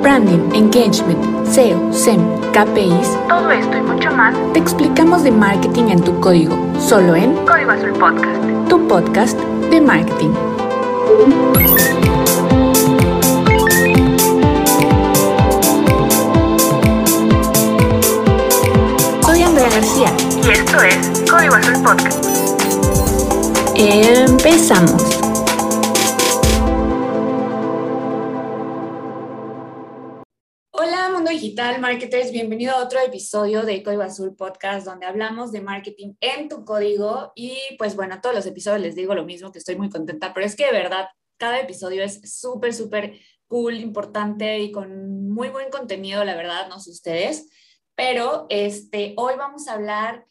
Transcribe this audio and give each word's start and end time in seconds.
branding, 0.00 0.50
engagement, 0.54 1.46
SEO, 1.46 1.92
SEM, 1.92 2.20
KPIs, 2.52 3.08
todo 3.28 3.50
esto 3.50 3.76
y 3.76 3.82
mucho 3.82 4.10
más, 4.12 4.34
te 4.52 4.58
explicamos 4.58 5.22
de 5.22 5.30
marketing 5.30 5.90
en 5.90 6.02
tu 6.02 6.18
código, 6.20 6.56
solo 6.78 7.14
en 7.14 7.34
Código 7.46 7.70
Azul 7.72 7.92
Podcast, 7.92 8.68
tu 8.68 8.88
podcast 8.88 9.38
de 9.70 9.80
marketing. 9.80 10.30
Soy 19.22 19.42
Andrea 19.42 19.68
García 19.68 20.12
y 20.44 20.50
esto 20.50 20.82
es 20.82 21.30
Código 21.30 21.54
Azul 21.54 21.82
Podcast. 21.82 22.24
Empezamos. 23.76 25.19
Digital 31.40 31.80
marketers? 31.80 32.32
Bienvenido 32.32 32.72
a 32.72 32.84
otro 32.84 33.00
episodio 33.00 33.62
de 33.62 33.82
Código 33.82 34.02
Azul 34.02 34.36
Podcast, 34.36 34.84
donde 34.84 35.06
hablamos 35.06 35.52
de 35.52 35.62
marketing 35.62 36.12
en 36.20 36.50
tu 36.50 36.66
código. 36.66 37.32
Y 37.34 37.56
pues 37.78 37.96
bueno, 37.96 38.20
todos 38.20 38.36
los 38.36 38.44
episodios 38.44 38.82
les 38.82 38.94
digo 38.94 39.14
lo 39.14 39.24
mismo, 39.24 39.50
que 39.50 39.58
estoy 39.58 39.76
muy 39.76 39.88
contenta, 39.88 40.34
pero 40.34 40.44
es 40.44 40.54
que 40.54 40.66
de 40.66 40.72
verdad, 40.72 41.08
cada 41.38 41.58
episodio 41.58 42.02
es 42.04 42.20
súper, 42.38 42.74
súper 42.74 43.18
cool, 43.46 43.76
importante 43.76 44.58
y 44.58 44.70
con 44.70 45.30
muy 45.30 45.48
buen 45.48 45.70
contenido, 45.70 46.22
la 46.24 46.36
verdad, 46.36 46.68
no 46.68 46.78
sé 46.78 46.90
ustedes. 46.90 47.48
Pero 47.94 48.44
este, 48.50 49.14
hoy 49.16 49.32
vamos 49.38 49.66
a 49.66 49.74
hablar 49.74 50.26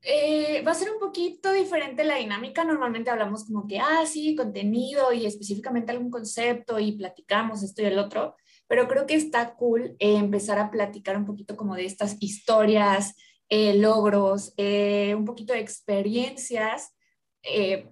eh, 0.00 0.62
va 0.66 0.70
a 0.70 0.74
ser 0.74 0.90
un 0.90 1.00
poquito 1.00 1.52
diferente 1.52 2.02
la 2.02 2.16
dinámica. 2.16 2.64
Normalmente 2.64 3.10
hablamos 3.10 3.44
como 3.44 3.66
que, 3.66 3.78
ah, 3.78 4.06
sí, 4.06 4.34
contenido 4.34 5.12
y 5.12 5.26
específicamente 5.26 5.92
algún 5.92 6.10
concepto 6.10 6.78
y 6.78 6.92
platicamos 6.92 7.62
esto 7.62 7.82
y 7.82 7.86
el 7.86 7.98
otro 7.98 8.36
pero 8.68 8.88
creo 8.88 9.06
que 9.06 9.14
está 9.14 9.54
cool 9.54 9.96
eh, 9.98 10.16
empezar 10.16 10.58
a 10.58 10.70
platicar 10.70 11.16
un 11.16 11.26
poquito 11.26 11.56
como 11.56 11.74
de 11.74 11.84
estas 11.84 12.16
historias, 12.20 13.14
eh, 13.48 13.74
logros, 13.74 14.52
eh, 14.56 15.14
un 15.16 15.24
poquito 15.24 15.52
de 15.52 15.60
experiencias, 15.60 16.92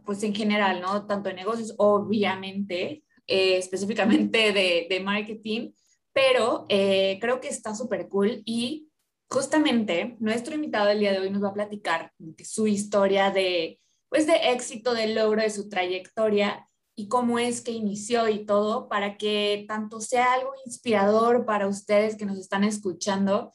pues 0.05 0.21
en 0.25 0.35
general, 0.35 0.81
¿no? 0.81 1.07
Tanto 1.07 1.29
de 1.29 1.37
negocios, 1.37 1.75
obviamente, 1.79 3.05
específicamente 3.25 4.53
de, 4.53 4.89
de, 4.91 5.01
marketing, 5.01 5.71
pero 6.13 6.67
creo 6.69 7.41
que 7.41 7.51
está 7.51 7.73
súper 7.73 8.09
cool 8.09 8.43
y 8.45 8.89
justamente 9.29 10.17
nuestro 10.19 10.57
invitado 10.57 10.89
del 10.89 10.99
día 10.99 11.13
de 11.13 11.21
hoy 11.21 11.31
nos 11.31 11.45
va 11.45 11.51
a 11.51 11.55
platicar 11.55 12.13
su 12.43 12.67
historia 12.67 13.31
de, 13.31 13.79
pues, 14.09 14.27
de 14.27 14.35
éxito, 14.51 14.93
de 14.93 15.15
logro, 15.15 15.41
de 15.41 15.51
su 15.51 15.69
trayectoria 15.69 16.69
y 16.97 17.09
cómo 17.09 17.39
es 17.39 17.61
que 17.61 17.73
inició 17.73 18.29
y 18.29 18.45
todo, 18.45 18.89
para 18.89 19.17
que 19.17 19.65
tanto 19.69 20.01
sea 20.01 20.33
algo 20.33 20.53
inspirador 20.65 21.45
para 21.45 21.67
ustedes 21.67 22.17
que 22.17 22.27
nos 22.27 22.39
están 22.39 22.65
escuchando 22.65 23.53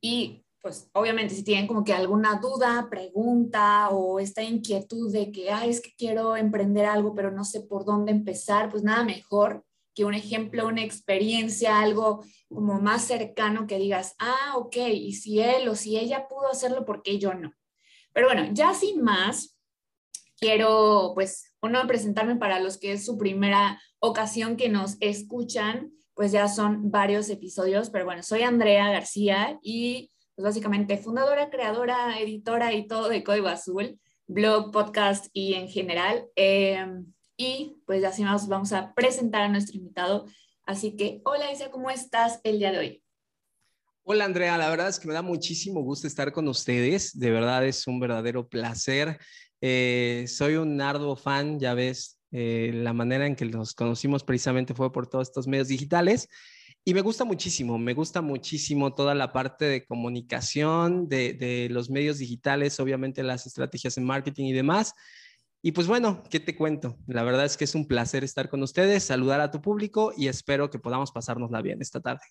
y 0.00 0.44
pues 0.60 0.90
obviamente 0.92 1.34
si 1.34 1.44
tienen 1.44 1.66
como 1.66 1.84
que 1.84 1.92
alguna 1.92 2.40
duda, 2.40 2.88
pregunta 2.90 3.90
o 3.90 4.18
esta 4.18 4.42
inquietud 4.42 5.12
de 5.12 5.30
que, 5.30 5.50
ay, 5.50 5.70
es 5.70 5.80
que 5.80 5.94
quiero 5.96 6.36
emprender 6.36 6.84
algo, 6.84 7.14
pero 7.14 7.30
no 7.30 7.44
sé 7.44 7.60
por 7.60 7.84
dónde 7.84 8.12
empezar, 8.12 8.68
pues 8.68 8.82
nada 8.82 9.04
mejor 9.04 9.64
que 9.94 10.04
un 10.04 10.14
ejemplo, 10.14 10.66
una 10.66 10.82
experiencia, 10.82 11.80
algo 11.80 12.24
como 12.48 12.80
más 12.80 13.04
cercano 13.04 13.66
que 13.66 13.78
digas, 13.78 14.14
ah, 14.18 14.54
ok, 14.56 14.76
y 14.92 15.12
si 15.14 15.40
él 15.40 15.68
o 15.68 15.74
si 15.74 15.96
ella 15.96 16.28
pudo 16.28 16.48
hacerlo, 16.48 16.84
¿por 16.84 17.02
qué 17.02 17.18
yo 17.18 17.34
no? 17.34 17.52
Pero 18.12 18.26
bueno, 18.26 18.48
ya 18.52 18.74
sin 18.74 19.02
más, 19.02 19.58
quiero 20.38 21.12
pues 21.14 21.47
uno 21.60 21.86
presentarme 21.86 22.36
para 22.36 22.60
los 22.60 22.78
que 22.78 22.92
es 22.92 23.04
su 23.04 23.18
primera 23.18 23.80
ocasión 23.98 24.56
que 24.56 24.68
nos 24.68 24.96
escuchan, 25.00 25.92
pues 26.14 26.32
ya 26.32 26.48
son 26.48 26.90
varios 26.90 27.30
episodios, 27.30 27.90
pero 27.90 28.04
bueno, 28.04 28.22
soy 28.22 28.42
Andrea 28.42 28.90
García 28.90 29.58
y 29.62 30.10
pues 30.34 30.44
básicamente 30.44 30.98
fundadora, 30.98 31.50
creadora, 31.50 32.18
editora 32.20 32.72
y 32.72 32.86
todo 32.86 33.08
de 33.08 33.24
Código 33.24 33.48
Azul, 33.48 33.98
blog, 34.26 34.70
podcast 34.70 35.26
y 35.32 35.54
en 35.54 35.68
general. 35.68 36.26
Em, 36.36 37.06
y 37.36 37.76
pues 37.86 38.04
así 38.04 38.22
más 38.22 38.46
vamos 38.48 38.72
a 38.72 38.94
presentar 38.94 39.42
a 39.42 39.48
nuestro 39.48 39.76
invitado. 39.76 40.26
Así 40.64 40.96
que, 40.96 41.20
hola 41.24 41.52
Isa, 41.52 41.70
¿cómo 41.70 41.90
estás 41.90 42.40
el 42.44 42.58
día 42.58 42.72
de 42.72 42.78
hoy? 42.78 43.02
Hola 44.02 44.24
Andrea, 44.24 44.56
la 44.56 44.70
verdad 44.70 44.88
es 44.88 44.98
que 44.98 45.06
me 45.06 45.14
da 45.14 45.22
muchísimo 45.22 45.82
gusto 45.82 46.06
estar 46.06 46.32
con 46.32 46.48
ustedes, 46.48 47.18
de 47.18 47.30
verdad 47.30 47.66
es 47.66 47.86
un 47.86 48.00
verdadero 48.00 48.48
placer 48.48 49.18
eh, 49.60 50.24
soy 50.28 50.56
un 50.56 50.80
arduo 50.80 51.16
fan, 51.16 51.58
ya 51.58 51.74
ves, 51.74 52.18
eh, 52.30 52.70
la 52.74 52.92
manera 52.92 53.26
en 53.26 53.36
que 53.36 53.44
nos 53.46 53.74
conocimos 53.74 54.24
precisamente 54.24 54.74
fue 54.74 54.92
por 54.92 55.06
todos 55.08 55.28
estos 55.28 55.46
medios 55.46 55.68
digitales. 55.68 56.28
Y 56.84 56.94
me 56.94 57.02
gusta 57.02 57.24
muchísimo, 57.24 57.78
me 57.78 57.92
gusta 57.92 58.22
muchísimo 58.22 58.94
toda 58.94 59.14
la 59.14 59.32
parte 59.32 59.66
de 59.66 59.84
comunicación, 59.86 61.08
de, 61.08 61.34
de 61.34 61.68
los 61.70 61.90
medios 61.90 62.18
digitales, 62.18 62.80
obviamente 62.80 63.22
las 63.22 63.46
estrategias 63.46 63.98
en 63.98 64.04
marketing 64.04 64.46
y 64.46 64.52
demás. 64.52 64.94
Y 65.60 65.72
pues 65.72 65.86
bueno, 65.86 66.22
¿qué 66.30 66.40
te 66.40 66.56
cuento? 66.56 66.96
La 67.06 67.24
verdad 67.24 67.44
es 67.44 67.56
que 67.56 67.64
es 67.64 67.74
un 67.74 67.86
placer 67.86 68.24
estar 68.24 68.48
con 68.48 68.62
ustedes, 68.62 69.02
saludar 69.02 69.40
a 69.40 69.50
tu 69.50 69.60
público 69.60 70.12
y 70.16 70.28
espero 70.28 70.70
que 70.70 70.78
podamos 70.78 71.12
pasárnosla 71.12 71.62
bien 71.62 71.82
esta 71.82 72.00
tarde. 72.00 72.22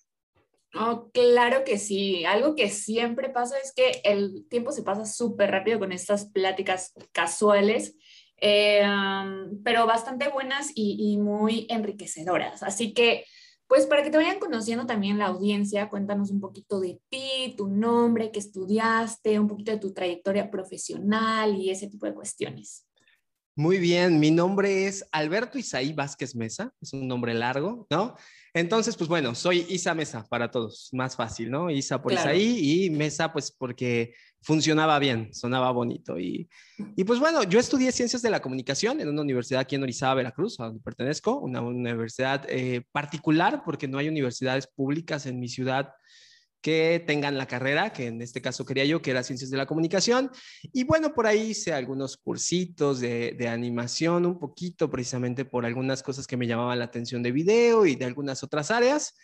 Oh, 0.74 1.10
claro 1.12 1.64
que 1.64 1.78
sí. 1.78 2.24
Algo 2.24 2.54
que 2.54 2.68
siempre 2.68 3.30
pasa 3.30 3.56
es 3.58 3.72
que 3.72 4.00
el 4.04 4.46
tiempo 4.48 4.72
se 4.72 4.82
pasa 4.82 5.06
súper 5.06 5.50
rápido 5.50 5.78
con 5.78 5.92
estas 5.92 6.26
pláticas 6.26 6.92
casuales, 7.12 7.96
eh, 8.40 8.86
pero 9.64 9.86
bastante 9.86 10.28
buenas 10.28 10.70
y, 10.74 11.16
muy 11.16 11.66
enriquecedoras. 11.70 12.62
Así 12.62 12.92
que, 12.92 13.24
pues 13.66 13.86
para 13.86 14.02
que 14.02 14.10
te 14.10 14.18
vayan 14.18 14.38
conociendo 14.38 14.86
también 14.86 15.18
la 15.18 15.26
audiencia, 15.26 15.88
cuéntanos 15.88 16.30
un 16.30 16.40
poquito 16.40 16.80
de 16.80 17.00
ti, 17.08 17.54
tu 17.56 17.68
nombre, 17.68 18.30
qué 18.30 18.38
estudiaste, 18.38 19.38
un 19.40 19.48
poquito 19.48 19.72
de 19.72 19.78
tu 19.78 19.92
trayectoria 19.92 20.50
profesional 20.50 21.56
y 21.56 21.70
ese 21.70 21.88
tipo 21.88 22.06
de 22.06 22.14
cuestiones. 22.14 22.86
Muy 23.56 23.78
bien, 23.78 24.20
mi 24.20 24.30
nombre 24.30 24.86
es 24.86 25.04
Alberto 25.10 25.58
Isaí 25.58 25.92
Vázquez 25.92 26.36
Mesa, 26.36 26.72
es 26.80 26.92
un 26.92 27.08
nombre 27.08 27.34
largo, 27.34 27.86
¿no? 27.90 28.14
Entonces, 28.54 28.96
pues 28.96 29.08
bueno, 29.08 29.34
soy 29.34 29.66
Isa 29.68 29.94
Mesa 29.94 30.24
para 30.28 30.50
todos, 30.50 30.88
más 30.92 31.16
fácil, 31.16 31.50
¿no? 31.50 31.70
Isa 31.70 32.00
por 32.00 32.12
Isaí 32.12 32.84
y 32.84 32.90
Mesa 32.90 33.32
pues 33.32 33.50
porque 33.50 34.14
funcionaba 34.40 34.98
bien, 34.98 35.32
sonaba 35.34 35.70
bonito. 35.70 36.18
Y, 36.18 36.48
y, 36.96 37.04
pues 37.04 37.18
bueno, 37.18 37.42
yo 37.42 37.58
estudié 37.58 37.92
Ciencias 37.92 38.22
de 38.22 38.30
la 38.30 38.40
Comunicación 38.40 39.00
en 39.00 39.08
una 39.08 39.22
universidad 39.22 39.60
aquí 39.60 39.76
en 39.76 39.82
Orizaba, 39.82 40.14
Veracruz, 40.14 40.58
a 40.60 40.64
donde 40.64 40.80
pertenezco, 40.80 41.38
una 41.38 41.60
universidad 41.60 42.46
eh, 42.48 42.82
particular 42.92 43.62
porque 43.64 43.88
no 43.88 43.98
hay 43.98 44.08
universidades 44.08 44.66
públicas 44.66 45.26
en 45.26 45.40
mi 45.40 45.48
ciudad 45.48 45.92
que 46.60 47.02
tengan 47.06 47.38
la 47.38 47.46
carrera, 47.46 47.92
que 47.92 48.06
en 48.06 48.20
este 48.20 48.42
caso 48.42 48.64
quería 48.64 48.84
yo, 48.84 49.00
que 49.00 49.10
era 49.10 49.22
Ciencias 49.22 49.50
de 49.50 49.56
la 49.56 49.66
Comunicación. 49.66 50.30
Y 50.72 50.84
bueno, 50.84 51.14
por 51.14 51.26
ahí 51.26 51.50
hice 51.50 51.72
algunos 51.72 52.16
cursitos 52.16 53.00
de, 53.00 53.48
animación, 53.48 54.26
un 54.26 54.38
poquito 54.38 54.90
precisamente 54.90 55.44
por 55.44 55.64
algunas 55.64 56.02
cosas 56.02 56.26
que 56.26 56.36
me 56.36 56.46
llamaban 56.46 56.78
la 56.78 56.86
atención 56.86 57.22
de 57.22 57.32
video 57.32 57.86
y 57.86 57.94
de 57.94 58.04
algunas 58.04 58.42
otras 58.42 58.70
áreas. 58.70 59.14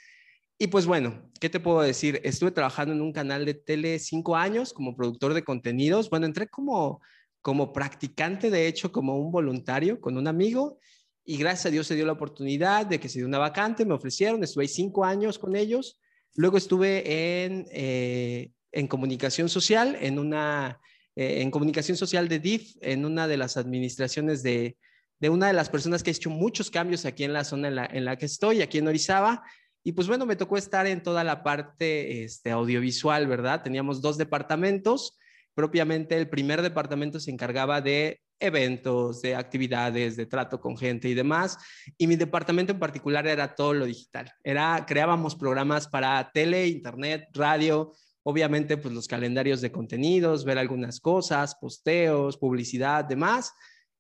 Y 0.57 0.69
pues 0.69 0.87
bueno, 0.87 1.29
¿qué 1.41 1.51
te 1.51 1.59
puedo 1.59 1.81
decir? 1.83 2.21
Estuve 2.23 2.53
trabajando 2.53 2.95
en 2.95 3.01
un 3.01 3.13
canal 3.13 3.45
de 3.45 3.55
tele 3.55 3.99
cinco 3.99 4.37
años 4.37 4.73
como 4.73 4.95
productor 4.95 5.35
de 5.35 5.43
contenidos. 5.43 6.09
Bueno, 6.09 6.27
entré 6.27 6.47
como, 6.47 7.03
como 7.43 7.73
practicante, 7.73 8.51
de 8.51 8.69
hecho, 8.69 8.93
como 8.93 9.19
un 9.19 9.33
voluntario 9.33 10.01
con 10.01 10.17
un 10.17 10.29
amigo. 10.29 10.79
Y 11.25 11.39
gracias 11.39 11.67
a 11.67 11.71
Dios 11.71 11.89
se 11.89 11.97
dio 11.97 12.07
la 12.07 12.13
oportunidad 12.13 12.87
de 12.87 13.01
que 13.01 13.09
se 13.09 13.19
dio 13.19 13.27
una 13.27 13.39
vacante, 13.39 13.85
me 13.85 13.95
ofrecieron, 13.95 14.45
estuve 14.45 14.65
ahí 14.65 14.69
cinco 14.69 15.05
años 15.05 15.39
con 15.39 15.57
ellos 15.57 15.99
Luego 16.37 16.57
estuve 16.59 17.45
en, 17.45 17.67
eh, 17.71 18.51
en 18.73 18.89
comunicación 18.89 19.49
social, 19.49 19.97
en 20.01 20.19
una, 20.19 20.81
eh, 21.15 21.43
en 21.43 21.51
comunicación 21.51 21.97
social 21.97 22.29
de 22.29 22.41
DIF, 22.41 22.77
en 22.81 23.05
una 23.05 23.29
de 23.29 23.37
las 23.37 23.57
administraciones 23.57 24.43
de, 24.43 24.77
de, 25.21 25.29
una 25.29 25.47
de 25.47 25.53
las 25.53 25.71
personas 25.71 26.03
que 26.03 26.11
ha 26.11 26.13
hecho 26.13 26.31
muchos 26.31 26.71
cambios 26.71 27.05
aquí 27.05 27.25
en 27.25 27.33
la 27.33 27.45
zona 27.45 27.69
en 27.69 27.75
la, 27.77 27.87
en 27.87 28.05
la, 28.05 28.17
que 28.17 28.27
estoy, 28.27 28.63
aquí 28.63 28.79
en 28.79 28.89
Orizaba. 28.89 29.45
Y 29.85 29.93
pues 29.93 30.09
bueno, 30.09 30.27
me 30.27 30.35
tocó 30.35 30.57
estar 30.57 30.87
en 30.87 31.03
toda 31.03 31.23
la 31.23 31.43
parte 31.45 32.25
este, 32.25 32.51
audiovisual, 32.51 33.27
¿verdad? 33.27 33.63
Teníamos 33.63 34.01
dos 34.01 34.19
departamentos. 34.19 35.19
Propiamente 35.55 36.17
el 36.17 36.29
primer 36.29 36.63
departamento 36.63 37.21
se 37.21 37.31
encargaba 37.31 37.81
de 37.81 38.21
eventos, 38.41 39.23
de 39.23 39.35
actividades, 39.35 40.17
de 40.17 40.27
trato 40.27 40.61
con 40.61 40.77
gente 40.77 41.09
y 41.09 41.15
demás. 41.15 41.59
Y 41.97 42.07
mi 42.07 42.17
departamento 42.17 42.73
en 42.73 42.79
particular 42.79 43.27
era 43.27 43.55
todo 43.55 43.75
lo 43.75 43.87
digital. 43.87 44.33
Era, 44.43 44.85
creábamos 44.87 45.37
programas 45.37 45.89
para 45.89 46.31
tele, 46.33 46.67
internet, 46.67 47.29
radio, 47.33 47.93
obviamente 48.25 48.77
pues 48.77 48.93
los 48.93 49.07
calendarios 49.07 49.61
de 49.61 49.71
contenidos, 49.71 50.45
ver 50.45 50.59
algunas 50.59 51.01
cosas, 51.01 51.55
posteos, 51.55 52.37
publicidad, 52.37 53.05
demás. 53.05 53.53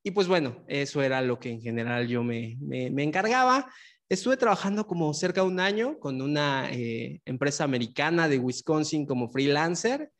Y 0.02 0.10
pues 0.10 0.28
bueno, 0.28 0.64
eso 0.68 1.02
era 1.02 1.22
lo 1.22 1.38
que 1.38 1.50
en 1.50 1.60
general 1.60 2.08
yo 2.08 2.22
me, 2.22 2.56
me, 2.60 3.02
encargaba. 3.02 3.70
Estuve 4.08 4.36
trabajando 4.36 4.86
como 4.86 5.12
cerca 5.14 5.40
de 5.40 5.46
un 5.46 5.60
año 5.60 5.98
con 5.98 6.20
una 6.20 6.70
eh, 6.70 7.22
empresa 7.24 7.64
americana 7.64 8.28
de 8.28 8.38
Wisconsin 8.38 9.06
como 9.06 9.30
freelancer 9.30 10.10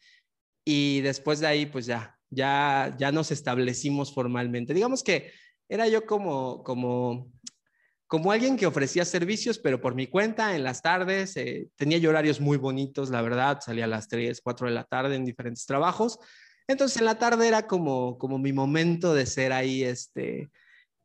y 0.65 1.03
después 1.03 1.41
de 1.41 1.47
ahí 1.49 1.67
pues 1.67 1.85
ya 1.85 2.19
ya, 2.35 2.95
ya 2.99 3.13
nos 3.13 3.31
establecimos 3.31 4.13
formalmente. 4.13 4.75
Digamos 4.75 5.03
que 5.03 5.33
era 5.69 5.89
yo 5.89 6.07
como, 6.07 6.63
como, 6.63 7.31
como 8.07 8.33
alguien 8.33 8.57
que 8.57 8.67
ofrecía 8.67 9.05
servicios, 9.05 9.59
pero 9.59 9.81
por 9.81 9.95
mi 9.95 10.07
cuenta, 10.07 10.55
en 10.55 10.65
las 10.65 10.83
tardes, 10.83 11.37
eh, 11.37 11.69
tenía 11.77 11.99
yo 11.99 12.11
horarios 12.11 12.41
muy 12.41 12.57
bonitos, 12.57 13.11
la 13.11 13.23
verdad, 13.23 13.61
salía 13.61 13.85
a 13.85 13.89
las 13.89 14.09
3, 14.09 14.41
4 14.43 14.69
de 14.69 14.75
la 14.75 14.85
tarde 14.85 15.17
en 15.17 15.25
diferentes 15.25 15.67
trabajos. 15.67 16.19
Entonces, 16.67 16.99
en 16.99 17.05
la 17.05 17.19
tarde 17.19 17.49
era 17.49 17.67
como, 17.67 18.19
como 18.19 18.39
mi 18.39 18.53
momento 18.53 19.15
de 19.15 19.27
ser 19.27 19.53
ahí, 19.53 19.83
este, 19.83 20.51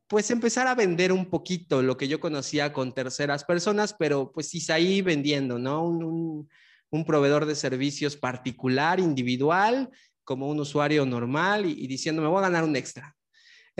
pues 0.09 0.31
empezar 0.31 0.67
a 0.67 0.75
vender 0.75 1.11
un 1.11 1.29
poquito 1.29 1.83
lo 1.83 1.95
que 1.95 2.07
yo 2.07 2.19
conocía 2.19 2.73
con 2.73 2.93
terceras 2.93 3.43
personas, 3.43 3.93
pero 3.97 4.31
pues 4.31 4.69
ahí 4.71 5.01
vendiendo, 5.01 5.59
¿no? 5.59 5.85
Un, 5.85 6.49
un, 6.89 7.05
proveedor 7.05 7.45
de 7.45 7.53
servicios 7.53 8.17
particular, 8.17 8.99
individual, 8.99 9.91
como 10.29 10.47
un 10.47 10.59
usuario 10.59 11.05
normal 11.07 11.65
y, 11.65 11.71
y 11.71 11.87
diciendo, 11.87 12.21
me 12.21 12.27
voy 12.27 12.37
a 12.37 12.49
ganar 12.49 12.63
un 12.63 12.75
extra, 12.75 13.15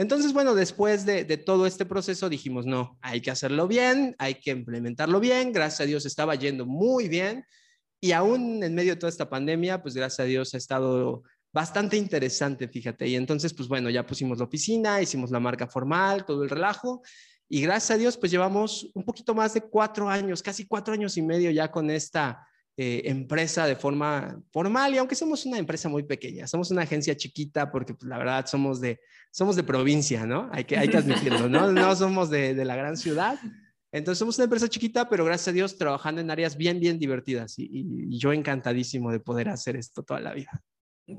entonces, 0.00 0.32
bueno, 0.32 0.54
después 0.54 1.04
de, 1.04 1.24
todo 1.36 1.66
este 1.66 1.84
proceso 1.84 2.30
dijimos, 2.30 2.64
no, 2.64 2.98
hay 3.02 3.20
que 3.20 3.30
hacerlo 3.30 3.68
bien, 3.68 4.16
hay 4.18 4.36
que 4.36 4.50
implementarlo 4.50 5.20
bien. 5.20 5.52
Gracias 5.52 5.82
a 5.82 5.84
Dios 5.84 6.06
estaba 6.06 6.34
yendo 6.36 6.64
muy 6.64 7.06
bien. 7.06 7.44
Y 8.00 8.12
aún 8.12 8.64
en 8.64 8.74
medio 8.74 8.94
de 8.94 8.96
toda 8.98 9.10
esta 9.10 9.28
pandemia, 9.28 9.82
pues 9.82 9.94
gracias 9.94 10.20
a 10.20 10.24
Dios 10.24 10.54
ha 10.54 10.56
estado 10.56 11.22
bastante 11.52 11.98
interesante, 11.98 12.66
fíjate. 12.66 13.08
Y 13.08 13.14
entonces, 13.14 13.52
pues 13.52 13.68
bueno, 13.68 13.90
ya 13.90 14.06
pusimos 14.06 14.38
la 14.38 14.44
oficina, 14.44 15.02
hicimos 15.02 15.30
la 15.30 15.38
marca 15.38 15.66
formal, 15.66 16.24
todo 16.24 16.44
el 16.44 16.48
relajo. 16.48 17.02
Y 17.46 17.60
gracias 17.60 17.90
a 17.90 17.98
Dios, 17.98 18.16
pues 18.16 18.32
llevamos 18.32 18.90
un 18.94 19.04
poquito 19.04 19.34
más 19.34 19.52
de 19.52 19.60
cuatro 19.60 20.08
años, 20.08 20.42
casi 20.42 20.66
cuatro 20.66 20.94
años 20.94 21.18
y 21.18 21.20
medio 21.20 21.50
ya 21.50 21.70
con 21.70 21.90
esta 21.90 22.46
eh, 22.82 23.10
empresa 23.10 23.66
de 23.66 23.76
forma 23.76 24.42
formal 24.50 24.94
y 24.94 24.96
aunque 24.96 25.14
somos 25.14 25.44
una 25.44 25.58
empresa 25.58 25.90
muy 25.90 26.02
pequeña, 26.02 26.46
somos 26.46 26.70
una 26.70 26.80
agencia 26.80 27.14
chiquita 27.14 27.70
porque 27.70 27.92
pues, 27.92 28.08
la 28.08 28.16
verdad 28.16 28.46
somos 28.46 28.80
de, 28.80 29.00
somos 29.30 29.54
de 29.54 29.64
provincia, 29.64 30.24
¿no? 30.24 30.48
Hay 30.50 30.64
que, 30.64 30.78
hay 30.78 30.88
que 30.88 30.96
admitirlo, 30.96 31.46
¿no? 31.46 31.70
No 31.72 31.94
somos 31.94 32.30
de, 32.30 32.54
de 32.54 32.64
la 32.64 32.76
gran 32.76 32.96
ciudad. 32.96 33.38
Entonces 33.92 34.18
somos 34.18 34.38
una 34.38 34.44
empresa 34.44 34.66
chiquita, 34.66 35.10
pero 35.10 35.26
gracias 35.26 35.48
a 35.48 35.52
Dios 35.52 35.76
trabajando 35.76 36.22
en 36.22 36.30
áreas 36.30 36.56
bien, 36.56 36.80
bien 36.80 36.98
divertidas 36.98 37.58
y, 37.58 37.68
y, 37.70 38.18
yo 38.18 38.32
encantadísimo 38.32 39.12
de 39.12 39.20
poder 39.20 39.50
hacer 39.50 39.76
esto 39.76 40.02
toda 40.02 40.20
la 40.20 40.32
vida. 40.32 40.62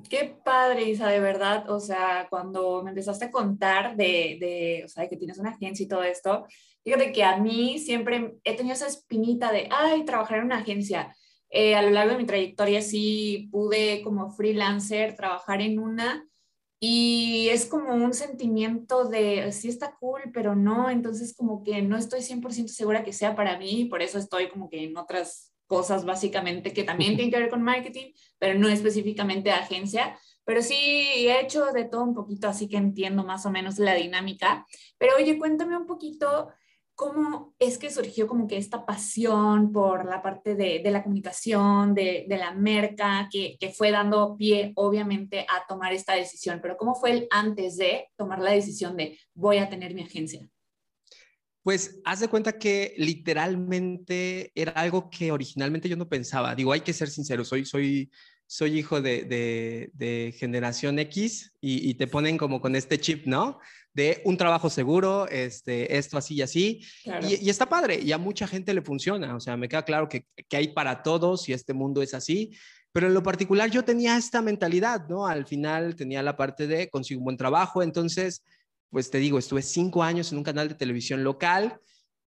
Qué 0.09 0.35
padre, 0.43 0.89
Isa, 0.89 1.09
de 1.09 1.19
verdad. 1.19 1.69
O 1.69 1.79
sea, 1.79 2.25
cuando 2.27 2.81
me 2.81 2.89
empezaste 2.89 3.25
a 3.25 3.31
contar 3.31 3.95
de, 3.95 4.37
de, 4.39 4.81
o 4.83 4.87
sea, 4.87 5.07
que 5.07 5.17
tienes 5.17 5.37
una 5.37 5.51
agencia 5.51 5.83
y 5.83 5.87
todo 5.87 6.01
esto, 6.01 6.47
fíjate 6.83 7.11
que 7.11 7.23
a 7.23 7.37
mí 7.37 7.77
siempre 7.77 8.33
he 8.43 8.55
tenido 8.55 8.73
esa 8.73 8.87
espinita 8.87 9.51
de, 9.51 9.69
ay, 9.69 10.05
trabajar 10.05 10.39
en 10.39 10.45
una 10.45 10.57
agencia. 10.57 11.15
Eh, 11.51 11.75
a 11.75 11.81
lo 11.81 11.89
largo 11.89 12.13
de 12.13 12.17
mi 12.17 12.25
trayectoria 12.25 12.81
sí 12.81 13.49
pude 13.51 14.01
como 14.03 14.31
freelancer 14.31 15.15
trabajar 15.15 15.61
en 15.61 15.79
una 15.79 16.25
y 16.79 17.49
es 17.49 17.65
como 17.65 17.93
un 17.93 18.13
sentimiento 18.13 19.05
de 19.07 19.51
sí 19.51 19.67
está 19.67 19.95
cool, 19.99 20.31
pero 20.33 20.55
no, 20.55 20.89
entonces 20.89 21.35
como 21.35 21.63
que 21.63 21.81
no 21.83 21.95
estoy 21.97 22.21
100% 22.21 22.69
segura 22.69 23.03
que 23.03 23.13
sea 23.13 23.35
para 23.35 23.59
mí, 23.59 23.85
por 23.85 24.01
eso 24.01 24.17
estoy 24.17 24.49
como 24.49 24.67
que 24.69 24.85
en 24.85 24.97
otras 24.97 25.53
cosas 25.67 26.05
básicamente 26.05 26.73
que 26.73 26.83
también 26.83 27.15
tienen 27.15 27.31
que 27.31 27.39
ver 27.39 27.49
con 27.49 27.61
marketing, 27.61 28.11
pero 28.39 28.57
no 28.57 28.67
específicamente 28.67 29.51
agencia. 29.51 30.17
Pero 30.43 30.61
sí 30.63 30.75
he 30.75 31.39
hecho 31.39 31.71
de 31.71 31.85
todo 31.85 32.03
un 32.03 32.15
poquito, 32.15 32.47
así 32.47 32.67
que 32.67 32.77
entiendo 32.77 33.23
más 33.23 33.45
o 33.45 33.51
menos 33.51 33.77
la 33.77 33.93
dinámica. 33.93 34.65
Pero 34.97 35.15
oye, 35.17 35.37
cuéntame 35.37 35.77
un 35.77 35.85
poquito 35.85 36.49
¿cómo 36.95 37.55
es 37.59 37.77
que 37.77 37.89
surgió 37.89 38.27
como 38.27 38.47
que 38.47 38.57
esta 38.57 38.85
pasión 38.85 39.71
por 39.71 40.05
la 40.05 40.21
parte 40.21 40.55
de, 40.55 40.81
la 40.91 41.03
comunicación, 41.03 41.93
de, 41.93 42.25
la 42.27 42.53
merca, 42.53 43.27
que, 43.31 43.57
fue 43.75 43.91
dando 43.91 44.35
pie, 44.37 44.71
obviamente, 44.75 45.45
a 45.49 45.65
tomar 45.67 45.93
esta 45.93 46.13
decisión? 46.15 46.59
Pero 46.61 46.77
¿cómo 46.77 46.95
fue 46.95 47.11
el 47.11 47.27
antes 47.31 47.77
de 47.77 48.07
tomar 48.15 48.39
la 48.39 48.51
decisión 48.51 48.95
de 48.97 49.19
voy 49.33 49.57
a 49.57 49.69
tener 49.69 49.93
mi 49.93 50.03
agencia? 50.03 50.47
Pues 51.63 51.99
haz 52.05 52.19
de 52.19 52.27
cuenta 52.27 52.57
que 52.57 52.95
literalmente 52.97 54.51
era 54.55 54.71
algo 54.71 55.09
que 55.09 55.31
originalmente 55.31 55.89
yo 55.89 55.95
no 55.95 56.09
pensaba. 56.09 56.55
Digo, 56.55 56.71
hay 56.71 56.81
que 56.81 56.93
ser 56.93 57.09
sincero, 57.09 57.45
soy, 57.45 57.65
soy, 57.65 58.11
soy 58.47 58.79
hijo 58.79 58.99
de, 58.99 60.35
generación 60.37 60.97
X 60.99 61.53
y, 61.61 61.89
y, 61.89 61.93
te 61.93 62.07
ponen 62.07 62.37
como 62.37 62.61
con 62.61 62.75
este 62.75 62.99
chip, 62.99 63.27
¿no? 63.27 63.59
De 63.93 64.21
un 64.25 64.37
trabajo 64.37 64.69
seguro, 64.69 65.27
este, 65.27 65.97
esto 65.97 66.17
así 66.17 66.35
y 66.35 66.41
así. 66.41 66.81
Y, 67.21 67.49
está 67.49 67.67
padre, 67.67 67.99
y 68.01 68.11
a 68.11 68.17
mucha 68.17 68.47
gente 68.47 68.73
le 68.73 68.81
funciona. 68.81 69.35
O 69.35 69.39
sea, 69.39 69.57
me 69.57 69.67
queda 69.67 69.83
claro 69.83 70.07
que, 70.07 70.25
que 70.47 70.57
hay 70.57 70.69
para 70.69 71.03
todos 71.03 71.49
y 71.49 71.53
este 71.53 71.73
mundo 71.73 72.01
es 72.01 72.13
así. 72.13 72.51
Pero 72.93 73.07
en 73.07 73.13
lo 73.13 73.23
particular 73.23 73.69
yo 73.69 73.83
tenía 73.83 74.17
esta 74.17 74.41
mentalidad, 74.41 75.07
¿no? 75.07 75.25
Al 75.25 75.45
final 75.45 75.95
tenía 75.95 76.21
la 76.21 76.35
parte 76.35 76.67
de 76.67 76.89
consigo 76.89 77.19
un 77.19 77.25
buen 77.25 77.37
trabajo. 77.37 77.83
Entonces, 77.83 78.43
pues 78.89 79.09
te 79.09 79.17
digo, 79.17 79.39
estuve 79.39 79.61
cinco 79.61 80.03
años 80.03 80.31
en 80.31 80.37
un 80.37 80.43
canal 80.43 80.67
de 80.67 80.75
televisión 80.75 81.23
local 81.23 81.79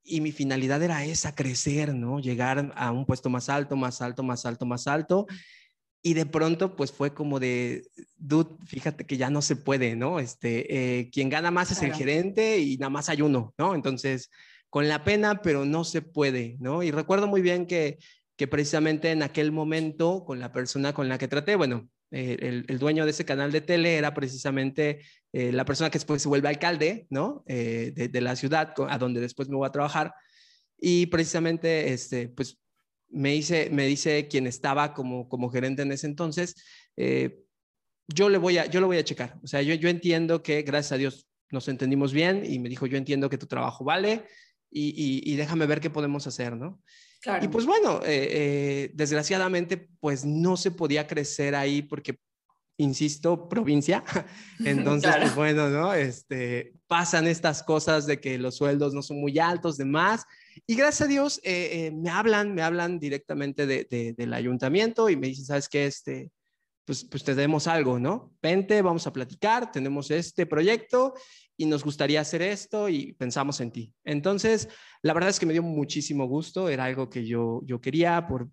y 0.04 0.22
mi 0.22 0.32
finalidad 0.32 0.82
era 0.82 1.06
esa, 1.06 1.36
crecer, 1.36 1.94
¿no? 1.94 2.20
Llegar 2.20 2.74
a 2.76 2.92
un 2.92 3.06
puesto 3.06 3.30
más 3.30 3.48
alto, 3.48 3.76
más 3.76 4.02
alto, 4.02 4.24
más 4.24 4.46
alto, 4.46 4.66
más 4.66 4.88
alto. 4.88 5.28
Y 6.02 6.14
de 6.14 6.26
pronto, 6.26 6.76
pues 6.76 6.92
fue 6.94 7.14
como 7.14 7.40
de, 7.40 7.86
dude, 8.18 8.56
fíjate 8.66 9.06
que 9.06 9.18
ya 9.18 9.30
no 9.30 9.42
se 9.42 9.58
puede, 9.58 9.96
¿no? 9.98 10.20
Este, 10.20 11.00
eh, 11.00 11.10
quien 11.12 11.30
gana 11.30 11.52
más 11.52 11.72
es 11.72 11.82
el 11.82 11.94
gerente 11.94 12.60
y 12.60 12.78
nada 12.78 12.90
más 12.90 13.10
hay 13.10 13.22
uno, 13.22 13.54
¿no? 13.58 13.76
Entonces, 13.76 14.30
con 14.70 14.88
la 14.88 15.04
pena, 15.04 15.42
pero 15.42 15.66
no 15.66 15.84
se 15.84 16.02
puede, 16.02 16.56
¿no? 16.60 16.84
Y 16.84 16.92
recuerdo 16.92 17.28
muy 17.28 17.42
bien 17.42 17.66
que, 17.66 17.98
que 18.38 18.48
precisamente 18.48 19.12
en 19.12 19.24
aquel 19.24 19.52
momento, 19.52 20.24
con 20.26 20.40
la 20.40 20.54
persona 20.54 20.94
con 20.94 21.10
la 21.10 21.18
que 21.18 21.28
traté, 21.28 21.56
bueno, 21.58 21.90
eh, 22.12 22.38
el, 22.40 22.66
el, 22.70 22.80
dueño 22.80 23.04
de 23.04 23.12
ese 23.12 23.26
canal 23.26 23.52
de 23.52 23.62
tele 23.62 23.98
era 23.98 24.14
precisamente 24.14 25.02
eh, 25.34 25.52
la 25.52 25.66
persona 25.66 25.90
que 25.90 25.98
después 26.00 26.22
se 26.22 26.30
vuelve 26.30 26.48
alcalde, 26.48 27.08
¿no? 27.10 27.44
de, 27.46 27.92
de, 27.92 28.22
la 28.22 28.36
ciudad 28.36 28.74
a 28.88 28.98
donde 28.98 29.20
después 29.20 29.50
me 29.50 29.58
voy 29.58 29.68
a 29.68 29.72
trabajar. 29.72 30.14
Y 30.80 31.08
precisamente, 31.08 31.92
este, 31.92 32.30
pues 32.30 32.58
me 33.10 33.32
dice, 33.32 33.70
me 33.72 33.86
dice 33.86 34.28
quien 34.28 34.48
estaba 34.48 34.94
como, 34.94 35.28
como 35.28 35.50
gerente 35.50 35.82
en 35.82 35.92
ese 35.92 36.08
entonces, 36.08 36.56
eh, 36.98 37.40
yo, 38.08 38.30
le 38.30 38.38
voy 38.38 38.58
a, 38.58 38.66
yo 38.66 38.82
lo 38.82 38.88
voy 38.88 38.98
a 38.98 39.04
checar. 39.04 39.40
O 39.44 39.48
sea, 39.48 39.62
yo, 39.62 39.74
yo 39.76 39.90
entiendo 39.90 40.44
que, 40.44 40.62
gracias 40.62 40.94
a 40.94 40.98
Dios, 40.98 41.28
nos 41.52 41.68
entendimos 41.68 42.14
bien 42.14 42.44
y 42.46 42.60
me 42.60 42.70
dijo, 42.70 42.86
yo 42.86 42.98
entiendo 42.98 43.30
que 43.30 43.38
tu 43.38 43.48
trabajo 43.48 43.84
vale 43.84 44.26
y, 44.72 45.22
y, 45.26 45.36
déjame 45.36 45.66
ver 45.66 45.80
qué 45.80 45.90
podemos 45.90 46.28
hacer, 46.28 46.56
¿no? 46.56 46.80
Y 47.42 47.48
pues 47.48 47.66
bueno, 47.66 48.02
eh, 48.04 48.28
eh, 48.32 48.92
desgraciadamente, 48.94 49.90
pues 50.00 50.26
no 50.26 50.56
se 50.56 50.72
podía 50.72 51.08
crecer 51.08 51.56
ahí 51.56 51.82
porque, 51.82 52.20
insisto, 52.78 53.50
provincia. 53.50 54.04
Entonces, 54.64 55.16
pues 55.20 55.36
bueno, 55.36 55.70
¿no? 55.70 55.94
Este, 55.94 56.76
pasan 56.88 57.28
estas 57.28 57.64
cosas 57.64 58.06
de 58.06 58.22
que 58.22 58.38
los 58.38 58.56
sueldos 58.56 58.94
no 58.94 59.02
son 59.02 59.20
muy 59.20 59.38
altos, 59.40 59.76
demás. 59.76 60.26
Y 60.66 60.76
gracias 60.76 61.02
a 61.02 61.10
Dios 61.10 61.40
eh, 61.44 61.88
eh, 61.88 61.92
me 61.92 62.10
hablan, 62.10 62.54
me 62.54 62.62
hablan 62.62 63.00
directamente 63.00 63.66
de, 63.66 64.14
del 64.18 64.34
ayuntamiento 64.34 65.10
y 65.10 65.16
me 65.16 65.28
dicen, 65.28 65.46
¿sabes 65.46 65.70
qué? 65.70 65.86
Este, 65.86 66.32
pues, 66.86 67.04
pues 67.04 67.24
te 67.24 67.36
demos 67.36 67.68
algo, 67.68 68.00
¿no? 68.00 68.34
Vente, 68.42 68.82
vamos 68.82 69.06
a 69.06 69.14
platicar, 69.14 69.72
tenemos 69.72 70.10
este 70.10 70.46
proyecto 70.46 71.14
y 71.56 71.66
nos 71.66 71.84
gustaría 71.84 72.22
hacer 72.22 72.42
esto 72.42 72.90
y 72.90 73.14
pensamos 73.14 73.62
en 73.62 73.72
ti. 73.72 73.94
Entonces, 74.04 74.70
la 75.04 75.14
verdad 75.14 75.30
es 75.30 75.40
que 75.40 75.46
me 75.46 75.54
dio 75.54 75.62
muchísimo 75.62 76.26
gusto, 76.26 76.70
era 76.70 76.86
algo 76.86 77.10
que 77.10 77.28
yo, 77.28 77.62
yo 77.66 77.80
quería 77.80 78.26
por 78.28 78.50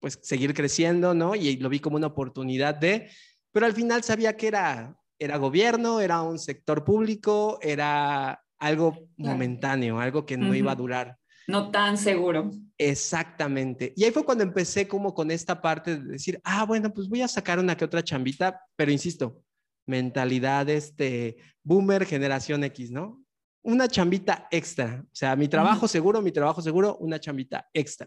pues 0.00 0.18
seguir 0.22 0.54
creciendo, 0.54 1.14
¿no? 1.14 1.34
Y 1.34 1.56
lo 1.56 1.68
vi 1.68 1.80
como 1.80 1.96
una 1.96 2.08
oportunidad 2.08 2.74
de, 2.74 3.10
pero 3.52 3.66
al 3.66 3.72
final 3.74 4.02
sabía 4.04 4.36
que 4.36 4.48
era, 4.48 4.96
era 5.18 5.36
gobierno, 5.38 6.00
era 6.00 6.20
un 6.22 6.38
sector 6.38 6.84
público, 6.84 7.58
era 7.62 8.44
algo 8.58 9.08
momentáneo, 9.16 9.98
algo 9.98 10.26
que 10.26 10.36
no 10.36 10.54
iba 10.54 10.72
a 10.72 10.76
durar 10.76 11.18
no 11.48 11.70
tan 11.70 11.96
seguro. 11.96 12.50
Exactamente. 12.76 13.94
Y 13.96 14.04
ahí 14.04 14.10
fue 14.10 14.24
cuando 14.24 14.44
empecé 14.44 14.86
como 14.86 15.14
con 15.14 15.30
esta 15.30 15.60
parte 15.60 15.96
de 15.96 16.12
decir, 16.12 16.40
ah, 16.44 16.64
bueno, 16.66 16.92
pues 16.92 17.08
voy 17.08 17.22
a 17.22 17.28
sacar 17.28 17.58
una 17.58 17.74
que 17.74 17.86
otra 17.86 18.04
chambita, 18.04 18.60
pero 18.76 18.92
insisto, 18.92 19.42
mentalidad 19.86 20.68
este 20.68 21.38
boomer 21.64 22.04
generación 22.04 22.64
X, 22.64 22.90
¿no? 22.90 23.24
Una 23.62 23.88
chambita 23.88 24.46
extra. 24.50 25.02
O 25.02 25.14
sea, 25.14 25.34
mi 25.36 25.48
trabajo 25.48 25.88
seguro, 25.88 26.20
mi 26.20 26.32
trabajo 26.32 26.60
seguro, 26.60 26.98
una 26.98 27.18
chambita 27.18 27.66
extra. 27.72 28.06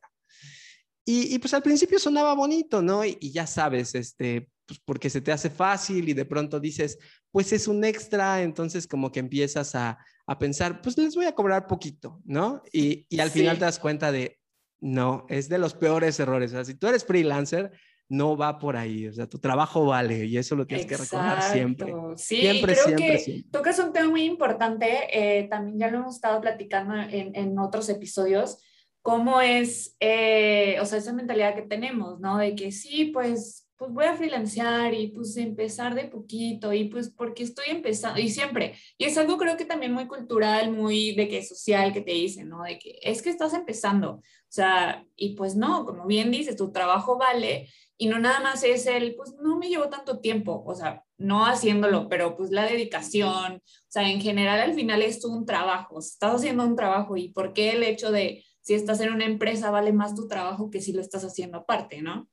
Y, 1.03 1.39
pues 1.39 1.53
al 1.55 1.63
principio 1.63 1.97
sonaba 1.97 2.35
bonito, 2.35 2.79
¿no? 2.81 3.03
Y, 3.03 3.17
y, 3.19 3.31
ya 3.31 3.47
sabes, 3.47 3.95
este, 3.95 4.47
pues 4.67 4.79
porque 4.85 5.09
se 5.09 5.19
te 5.19 5.31
hace 5.31 5.49
fácil 5.49 6.07
y 6.07 6.13
de 6.13 6.25
pronto 6.25 6.59
dices, 6.59 6.99
pues 7.31 7.51
es 7.53 7.67
un 7.67 7.83
extra, 7.83 8.43
entonces 8.43 8.85
como 8.85 9.11
que 9.11 9.19
empiezas 9.19 9.73
a, 9.73 9.97
a 10.31 10.39
pensar, 10.39 10.81
pues 10.81 10.97
les 10.97 11.15
voy 11.15 11.25
a 11.25 11.35
cobrar 11.35 11.67
poquito, 11.67 12.21
¿no? 12.25 12.61
Y, 12.71 13.05
y 13.09 13.19
al 13.19 13.29
final 13.29 13.57
te 13.57 13.65
das 13.65 13.79
cuenta 13.79 14.11
de, 14.11 14.39
no, 14.79 15.25
es 15.29 15.49
de 15.49 15.59
los 15.59 15.73
peores 15.73 16.19
errores. 16.19 16.51
O 16.51 16.55
sea, 16.55 16.65
si 16.65 16.75
tú 16.75 16.87
eres 16.87 17.05
freelancer, 17.05 17.71
no 18.11 18.35
va 18.35 18.59
por 18.59 18.75
ahí. 18.75 19.07
O 19.07 19.13
sea, 19.13 19.27
tu 19.27 19.39
trabajo 19.39 19.85
vale 19.85 20.25
y 20.25 20.37
eso 20.37 20.55
lo 20.55 20.67
tienes 20.67 20.85
que 20.85 20.97
recordar 20.97 21.41
siempre. 21.43 21.93
Sí, 22.17 22.41
siempre, 22.41 22.75
creo 22.75 22.97
que 22.97 23.43
tocas 23.49 23.79
un 23.79 23.93
tema 23.93 24.09
muy 24.09 24.23
importante. 24.23 25.07
Eh, 25.13 25.47
también 25.47 25.79
ya 25.79 25.89
lo 25.89 25.99
hemos 25.99 26.15
estado 26.15 26.41
platicando 26.41 26.93
en, 26.95 27.33
en 27.35 27.57
otros 27.57 27.87
episodios. 27.87 28.61
Cómo 29.01 29.39
es, 29.39 29.95
eh, 30.01 30.77
o 30.81 30.85
sea, 30.85 30.99
esa 30.99 31.13
mentalidad 31.13 31.55
que 31.55 31.61
tenemos, 31.61 32.19
¿no? 32.19 32.37
De 32.37 32.53
que 32.53 32.73
sí, 32.73 33.05
pues 33.05 33.70
pues 33.81 33.93
voy 33.93 34.05
a 34.05 34.15
freelancear 34.15 34.93
y 34.93 35.07
pues 35.07 35.35
empezar 35.37 35.95
de 35.95 36.03
poquito 36.03 36.71
y 36.71 36.83
pues 36.83 37.09
porque 37.09 37.41
estoy 37.41 37.65
empezando 37.69 38.19
y 38.19 38.29
siempre, 38.29 38.75
y 38.95 39.05
es 39.05 39.17
algo 39.17 39.39
creo 39.39 39.57
que 39.57 39.65
también 39.65 39.91
muy 39.91 40.05
cultural, 40.05 40.69
muy 40.69 41.15
de 41.15 41.27
que 41.27 41.43
social 41.43 41.91
que 41.91 42.01
te 42.01 42.11
dicen, 42.11 42.47
¿no? 42.47 42.61
De 42.61 42.77
que 42.77 42.99
es 43.01 43.23
que 43.23 43.31
estás 43.31 43.55
empezando, 43.55 44.11
o 44.11 44.21
sea, 44.49 45.03
y 45.15 45.33
pues 45.33 45.55
no, 45.55 45.83
como 45.87 46.05
bien 46.05 46.29
dices, 46.29 46.57
tu 46.57 46.71
trabajo 46.71 47.17
vale 47.17 47.69
y 47.97 48.05
no 48.05 48.19
nada 48.19 48.39
más 48.39 48.63
es 48.63 48.85
el, 48.85 49.15
pues 49.15 49.33
no 49.41 49.57
me 49.57 49.67
llevo 49.67 49.89
tanto 49.89 50.19
tiempo, 50.19 50.63
o 50.63 50.75
sea, 50.75 51.03
no 51.17 51.47
haciéndolo, 51.47 52.07
pero 52.07 52.37
pues 52.37 52.51
la 52.51 52.65
dedicación, 52.65 53.53
o 53.55 53.61
sea, 53.87 54.07
en 54.11 54.21
general 54.21 54.59
al 54.59 54.75
final 54.75 55.01
es 55.01 55.25
un 55.25 55.47
trabajo, 55.47 55.97
estás 55.97 56.35
haciendo 56.35 56.63
un 56.67 56.75
trabajo 56.75 57.17
y 57.17 57.29
por 57.29 57.53
qué 57.53 57.71
el 57.71 57.81
hecho 57.81 58.11
de 58.11 58.45
si 58.61 58.75
estás 58.75 58.99
en 58.99 59.11
una 59.11 59.25
empresa 59.25 59.71
vale 59.71 59.91
más 59.91 60.13
tu 60.13 60.27
trabajo 60.27 60.69
que 60.69 60.81
si 60.81 60.93
lo 60.93 61.01
estás 61.01 61.23
haciendo 61.23 61.57
aparte, 61.57 62.03
¿no? 62.03 62.29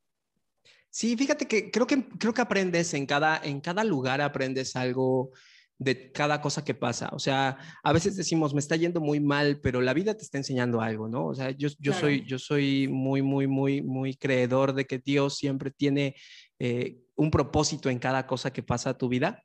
Sí, 0.90 1.16
fíjate 1.16 1.46
que 1.46 1.70
creo 1.70 1.86
que, 1.86 2.08
creo 2.18 2.32
que 2.32 2.40
aprendes 2.40 2.94
en 2.94 3.06
cada, 3.06 3.40
en 3.42 3.60
cada 3.60 3.84
lugar, 3.84 4.20
aprendes 4.20 4.74
algo 4.76 5.32
de 5.78 6.10
cada 6.10 6.40
cosa 6.40 6.64
que 6.64 6.74
pasa. 6.74 7.08
O 7.12 7.18
sea, 7.18 7.56
a 7.82 7.92
veces 7.92 8.16
decimos, 8.16 8.52
me 8.52 8.60
está 8.60 8.74
yendo 8.76 9.00
muy 9.00 9.20
mal, 9.20 9.60
pero 9.60 9.80
la 9.80 9.94
vida 9.94 10.14
te 10.14 10.24
está 10.24 10.38
enseñando 10.38 10.80
algo, 10.80 11.08
¿no? 11.08 11.26
O 11.26 11.34
sea, 11.34 11.50
yo, 11.52 11.68
yo, 11.78 11.92
soy, 11.92 12.24
yo 12.26 12.38
soy 12.38 12.88
muy, 12.88 13.22
muy, 13.22 13.46
muy, 13.46 13.82
muy 13.82 14.16
creedor 14.16 14.74
de 14.74 14.86
que 14.86 14.98
Dios 14.98 15.36
siempre 15.36 15.70
tiene 15.70 16.16
eh, 16.58 16.98
un 17.14 17.30
propósito 17.30 17.90
en 17.90 17.98
cada 17.98 18.26
cosa 18.26 18.52
que 18.52 18.62
pasa 18.62 18.90
a 18.90 18.98
tu 18.98 19.08
vida. 19.08 19.44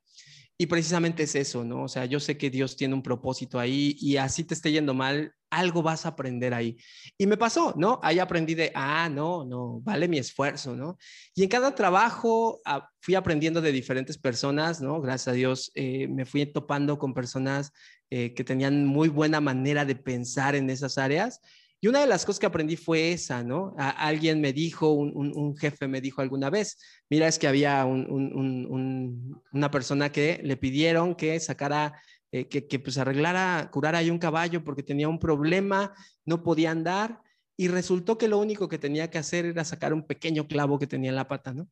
Y 0.57 0.67
precisamente 0.67 1.23
es 1.23 1.35
eso, 1.35 1.63
¿no? 1.63 1.83
O 1.83 1.87
sea, 1.87 2.05
yo 2.05 2.19
sé 2.19 2.37
que 2.37 2.49
Dios 2.49 2.75
tiene 2.75 2.93
un 2.93 3.01
propósito 3.01 3.59
ahí 3.59 3.97
y 3.99 4.17
así 4.17 4.43
te 4.43 4.53
esté 4.53 4.71
yendo 4.71 4.93
mal, 4.93 5.33
algo 5.49 5.81
vas 5.81 6.05
a 6.05 6.09
aprender 6.09 6.53
ahí. 6.53 6.77
Y 7.17 7.25
me 7.25 7.37
pasó, 7.37 7.73
¿no? 7.75 7.99
Ahí 8.03 8.19
aprendí 8.19 8.53
de, 8.53 8.71
ah, 8.75 9.09
no, 9.09 9.45
no, 9.45 9.81
vale 9.81 10.07
mi 10.07 10.19
esfuerzo, 10.19 10.75
¿no? 10.75 10.97
Y 11.33 11.43
en 11.43 11.49
cada 11.49 11.73
trabajo 11.73 12.61
ah, 12.65 12.87
fui 13.01 13.15
aprendiendo 13.15 13.61
de 13.61 13.71
diferentes 13.71 14.17
personas, 14.17 14.79
¿no? 14.79 15.01
Gracias 15.01 15.29
a 15.29 15.33
Dios 15.33 15.71
eh, 15.73 16.07
me 16.07 16.25
fui 16.25 16.45
topando 16.45 16.99
con 16.99 17.13
personas 17.13 17.71
eh, 18.11 18.33
que 18.35 18.43
tenían 18.43 18.85
muy 18.85 19.09
buena 19.09 19.41
manera 19.41 19.85
de 19.85 19.95
pensar 19.95 20.55
en 20.55 20.69
esas 20.69 20.99
áreas 20.99 21.41
y 21.83 21.87
una 21.89 21.99
de 21.99 22.07
las 22.07 22.25
cosas 22.25 22.39
que 22.39 22.45
aprendí 22.45 22.77
fue 22.77 23.11
esa, 23.11 23.43
¿no? 23.43 23.75
alguien 23.77 24.39
me 24.39 24.53
dijo, 24.53 24.93
un, 24.93 25.57
jefe 25.57 25.85
me 25.89 25.99
dijo 25.99 26.21
alguna 26.21 26.49
vez, 26.49 26.77
mira, 27.09 27.27
es 27.27 27.37
que 27.37 27.45
había 27.45 27.83
una 27.83 29.69
persona 29.69 30.09
que 30.09 30.39
le 30.45 30.55
pidieron 30.55 31.13
que 31.13 31.37
sacara, 31.41 32.01
eh, 32.31 32.47
que, 32.47 32.67
que, 32.67 32.79
pues 32.79 32.97
arreglara, 32.97 33.69
curara 33.69 33.97
ahí 33.97 34.09
un 34.09 34.17
caballo 34.17 34.63
porque 34.63 34.81
tenía 34.81 35.09
un 35.09 35.19
problema, 35.19 35.93
no 36.23 36.41
podía 36.41 36.71
andar 36.71 37.19
y 37.57 37.67
resultó 37.67 38.17
que 38.17 38.29
lo 38.29 38.37
único 38.37 38.69
que 38.69 38.77
tenía 38.77 39.09
que 39.09 39.17
hacer 39.17 39.43
era 39.43 39.65
sacar 39.65 39.93
un 39.93 40.07
pequeño 40.07 40.47
clavo 40.47 40.79
que 40.79 40.87
tenía 40.87 41.09
en 41.09 41.17
la 41.17 41.27
pata, 41.27 41.53
¿no? 41.53 41.67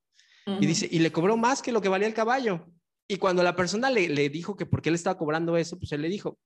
Y 0.45 0.65
dice, 0.65 0.89
y 0.91 0.99
le 0.99 1.13
cobró 1.13 1.37
más 1.37 1.61
que 1.61 1.71
lo 1.71 1.81
que 1.81 1.87
valía 1.87 2.09
el 2.09 2.13
caballo. 2.13 2.67
Y 3.07 3.15
cuando 3.15 3.43
la 3.43 3.55
persona 3.55 3.89
le, 3.89 4.09
le, 4.09 4.27
dijo 4.27 4.57
que 4.57 4.65
por 4.65 4.81
qué 4.81 4.91
le 4.91 4.97
estaba 4.97 5.17
cobrando 5.17 5.55
eso, 5.55 5.79
pues 5.79 5.89
él 5.93 6.01
le 6.01 6.09
dijo, 6.09 6.37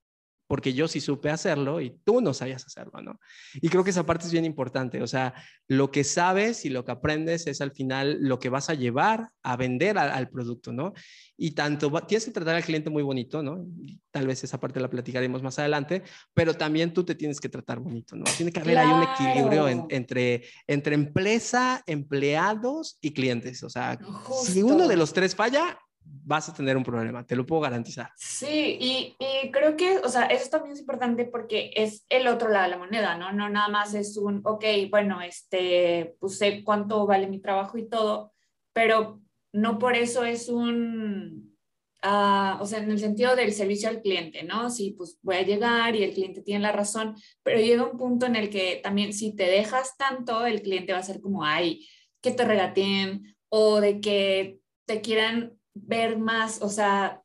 porque 0.46 0.72
yo 0.72 0.88
sí 0.88 1.00
supe 1.00 1.30
hacerlo 1.30 1.80
y 1.80 1.98
tú 2.04 2.20
no 2.20 2.32
sabías 2.32 2.64
hacerlo, 2.64 3.02
¿no? 3.02 3.20
Y 3.54 3.68
creo 3.68 3.84
que 3.84 3.90
esa 3.90 4.06
parte 4.06 4.26
es 4.26 4.32
bien 4.32 4.44
importante, 4.44 5.02
o 5.02 5.06
sea, 5.06 5.34
lo 5.68 5.90
que 5.90 6.04
sabes 6.04 6.64
y 6.64 6.70
lo 6.70 6.84
que 6.84 6.92
aprendes 6.92 7.46
es 7.46 7.60
al 7.60 7.72
final 7.72 8.18
lo 8.20 8.38
que 8.38 8.48
vas 8.48 8.70
a 8.70 8.74
llevar 8.74 9.28
a 9.42 9.56
vender 9.56 9.98
al 9.98 10.28
producto, 10.28 10.72
¿no? 10.72 10.92
Y 11.36 11.52
tanto 11.52 11.90
tienes 12.06 12.24
que 12.24 12.30
tratar 12.30 12.56
al 12.56 12.64
cliente 12.64 12.90
muy 12.90 13.02
bonito, 13.02 13.42
¿no? 13.42 13.66
Tal 14.10 14.26
vez 14.26 14.42
esa 14.44 14.60
parte 14.60 14.80
la 14.80 14.90
platicaremos 14.90 15.42
más 15.42 15.58
adelante, 15.58 16.02
pero 16.34 16.54
también 16.54 16.92
tú 16.92 17.04
te 17.04 17.14
tienes 17.14 17.40
que 17.40 17.48
tratar 17.48 17.80
bonito, 17.80 18.16
¿no? 18.16 18.24
Tiene 18.36 18.52
que 18.52 18.60
haber 18.60 18.78
ahí 18.78 18.88
un 18.88 19.02
equilibrio 19.02 19.68
entre, 19.68 20.44
entre 20.66 20.94
empresa, 20.94 21.82
empleados 21.86 22.98
y 23.00 23.12
clientes, 23.12 23.62
o 23.62 23.70
sea, 23.70 23.98
si 24.44 24.62
uno 24.62 24.86
de 24.86 24.96
los 24.96 25.12
tres 25.12 25.34
falla, 25.34 25.78
vas 26.26 26.48
a 26.48 26.52
tener 26.52 26.76
un 26.76 26.82
problema, 26.82 27.24
te 27.24 27.36
lo 27.36 27.46
puedo 27.46 27.62
garantizar. 27.62 28.10
Sí, 28.16 28.76
y, 28.80 29.16
y, 29.20 29.50
creo 29.52 29.76
que, 29.76 29.98
o 29.98 30.08
sea, 30.08 30.26
eso 30.26 30.50
también 30.50 30.72
es 30.72 30.80
importante 30.80 31.24
porque 31.24 31.70
es 31.76 32.04
el 32.08 32.26
otro 32.26 32.48
lado 32.48 32.64
de 32.64 32.70
la 32.70 32.78
moneda, 32.78 33.16
¿no? 33.16 33.32
No 33.32 33.48
nada 33.48 33.68
más 33.68 33.94
es 33.94 34.16
un, 34.16 34.40
ok, 34.44 34.64
bueno, 34.90 35.22
este, 35.22 36.16
pues 36.18 36.36
sé 36.36 36.64
cuánto 36.64 37.06
vale 37.06 37.28
mi 37.28 37.40
trabajo 37.40 37.78
y 37.78 37.88
todo, 37.88 38.32
pero 38.72 39.20
no 39.52 39.78
por 39.78 39.94
eso 39.94 40.24
es 40.24 40.48
un, 40.48 41.56
uh, 42.02 42.60
o 42.60 42.66
sea, 42.66 42.80
en 42.80 42.90
el 42.90 42.98
sentido 42.98 43.36
del 43.36 43.52
servicio 43.52 43.88
al 43.88 44.02
cliente, 44.02 44.42
¿no? 44.42 44.68
Sí, 44.68 44.96
pues 44.98 45.20
voy 45.22 45.36
a 45.36 45.42
llegar 45.42 45.94
y 45.94 46.02
el 46.02 46.12
cliente 46.12 46.42
tiene 46.42 46.62
la 46.62 46.72
razón, 46.72 47.14
pero 47.44 47.60
llega 47.60 47.88
un 47.88 47.96
punto 47.96 48.26
en 48.26 48.34
el 48.34 48.50
que 48.50 48.80
también 48.82 49.12
si 49.12 49.36
te 49.36 49.44
dejas 49.44 49.96
tanto, 49.96 50.44
el 50.44 50.60
cliente 50.60 50.92
va 50.92 50.98
a 50.98 51.04
ser 51.04 51.20
como, 51.20 51.44
ay, 51.44 51.86
que 52.20 52.32
te 52.32 52.44
regateen 52.44 53.36
o 53.48 53.80
de 53.80 54.00
que 54.00 54.58
te 54.86 55.00
quieran 55.00 55.56
ver 55.82 56.18
más, 56.18 56.60
o 56.62 56.68
sea, 56.68 57.22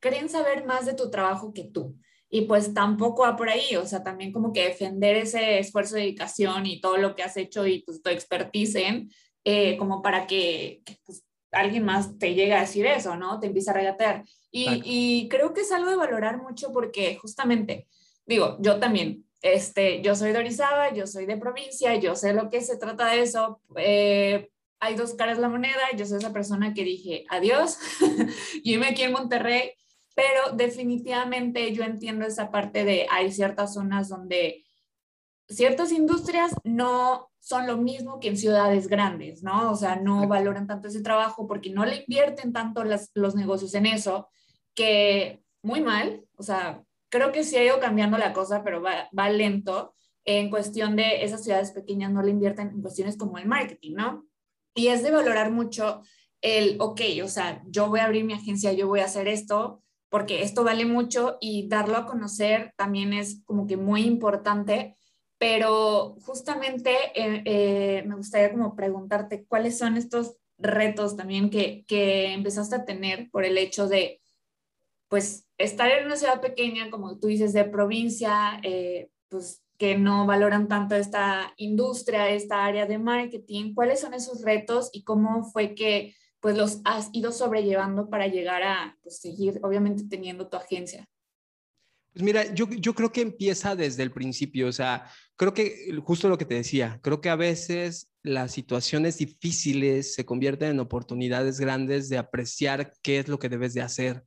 creen 0.00 0.28
saber 0.28 0.64
más 0.64 0.86
de 0.86 0.94
tu 0.94 1.10
trabajo 1.10 1.52
que 1.52 1.64
tú. 1.64 1.96
Y 2.28 2.42
pues 2.42 2.72
tampoco 2.72 3.22
va 3.22 3.36
por 3.36 3.50
ahí, 3.50 3.76
o 3.76 3.86
sea, 3.86 4.02
también 4.02 4.32
como 4.32 4.52
que 4.52 4.64
defender 4.64 5.16
ese 5.16 5.58
esfuerzo, 5.58 5.96
de 5.96 6.02
dedicación 6.02 6.64
y 6.66 6.80
todo 6.80 6.96
lo 6.96 7.14
que 7.14 7.22
has 7.22 7.36
hecho 7.36 7.66
y 7.66 7.80
pues 7.82 8.02
tu 8.02 8.08
expertise 8.08 8.76
en, 8.76 9.10
eh, 9.44 9.76
como 9.76 10.00
para 10.00 10.26
que, 10.26 10.82
pues, 11.04 11.24
alguien 11.50 11.84
más 11.84 12.18
te 12.18 12.34
llegue 12.34 12.54
a 12.54 12.62
decir 12.62 12.86
eso, 12.86 13.16
¿no? 13.16 13.38
Te 13.38 13.48
empieza 13.48 13.72
a 13.72 13.74
regatear. 13.74 14.24
Y, 14.50 14.82
y, 14.84 15.28
creo 15.28 15.52
que 15.52 15.60
es 15.60 15.72
algo 15.72 15.90
de 15.90 15.96
valorar 15.96 16.40
mucho 16.40 16.72
porque 16.72 17.16
justamente, 17.16 17.86
digo, 18.26 18.56
yo 18.60 18.78
también, 18.80 19.26
este, 19.42 20.00
yo 20.02 20.14
soy 20.14 20.32
de 20.32 20.38
Orizaba, 20.38 20.94
yo 20.94 21.06
soy 21.06 21.26
de 21.26 21.36
provincia, 21.36 21.94
yo 21.96 22.14
sé 22.14 22.32
lo 22.32 22.48
que 22.48 22.60
se 22.62 22.78
trata 22.78 23.06
de 23.08 23.22
eso, 23.22 23.60
eh, 23.76 24.51
hay 24.82 24.96
dos 24.96 25.14
caras 25.14 25.38
la 25.38 25.48
moneda, 25.48 25.78
yo 25.96 26.04
soy 26.04 26.18
esa 26.18 26.32
persona 26.32 26.74
que 26.74 26.82
dije 26.82 27.24
adiós, 27.28 27.78
yo 28.64 28.80
me 28.80 28.88
aquí 28.88 29.02
en 29.02 29.12
Monterrey, 29.12 29.70
pero 30.16 30.56
definitivamente 30.56 31.72
yo 31.72 31.84
entiendo 31.84 32.26
esa 32.26 32.50
parte 32.50 32.84
de 32.84 33.06
hay 33.08 33.30
ciertas 33.30 33.74
zonas 33.74 34.08
donde 34.08 34.64
ciertas 35.48 35.92
industrias 35.92 36.52
no 36.64 37.30
son 37.38 37.68
lo 37.68 37.76
mismo 37.76 38.18
que 38.18 38.28
en 38.28 38.36
ciudades 38.36 38.88
grandes, 38.88 39.44
¿no? 39.44 39.70
O 39.70 39.76
sea, 39.76 39.96
no 39.96 40.26
valoran 40.26 40.66
tanto 40.66 40.88
ese 40.88 41.00
trabajo 41.00 41.46
porque 41.46 41.70
no 41.70 41.84
le 41.84 41.98
invierten 41.98 42.52
tanto 42.52 42.82
los 43.14 43.36
negocios 43.36 43.74
en 43.74 43.86
eso, 43.86 44.28
que 44.74 45.44
muy 45.62 45.80
mal, 45.80 46.24
o 46.36 46.42
sea, 46.42 46.82
creo 47.08 47.30
que 47.30 47.44
sí 47.44 47.56
ha 47.56 47.64
ido 47.64 47.78
cambiando 47.78 48.18
la 48.18 48.32
cosa, 48.32 48.64
pero 48.64 48.82
va, 48.82 49.08
va 49.16 49.30
lento 49.30 49.94
en 50.24 50.50
cuestión 50.50 50.96
de 50.96 51.22
esas 51.22 51.44
ciudades 51.44 51.70
pequeñas 51.70 52.10
no 52.10 52.20
le 52.20 52.32
invierten 52.32 52.68
en 52.70 52.82
cuestiones 52.82 53.16
como 53.16 53.38
el 53.38 53.46
marketing, 53.46 53.94
¿no? 53.94 54.26
Y 54.74 54.88
es 54.88 55.02
de 55.02 55.10
valorar 55.10 55.50
mucho 55.50 56.02
el, 56.40 56.76
ok, 56.80 57.00
o 57.22 57.28
sea, 57.28 57.62
yo 57.66 57.88
voy 57.88 58.00
a 58.00 58.04
abrir 58.04 58.24
mi 58.24 58.32
agencia, 58.32 58.72
yo 58.72 58.88
voy 58.88 59.00
a 59.00 59.04
hacer 59.04 59.28
esto, 59.28 59.82
porque 60.08 60.42
esto 60.42 60.64
vale 60.64 60.84
mucho 60.84 61.38
y 61.40 61.68
darlo 61.68 61.96
a 61.96 62.06
conocer 62.06 62.74
también 62.76 63.12
es 63.12 63.42
como 63.44 63.66
que 63.66 63.76
muy 63.76 64.02
importante, 64.02 64.96
pero 65.38 66.16
justamente 66.20 66.92
eh, 67.14 67.42
eh, 67.44 68.02
me 68.06 68.16
gustaría 68.16 68.52
como 68.52 68.76
preguntarte 68.76 69.44
cuáles 69.46 69.78
son 69.78 69.96
estos 69.96 70.36
retos 70.58 71.16
también 71.16 71.50
que, 71.50 71.84
que 71.86 72.32
empezaste 72.32 72.76
a 72.76 72.84
tener 72.84 73.30
por 73.30 73.44
el 73.44 73.56
hecho 73.58 73.88
de, 73.88 74.20
pues, 75.08 75.48
estar 75.58 75.90
en 75.90 76.06
una 76.06 76.16
ciudad 76.16 76.40
pequeña, 76.40 76.90
como 76.90 77.18
tú 77.18 77.28
dices, 77.28 77.52
de 77.52 77.64
provincia, 77.64 78.60
eh, 78.62 79.10
pues 79.28 79.61
que 79.78 79.96
no 79.98 80.26
valoran 80.26 80.68
tanto 80.68 80.94
esta 80.94 81.52
industria, 81.56 82.30
esta 82.30 82.64
área 82.64 82.86
de 82.86 82.98
marketing. 82.98 83.74
¿Cuáles 83.74 84.00
son 84.00 84.14
esos 84.14 84.42
retos 84.42 84.90
y 84.92 85.04
cómo 85.04 85.44
fue 85.44 85.74
que 85.74 86.14
pues 86.40 86.56
los 86.56 86.80
has 86.84 87.08
ido 87.12 87.30
sobrellevando 87.30 88.10
para 88.10 88.26
llegar 88.26 88.62
a 88.62 88.98
pues, 89.02 89.18
seguir, 89.18 89.60
obviamente, 89.62 90.04
teniendo 90.08 90.48
tu 90.48 90.56
agencia? 90.56 91.08
Pues 92.12 92.24
mira, 92.24 92.52
yo, 92.52 92.68
yo 92.68 92.94
creo 92.94 93.10
que 93.10 93.22
empieza 93.22 93.74
desde 93.74 94.02
el 94.02 94.12
principio, 94.12 94.68
o 94.68 94.72
sea, 94.72 95.08
creo 95.36 95.54
que 95.54 95.96
justo 96.04 96.28
lo 96.28 96.36
que 96.36 96.44
te 96.44 96.56
decía, 96.56 97.00
creo 97.02 97.20
que 97.20 97.30
a 97.30 97.36
veces 97.36 98.10
las 98.22 98.52
situaciones 98.52 99.18
difíciles 99.18 100.14
se 100.14 100.26
convierten 100.26 100.70
en 100.70 100.80
oportunidades 100.80 101.58
grandes 101.58 102.08
de 102.08 102.18
apreciar 102.18 102.92
qué 103.02 103.18
es 103.18 103.28
lo 103.28 103.38
que 103.38 103.48
debes 103.48 103.72
de 103.72 103.82
hacer. 103.82 104.24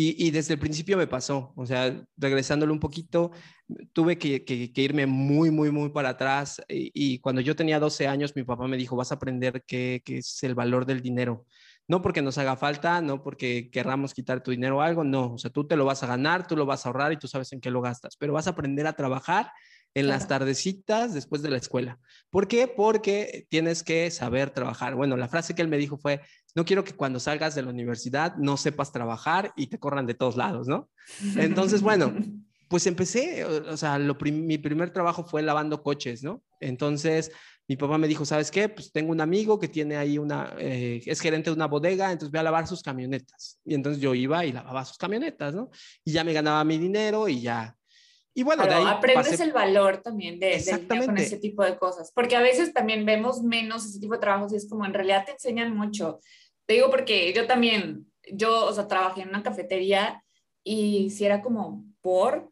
Y, 0.00 0.30
desde 0.30 0.54
el 0.54 0.60
principio 0.60 0.96
me 0.96 1.08
pasó, 1.08 1.52
o 1.56 1.66
sea, 1.66 2.06
regresándolo 2.16 2.72
un 2.72 2.78
poquito, 2.78 3.32
tuve 3.92 4.18
que, 4.18 4.72
irme 4.76 5.06
muy, 5.06 5.50
muy, 5.50 5.70
muy 5.70 5.90
para 5.90 6.10
atrás. 6.10 6.62
Y, 6.68 7.18
cuando 7.20 7.40
yo 7.40 7.56
tenía 7.56 7.80
12 7.80 8.06
años, 8.06 8.34
mi 8.36 8.44
papá 8.44 8.66
me 8.66 8.76
dijo, 8.76 8.96
vas 8.96 9.12
a 9.12 9.16
aprender 9.16 9.62
qué, 9.66 10.02
qué, 10.04 10.18
es 10.18 10.42
el 10.42 10.54
valor 10.54 10.86
del 10.86 11.02
dinero. 11.02 11.46
No 11.86 12.02
porque 12.02 12.22
nos 12.22 12.36
haga 12.38 12.56
falta, 12.56 13.00
no 13.00 13.22
porque 13.22 13.70
querramos 13.70 14.12
quitar 14.12 14.42
tu 14.42 14.50
dinero 14.50 14.78
o 14.78 14.80
algo, 14.80 15.04
no. 15.04 15.34
O 15.34 15.38
sea, 15.38 15.50
tú 15.50 15.66
te 15.66 15.76
lo 15.76 15.84
vas 15.84 16.02
a 16.02 16.06
ganar, 16.06 16.46
tú 16.46 16.56
lo 16.56 16.66
vas 16.66 16.84
a 16.84 16.90
ahorrar 16.90 17.12
y 17.12 17.16
tú 17.16 17.28
sabes 17.28 17.52
en 17.52 17.60
qué 17.60 17.70
lo 17.70 17.80
gastas, 17.80 18.16
pero 18.18 18.32
vas 18.32 18.46
a 18.46 18.50
aprender 18.50 18.86
a 18.86 18.92
trabajar 18.92 19.50
en 19.94 20.06
las 20.06 20.28
tardecitas 20.28 21.14
después 21.14 21.42
de 21.42 21.50
la 21.50 21.56
escuela. 21.56 21.98
¿Por 22.30 22.46
qué? 22.46 22.68
Porque 22.68 23.46
tienes 23.48 23.82
que 23.82 24.10
saber 24.10 24.50
trabajar. 24.50 24.94
Bueno, 24.94 25.16
la 25.16 25.28
frase 25.28 25.54
que 25.54 25.62
él 25.62 25.68
me 25.68 25.78
dijo 25.78 25.96
fue, 25.96 26.20
no 26.54 26.64
quiero 26.64 26.84
que 26.84 26.92
cuando 26.92 27.20
salgas 27.20 27.54
de 27.54 27.62
la 27.62 27.70
universidad 27.70 28.36
no 28.36 28.56
sepas 28.56 28.92
trabajar 28.92 29.52
y 29.56 29.68
te 29.68 29.78
corran 29.78 30.06
de 30.06 30.14
todos 30.14 30.36
lados, 30.36 30.68
¿no? 30.68 30.88
Entonces, 31.36 31.82
bueno, 31.82 32.12
pues 32.68 32.86
empecé, 32.86 33.44
o, 33.44 33.76
sea, 33.76 33.98
mi 33.98 34.58
primer 34.58 34.90
trabajo 34.90 35.24
fue 35.24 35.42
lavando 35.42 35.82
coches, 35.82 36.22
¿no? 36.22 36.42
Entonces, 36.60 37.32
mi 37.66 37.76
papá 37.76 37.98
me 37.98 38.08
dijo, 38.08 38.24
¿sabes 38.24 38.50
qué? 38.50 38.68
Pues 38.68 38.92
tengo 38.92 39.12
un 39.12 39.20
amigo 39.20 39.58
que 39.58 39.68
tiene 39.68 39.96
ahí 39.96 40.16
una, 40.16 40.54
eh, 40.58 41.02
es 41.04 41.20
gerente 41.20 41.50
de 41.50 41.56
una 41.56 41.66
bodega, 41.66 42.10
entonces 42.10 42.30
voy 42.30 42.40
a 42.40 42.44
lavar 42.44 42.66
sus 42.66 42.82
camionetas. 42.82 43.60
Y 43.64 43.74
entonces 43.74 44.00
yo 44.00 44.14
iba 44.14 44.44
y 44.44 44.52
lavaba 44.52 44.84
sus 44.84 44.96
camionetas, 44.96 45.54
¿no? 45.54 45.70
Y 46.04 46.12
ya 46.12 46.24
me 46.24 46.32
ganaba 46.32 46.64
mi 46.64 46.78
dinero 46.78 47.28
y 47.28 47.42
ya. 47.42 47.76
Y 48.34 48.42
bueno, 48.42 48.64
de 48.64 48.74
ahí 48.74 48.84
aprendes 48.86 49.40
el 49.40 49.52
valor 49.52 49.98
también 49.98 50.38
de, 50.38 50.58
de 50.58 51.06
con 51.06 51.18
ese 51.18 51.38
tipo 51.38 51.64
de 51.64 51.76
cosas, 51.76 52.12
porque 52.14 52.36
a 52.36 52.40
veces 52.40 52.72
también 52.72 53.04
vemos 53.04 53.42
menos 53.42 53.84
ese 53.84 53.98
tipo 53.98 54.14
de 54.14 54.20
trabajos 54.20 54.52
y 54.52 54.56
es 54.56 54.68
como 54.68 54.86
en 54.86 54.94
realidad 54.94 55.24
te 55.26 55.32
enseñan 55.32 55.76
mucho. 55.76 56.20
Te 56.64 56.74
digo 56.74 56.88
porque 56.90 57.32
yo 57.32 57.46
también, 57.46 58.06
yo, 58.32 58.66
o 58.66 58.72
sea, 58.72 58.86
trabajé 58.86 59.22
en 59.22 59.30
una 59.30 59.42
cafetería 59.42 60.22
y 60.62 61.10
si 61.10 61.24
era 61.24 61.42
como 61.42 61.84
por, 62.00 62.50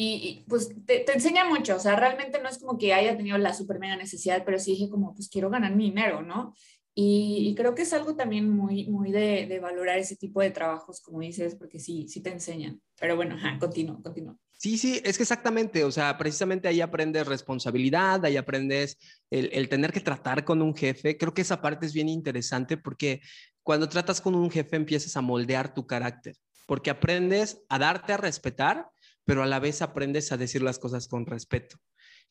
y, 0.00 0.44
pues 0.48 0.70
te, 0.86 1.00
te, 1.00 1.12
enseña 1.12 1.44
mucho, 1.44 1.74
o 1.74 1.80
sea, 1.80 1.96
realmente 1.96 2.40
no 2.40 2.48
es 2.48 2.58
como 2.58 2.78
que 2.78 2.94
haya 2.94 3.16
tenido 3.16 3.36
la 3.36 3.52
super 3.52 3.80
mega 3.80 3.96
necesidad, 3.96 4.44
pero 4.44 4.60
sí 4.60 4.70
dije 4.70 4.88
como, 4.88 5.12
pues 5.12 5.28
quiero 5.28 5.50
ganar 5.50 5.74
mi 5.74 5.86
dinero, 5.86 6.22
¿no? 6.22 6.54
Y, 6.94 7.52
creo 7.56 7.74
que 7.74 7.82
es 7.82 7.92
algo 7.92 8.14
también 8.14 8.48
muy, 8.48 8.86
muy 8.86 9.10
de, 9.10 9.46
de, 9.46 9.58
valorar 9.58 9.98
ese 9.98 10.14
tipo 10.14 10.40
de 10.40 10.52
trabajos, 10.52 11.00
como 11.00 11.18
dices, 11.18 11.56
porque 11.56 11.80
sí, 11.80 12.06
sí 12.08 12.20
te 12.20 12.30
enseñan. 12.30 12.80
Pero 12.98 13.16
bueno, 13.16 13.36
continúo, 13.58 14.00
continúo. 14.00 14.38
Sí, 14.52 14.78
sí, 14.78 15.00
es 15.04 15.16
que 15.16 15.24
exactamente, 15.24 15.82
o 15.82 15.90
sea, 15.90 16.16
precisamente 16.16 16.68
ahí 16.68 16.80
aprendes 16.80 17.26
responsabilidad, 17.26 18.24
ahí 18.24 18.36
aprendes 18.36 18.98
el, 19.30 19.50
el, 19.52 19.68
tener 19.68 19.92
que 19.92 20.00
tratar 20.00 20.44
con 20.44 20.62
un 20.62 20.76
jefe. 20.76 21.16
Creo 21.16 21.34
que 21.34 21.42
esa 21.42 21.60
parte 21.60 21.86
es 21.86 21.92
bien 21.92 22.08
interesante 22.08 22.76
porque 22.76 23.20
cuando 23.64 23.88
tratas 23.88 24.20
con 24.20 24.36
un 24.36 24.50
jefe 24.50 24.76
empiezas 24.76 25.16
a 25.16 25.22
moldear 25.22 25.74
tu 25.74 25.88
carácter, 25.88 26.36
porque 26.66 26.90
aprendes 26.90 27.62
a 27.68 27.80
darte 27.80 28.12
a 28.12 28.16
respetar 28.16 28.88
pero 29.28 29.42
a 29.42 29.46
la 29.46 29.58
vez 29.58 29.82
aprendes 29.82 30.32
a 30.32 30.38
decir 30.38 30.62
las 30.62 30.78
cosas 30.78 31.06
con 31.06 31.26
respeto. 31.26 31.76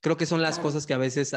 Creo 0.01 0.17
que 0.17 0.25
son 0.25 0.41
las 0.41 0.57
cosas 0.57 0.87
que 0.87 0.95
a 0.95 0.97
veces 0.97 1.31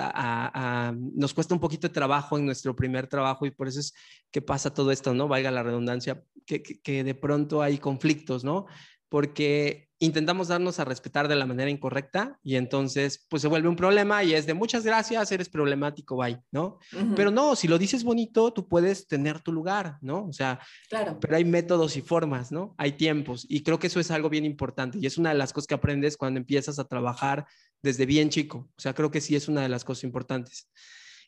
nos 0.95 1.35
cuesta 1.35 1.53
un 1.53 1.61
poquito 1.61 1.87
de 1.87 1.93
trabajo 1.93 2.39
en 2.39 2.47
nuestro 2.47 2.75
primer 2.75 3.09
trabajo 3.09 3.45
y 3.45 3.51
por 3.51 3.69
eso 3.69 3.79
es 3.79 3.93
que 4.31 4.41
pasa 4.41 4.73
todo 4.73 4.91
esto, 4.91 5.13
¿no? 5.13 5.29
Valga 5.29 5.51
la 5.51 5.63
redundancia, 5.63 6.25
que, 6.47 6.63
que 6.63 7.05
de 7.05 7.15
pronto 7.15 7.61
hay 7.61 7.77
conflictos, 7.77 8.43
¿no? 8.43 8.65
Porque 9.11 9.91
intentamos 10.03 10.49
darnos 10.49 10.81
a 10.81 10.87
respetar 10.87 11.29
de 11.29 11.37
la 11.37 11.45
manera 11.45 11.71
incorrecta 11.71 12.39
y 12.43 12.57
entonces 12.57 13.27
pues 13.29 13.43
se 13.43 13.49
vuelve 13.49 13.69
un 13.69 13.77
problema 13.77 14.25
y 14.25 14.33
es 14.33 14.47
de 14.47 14.55
muchas 14.55 14.83
gracias, 14.83 15.31
eres 15.31 15.51
problemático, 15.51 16.17
bye, 16.17 16.41
¿no? 16.51 16.79
Pero 17.15 17.31
no, 17.31 17.55
si 17.55 17.69
lo 17.69 17.79
dices 17.79 18.03
bonito, 18.03 18.51
tú 18.53 18.67
puedes 18.67 19.07
tener 19.07 19.41
tu 19.41 19.53
lugar, 19.53 19.99
¿no? 20.01 20.25
O 20.25 20.33
sea, 20.33 20.59
claro. 20.89 21.19
pero 21.21 21.37
hay 21.37 21.45
métodos 21.45 21.97
y 21.99 22.01
formas, 22.01 22.51
¿no? 22.51 22.75
Hay 22.79 22.93
tiempos 22.93 23.45
y 23.47 23.63
creo 23.63 23.79
que 23.79 23.89
eso 23.89 24.01
es 24.01 24.11
algo 24.11 24.31
bien 24.31 24.47
importante 24.47 24.99
y 24.99 25.05
es 25.05 25.19
una 25.19 25.31
de 25.31 25.37
las 25.37 25.53
cosas 25.53 25.67
que 25.67 25.75
aprendes 25.75 26.17
cuando 26.17 26.41
empiezas 26.41 26.79
a 26.79 26.85
trabajar 26.85 27.47
desde 27.83 28.07
bien 28.07 28.31
chico, 28.31 28.71
o 28.75 28.81
sea, 28.81 28.95
creo 28.95 29.11
que 29.11 29.21
sí 29.21 29.37
es 29.37 29.49
una 29.49 29.61
de 29.61 29.69
las 29.69 29.85
cosas 29.85 30.05
importantes. 30.05 30.71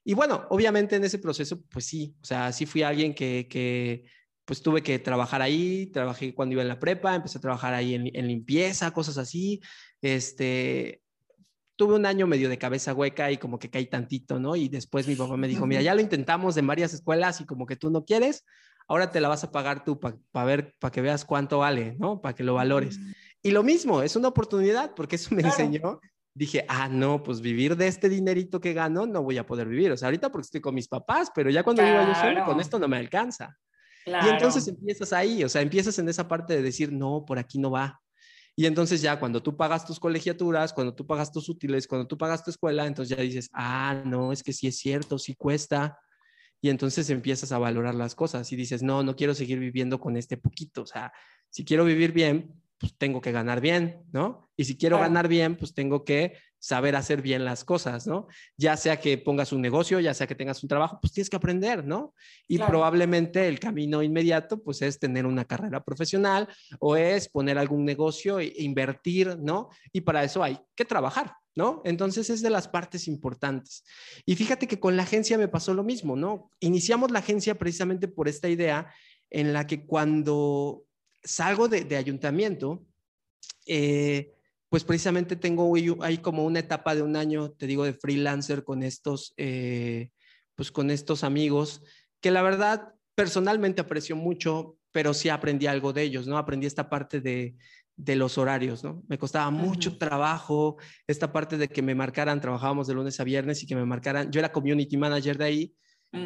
Y 0.02 0.14
bueno, 0.14 0.46
obviamente 0.48 0.96
en 0.96 1.04
ese 1.04 1.18
proceso, 1.18 1.62
pues 1.68 1.84
sí, 1.84 2.16
o 2.22 2.24
sea, 2.24 2.50
sí 2.52 2.64
fui 2.64 2.82
alguien 2.82 3.14
que, 3.14 3.46
que 3.48 4.04
pues 4.44 4.62
tuve 4.62 4.82
que 4.82 4.98
trabajar 4.98 5.42
ahí, 5.42 5.86
trabajé 5.86 6.34
cuando 6.34 6.54
iba 6.54 6.62
en 6.62 6.68
la 6.68 6.78
prepa, 6.78 7.14
empecé 7.14 7.38
a 7.38 7.40
trabajar 7.40 7.74
ahí 7.74 7.94
en, 7.94 8.26
limpieza, 8.26 8.90
cosas 8.90 9.18
así. 9.18 9.60
Este, 10.00 11.02
tuve 11.76 11.94
un 11.94 12.06
año 12.06 12.26
medio 12.26 12.48
de 12.48 12.58
cabeza 12.58 12.94
hueca 12.94 13.30
y 13.30 13.38
como 13.38 13.58
que 13.58 13.70
caí 13.70 13.86
tantito, 13.86 14.40
¿no? 14.40 14.56
Y 14.56 14.68
después 14.68 15.06
mi 15.06 15.14
papá 15.14 15.36
me 15.36 15.48
dijo, 15.48 15.66
mira, 15.66 15.82
ya 15.82 15.94
lo 15.94 16.00
intentamos 16.00 16.56
en 16.56 16.66
varias 16.66 16.92
escuelas 16.92 17.40
y 17.40 17.46
como 17.46 17.66
que 17.66 17.76
tú 17.76 17.90
no 17.90 18.04
quieres, 18.04 18.44
ahora 18.88 19.10
te 19.10 19.20
la 19.20 19.28
vas 19.28 19.44
a 19.44 19.52
pagar 19.52 19.84
tú 19.84 20.00
para 20.00 20.44
ver, 20.44 20.74
para 20.80 20.90
que 20.90 21.00
veas 21.00 21.24
cuánto 21.24 21.58
vale, 21.58 21.96
¿no? 21.98 22.20
Para 22.20 22.34
que 22.34 22.42
lo 22.42 22.54
valores. 22.54 22.98
Y 23.42 23.50
lo 23.50 23.62
mismo, 23.62 24.02
es 24.02 24.16
una 24.16 24.28
oportunidad 24.28 24.94
porque 24.94 25.16
eso 25.16 25.34
me 25.34 25.42
enseñó. 25.42 26.00
Dije, 26.34 26.64
ah, 26.68 26.88
no, 26.88 27.22
pues 27.22 27.40
vivir 27.40 27.76
de 27.76 27.88
este 27.88 28.08
dinerito 28.08 28.60
que 28.60 28.72
gano 28.72 29.06
no 29.06 29.22
voy 29.22 29.38
a 29.38 29.46
poder 29.46 29.68
vivir. 29.68 29.92
O 29.92 29.96
sea, 29.96 30.06
ahorita 30.06 30.32
porque 30.32 30.46
estoy 30.46 30.60
con 30.60 30.74
mis 30.74 30.88
papás, 30.88 31.30
pero 31.34 31.50
ya 31.50 31.62
cuando 31.62 31.82
vivo 31.82 31.98
yo 32.06 32.14
solo, 32.14 32.44
con 32.44 32.58
esto 32.60 32.78
no 32.78 32.88
me 32.88 32.96
alcanza. 32.96 33.58
Y 34.06 34.28
entonces 34.28 34.66
empiezas 34.68 35.12
ahí, 35.12 35.44
o 35.44 35.48
sea, 35.48 35.62
empiezas 35.62 35.98
en 35.98 36.08
esa 36.08 36.26
parte 36.26 36.54
de 36.54 36.62
decir, 36.62 36.92
no, 36.92 37.24
por 37.24 37.38
aquí 37.38 37.58
no 37.58 37.70
va. 37.70 38.00
Y 38.54 38.66
entonces 38.66 39.00
ya 39.00 39.18
cuando 39.18 39.42
tú 39.42 39.56
pagas 39.56 39.86
tus 39.86 39.98
colegiaturas, 39.98 40.72
cuando 40.72 40.94
tú 40.94 41.06
pagas 41.06 41.32
tus 41.32 41.48
útiles, 41.48 41.86
cuando 41.86 42.06
tú 42.06 42.18
pagas 42.18 42.44
tu 42.44 42.50
escuela, 42.50 42.86
entonces 42.86 43.16
ya 43.16 43.22
dices, 43.22 43.48
ah, 43.54 44.02
no, 44.04 44.32
es 44.32 44.42
que 44.42 44.52
sí 44.52 44.66
es 44.66 44.76
cierto, 44.78 45.18
sí 45.18 45.34
cuesta. 45.34 45.98
Y 46.60 46.68
entonces 46.68 47.08
empiezas 47.10 47.50
a 47.52 47.58
valorar 47.58 47.94
las 47.94 48.14
cosas 48.14 48.52
y 48.52 48.56
dices, 48.56 48.82
no, 48.82 49.02
no 49.02 49.16
quiero 49.16 49.34
seguir 49.34 49.58
viviendo 49.58 49.98
con 49.98 50.16
este 50.16 50.36
poquito. 50.36 50.82
O 50.82 50.86
sea, 50.86 51.12
si 51.48 51.64
quiero 51.64 51.84
vivir 51.84 52.12
bien, 52.12 52.62
pues 52.82 52.98
tengo 52.98 53.20
que 53.20 53.30
ganar 53.30 53.60
bien, 53.60 54.02
¿no? 54.10 54.50
Y 54.56 54.64
si 54.64 54.76
quiero 54.76 54.98
ganar 54.98 55.28
bien, 55.28 55.56
pues 55.56 55.72
tengo 55.72 56.04
que 56.04 56.36
saber 56.58 56.96
hacer 56.96 57.22
bien 57.22 57.44
las 57.44 57.62
cosas, 57.64 58.08
¿no? 58.08 58.26
Ya 58.56 58.76
sea 58.76 58.98
que 58.98 59.18
pongas 59.18 59.52
un 59.52 59.62
negocio, 59.62 60.00
ya 60.00 60.12
sea 60.14 60.26
que 60.26 60.34
tengas 60.34 60.64
un 60.64 60.68
trabajo, 60.68 60.98
pues 61.00 61.12
tienes 61.12 61.30
que 61.30 61.36
aprender, 61.36 61.84
¿no? 61.84 62.12
Y 62.48 62.58
probablemente 62.58 63.46
el 63.46 63.60
camino 63.60 64.02
inmediato, 64.02 64.60
pues 64.60 64.82
es 64.82 64.98
tener 64.98 65.26
una 65.26 65.44
carrera 65.44 65.84
profesional 65.84 66.48
o 66.80 66.96
es 66.96 67.28
poner 67.28 67.56
algún 67.56 67.84
negocio 67.84 68.40
e 68.40 68.52
invertir, 68.58 69.38
¿no? 69.38 69.68
Y 69.92 70.00
para 70.00 70.24
eso 70.24 70.42
hay 70.42 70.58
que 70.74 70.84
trabajar, 70.84 71.36
¿no? 71.54 71.82
Entonces 71.84 72.30
es 72.30 72.42
de 72.42 72.50
las 72.50 72.66
partes 72.66 73.06
importantes. 73.06 73.84
Y 74.26 74.34
fíjate 74.34 74.66
que 74.66 74.80
con 74.80 74.96
la 74.96 75.04
agencia 75.04 75.38
me 75.38 75.46
pasó 75.46 75.72
lo 75.72 75.84
mismo, 75.84 76.16
¿no? 76.16 76.50
Iniciamos 76.58 77.12
la 77.12 77.20
agencia 77.20 77.56
precisamente 77.56 78.08
por 78.08 78.26
esta 78.26 78.48
idea 78.48 78.92
en 79.30 79.52
la 79.52 79.68
que 79.68 79.86
cuando 79.86 80.84
salgo 81.22 81.68
de, 81.68 81.96
ayuntamiento, 81.96 82.84
eh, 83.66 84.32
pues 84.68 84.84
precisamente 84.84 85.36
tengo 85.36 85.72
ahí 86.00 86.18
como 86.18 86.44
una 86.44 86.60
etapa 86.60 86.94
de 86.94 87.02
un 87.02 87.16
año, 87.16 87.50
te 87.50 87.66
digo, 87.66 87.84
de 87.84 87.92
freelancer 87.92 88.64
con 88.64 88.82
estos, 88.82 89.34
eh, 89.36 90.10
pues 90.54 90.72
con 90.72 90.90
estos 90.90 91.24
amigos, 91.24 91.82
que 92.20 92.30
la 92.30 92.42
verdad 92.42 92.94
personalmente 93.14 93.80
aprecio 93.80 94.16
mucho, 94.16 94.78
pero 94.90 95.14
sí 95.14 95.28
aprendí 95.28 95.66
algo 95.66 95.92
de 95.92 96.02
ellos, 96.02 96.26
¿no? 96.26 96.38
Aprendí 96.38 96.66
esta 96.66 96.88
parte 96.88 97.20
de, 97.20 97.54
de 97.96 98.16
los 98.16 98.38
horarios, 98.38 98.82
¿no? 98.82 99.02
Me 99.08 99.18
costaba 99.18 99.50
mucho 99.50 99.98
trabajo 99.98 100.76
esta 101.06 101.32
parte 101.32 101.58
de 101.58 101.68
que 101.68 101.82
me 101.82 101.94
marcaran, 101.94 102.40
trabajábamos 102.40 102.86
de 102.86 102.94
lunes 102.94 103.20
a 103.20 103.24
viernes 103.24 103.62
y 103.62 103.66
que 103.66 103.76
me 103.76 103.84
marcaran, 103.84 104.30
yo 104.30 104.40
era 104.40 104.52
community 104.52 104.96
manager 104.96 105.38
de 105.38 105.44
ahí, 105.44 105.74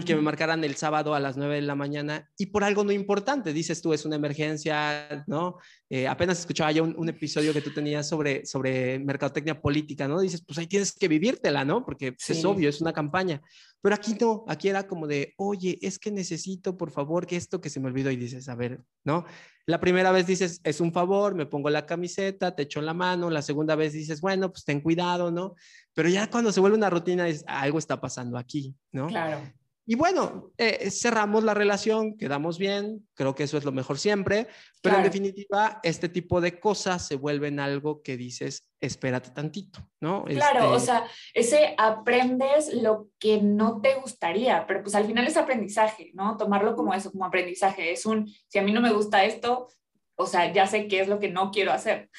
que 0.04 0.16
me 0.16 0.20
marcaran 0.20 0.64
el 0.64 0.74
sábado 0.74 1.14
a 1.14 1.20
las 1.20 1.36
9 1.36 1.56
de 1.56 1.62
la 1.62 1.76
mañana 1.76 2.28
y 2.36 2.46
por 2.46 2.64
algo 2.64 2.82
no 2.82 2.90
importante, 2.90 3.52
dices 3.52 3.80
tú, 3.80 3.92
es 3.92 4.04
una 4.04 4.16
emergencia, 4.16 5.24
¿no? 5.28 5.58
Eh, 5.88 6.08
apenas 6.08 6.40
escuchaba 6.40 6.72
ya 6.72 6.82
un, 6.82 7.08
episodio 7.08 7.52
que 7.52 7.60
tú 7.60 7.72
tenías 7.72 8.08
sobre, 8.08 8.44
sobre 8.46 8.98
mercadotecnia 8.98 9.60
política, 9.60 10.08
¿no? 10.08 10.20
Dices, 10.20 10.42
pues 10.44 10.58
ahí 10.58 10.66
tienes 10.66 10.92
que 10.92 11.06
vivírtela, 11.06 11.64
¿no? 11.64 11.84
Porque 11.84 12.12
pues, 12.12 12.30
es 12.30 12.44
obvio, 12.44 12.68
es 12.68 12.80
una 12.80 12.92
campaña. 12.92 13.40
Pero 13.80 13.94
aquí 13.94 14.16
no, 14.20 14.44
aquí 14.48 14.68
era 14.68 14.88
como 14.88 15.06
de, 15.06 15.34
oye, 15.36 15.78
es 15.80 16.00
que 16.00 16.10
necesito, 16.10 16.76
por 16.76 16.90
favor, 16.90 17.24
que 17.24 17.36
esto 17.36 17.60
que 17.60 17.70
se 17.70 17.78
me 17.78 17.86
olvidó 17.86 18.10
y 18.10 18.16
dices, 18.16 18.48
a 18.48 18.56
ver, 18.56 18.82
¿no? 19.04 19.24
La 19.66 19.78
primera 19.78 20.10
vez 20.10 20.26
dices, 20.26 20.60
es 20.64 20.80
un 20.80 20.92
favor, 20.92 21.36
me 21.36 21.46
pongo 21.46 21.70
la 21.70 21.86
camiseta, 21.86 22.56
te 22.56 22.64
echo 22.64 22.80
la 22.82 22.94
mano, 22.94 23.30
la 23.30 23.42
segunda 23.42 23.76
vez 23.76 23.92
dices, 23.92 24.20
bueno, 24.20 24.50
pues 24.50 24.64
ten 24.64 24.80
cuidado, 24.80 25.30
¿no? 25.30 25.54
Pero 25.94 26.08
ya 26.08 26.28
cuando 26.28 26.50
se 26.50 26.58
vuelve 26.58 26.76
una 26.76 26.90
rutina, 26.90 27.28
es, 27.28 27.44
algo 27.46 27.78
está 27.78 28.00
pasando 28.00 28.36
aquí, 28.36 28.74
¿no? 28.90 29.06
Claro. 29.06 29.40
Y 29.88 29.94
bueno, 29.94 30.50
eh, 30.58 30.90
cerramos 30.90 31.44
la 31.44 31.54
relación, 31.54 32.16
quedamos 32.18 32.58
bien, 32.58 33.06
creo 33.14 33.36
que 33.36 33.44
eso 33.44 33.56
es 33.56 33.64
lo 33.64 33.70
mejor 33.70 33.98
siempre, 33.98 34.48
pero 34.82 34.96
en 34.96 35.04
definitiva, 35.04 35.78
este 35.84 36.08
tipo 36.08 36.40
de 36.40 36.58
cosas 36.58 37.06
se 37.06 37.14
vuelven 37.14 37.60
algo 37.60 38.02
que 38.02 38.16
dices, 38.16 38.66
espérate 38.80 39.30
tantito, 39.30 39.88
¿no? 40.00 40.24
Claro, 40.24 40.72
o 40.72 40.76
este 40.76 40.86
sea, 40.86 41.06
ese 41.34 41.74
aprendes 41.78 42.74
lo 42.74 43.10
que 43.20 43.40
no 43.40 43.80
te 43.80 43.94
gustaría, 43.94 44.66
pero 44.66 44.82
pues 44.82 44.96
al 44.96 45.06
final 45.06 45.24
es 45.24 45.36
aprendizaje, 45.36 46.10
¿no? 46.14 46.36
Tomarlo 46.36 46.74
como 46.74 46.92
eso, 46.92 47.12
como 47.12 47.24
aprendizaje. 47.24 47.92
Es 47.92 48.06
un, 48.06 48.28
si 48.48 48.58
a 48.58 48.62
mí 48.62 48.72
no 48.72 48.80
me 48.80 48.92
gusta 48.92 49.24
esto, 49.24 49.68
o 50.16 50.26
sea, 50.26 50.52
ya 50.52 50.66
sé 50.66 50.88
qué 50.88 51.00
es 51.00 51.06
lo 51.06 51.20
que 51.20 51.30
no 51.30 51.52
quiero 51.52 51.72
hacer. 51.72 52.10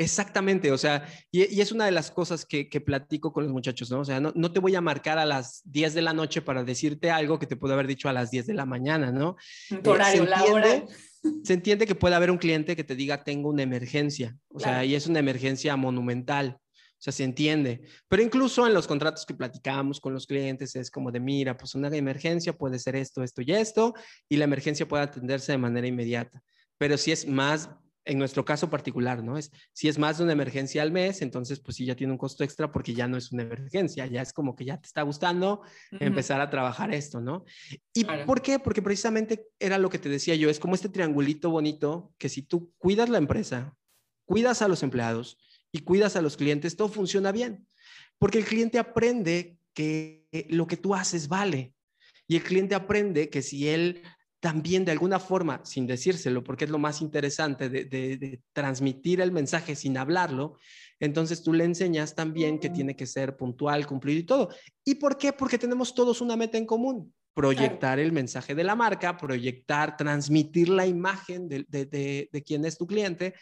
Exactamente, 0.00 0.72
o 0.72 0.78
sea, 0.78 1.06
y, 1.30 1.60
es 1.60 1.72
una 1.72 1.84
de 1.84 1.90
las 1.90 2.10
cosas 2.10 2.46
que, 2.46 2.64
platico 2.80 3.34
con 3.34 3.44
los 3.44 3.52
muchachos, 3.52 3.90
¿no? 3.90 4.00
O 4.00 4.04
sea, 4.04 4.18
no, 4.18 4.52
te 4.52 4.58
voy 4.58 4.74
a 4.74 4.80
marcar 4.80 5.18
a 5.18 5.26
las 5.26 5.60
10 5.64 5.92
de 5.92 6.00
la 6.00 6.14
noche 6.14 6.40
para 6.40 6.64
decirte 6.64 7.10
algo 7.10 7.38
que 7.38 7.46
te 7.46 7.56
puedo 7.56 7.74
haber 7.74 7.86
dicho 7.86 8.08
a 8.08 8.14
las 8.14 8.30
10 8.30 8.46
de 8.46 8.54
la 8.54 8.64
mañana, 8.64 9.12
¿no? 9.12 9.36
Tu 9.82 9.90
horario, 9.90 10.24
la 10.24 10.42
hora. 10.44 10.86
Se 11.44 11.52
entiende 11.52 11.86
que 11.86 11.94
puede 11.94 12.14
haber 12.14 12.30
un 12.30 12.38
cliente 12.38 12.74
que 12.74 12.82
te 12.82 12.96
diga, 12.96 13.22
tengo 13.24 13.50
una 13.50 13.62
emergencia, 13.62 14.38
o 14.48 14.58
sea, 14.58 14.86
y 14.86 14.94
es 14.94 15.06
una 15.06 15.18
emergencia 15.18 15.76
monumental, 15.76 16.56
o 16.58 17.02
sea, 17.02 17.12
se 17.12 17.24
entiende. 17.24 17.82
Pero 18.08 18.22
incluso 18.22 18.66
en 18.66 18.72
los 18.72 18.86
contratos 18.86 19.26
que 19.26 19.34
platicamos 19.34 20.00
con 20.00 20.14
los 20.14 20.26
clientes 20.26 20.74
es 20.76 20.90
como 20.90 21.12
de, 21.12 21.20
mira, 21.20 21.58
pues 21.58 21.74
una 21.74 21.94
emergencia 21.94 22.54
puede 22.54 22.78
ser 22.78 22.96
esto, 22.96 23.22
esto 23.22 23.42
y 23.42 23.52
esto, 23.52 23.92
y 24.30 24.38
la 24.38 24.44
emergencia 24.44 24.88
puede 24.88 25.02
atenderse 25.02 25.52
de 25.52 25.58
manera 25.58 25.86
inmediata. 25.86 26.42
Pero 26.78 26.96
si 26.96 27.12
es 27.12 27.28
más 27.28 27.68
en 28.10 28.18
nuestro 28.18 28.44
caso 28.44 28.68
particular, 28.68 29.22
¿no? 29.22 29.38
Es 29.38 29.52
si 29.72 29.88
es 29.88 29.96
más 29.96 30.18
de 30.18 30.24
una 30.24 30.32
emergencia 30.32 30.82
al 30.82 30.90
mes, 30.90 31.22
entonces 31.22 31.60
pues 31.60 31.76
sí 31.76 31.86
ya 31.86 31.94
tiene 31.94 32.12
un 32.12 32.18
costo 32.18 32.42
extra 32.42 32.72
porque 32.72 32.92
ya 32.92 33.06
no 33.06 33.16
es 33.16 33.30
una 33.30 33.44
emergencia, 33.44 34.04
ya 34.06 34.20
es 34.20 34.32
como 34.32 34.56
que 34.56 34.64
ya 34.64 34.80
te 34.80 34.86
está 34.88 35.02
gustando 35.02 35.62
empezar 35.92 36.40
a 36.40 36.50
trabajar 36.50 36.92
esto, 36.92 37.20
¿no? 37.20 37.44
¿Y 37.94 38.04
por 38.26 38.42
qué? 38.42 38.58
Porque 38.58 38.82
precisamente 38.82 39.46
era 39.60 39.78
lo 39.78 39.88
que 39.90 40.00
te 40.00 40.08
decía 40.08 40.34
yo, 40.34 40.50
es 40.50 40.58
como 40.58 40.74
este 40.74 40.88
triangulito 40.88 41.50
bonito 41.50 42.12
que 42.18 42.28
si 42.28 42.42
tú 42.42 42.72
cuidas 42.78 43.08
la 43.08 43.18
empresa, 43.18 43.76
cuidas 44.24 44.60
a 44.60 44.66
los 44.66 44.82
empleados 44.82 45.38
y 45.70 45.82
cuidas 45.82 46.16
a 46.16 46.22
los 46.22 46.36
clientes, 46.36 46.74
todo 46.74 46.88
funciona 46.88 47.30
bien. 47.30 47.64
Porque 48.18 48.38
el 48.38 48.44
cliente 48.44 48.80
aprende 48.80 49.56
que 49.72 50.26
lo 50.48 50.66
que 50.66 50.76
tú 50.76 50.96
haces 50.96 51.28
vale. 51.28 51.74
Y 52.26 52.36
el 52.36 52.42
cliente 52.42 52.74
aprende 52.74 53.30
que 53.30 53.40
si 53.40 53.68
él 53.68 54.02
también 54.40 54.84
de 54.84 54.92
alguna 54.92 55.20
forma, 55.20 55.60
sin 55.64 55.86
decírselo, 55.86 56.42
porque 56.42 56.64
es 56.64 56.70
lo 56.70 56.78
más 56.78 57.02
interesante 57.02 57.68
de, 57.68 58.42
transmitir 58.52 59.20
el 59.20 59.32
mensaje 59.32 59.76
sin 59.76 59.98
hablarlo, 59.98 60.56
entonces 60.98 61.42
tú 61.42 61.52
le 61.52 61.64
enseñas 61.64 62.14
también 62.14 62.58
que 62.58 62.70
tiene 62.70 62.96
que 62.96 63.06
ser 63.06 63.36
puntual, 63.36 63.86
cumplir 63.86 64.18
y 64.18 64.24
todo. 64.24 64.48
¿Y 64.84 64.96
por 64.96 65.16
qué? 65.16 65.32
Porque 65.32 65.58
tenemos 65.58 65.94
todos 65.94 66.20
una 66.20 66.36
meta 66.36 66.58
en 66.58 66.66
común, 66.66 67.14
proyectar 67.34 67.98
el 67.98 68.12
mensaje 68.12 68.54
de 68.54 68.64
la 68.64 68.74
marca, 68.74 69.16
proyectar, 69.16 69.96
transmitir 69.96 70.70
la 70.70 70.86
imagen 70.86 71.48
de, 71.48 71.64
de 71.68 72.42
quién 72.42 72.64
es 72.64 72.78
tu 72.78 72.86
cliente 72.86 73.34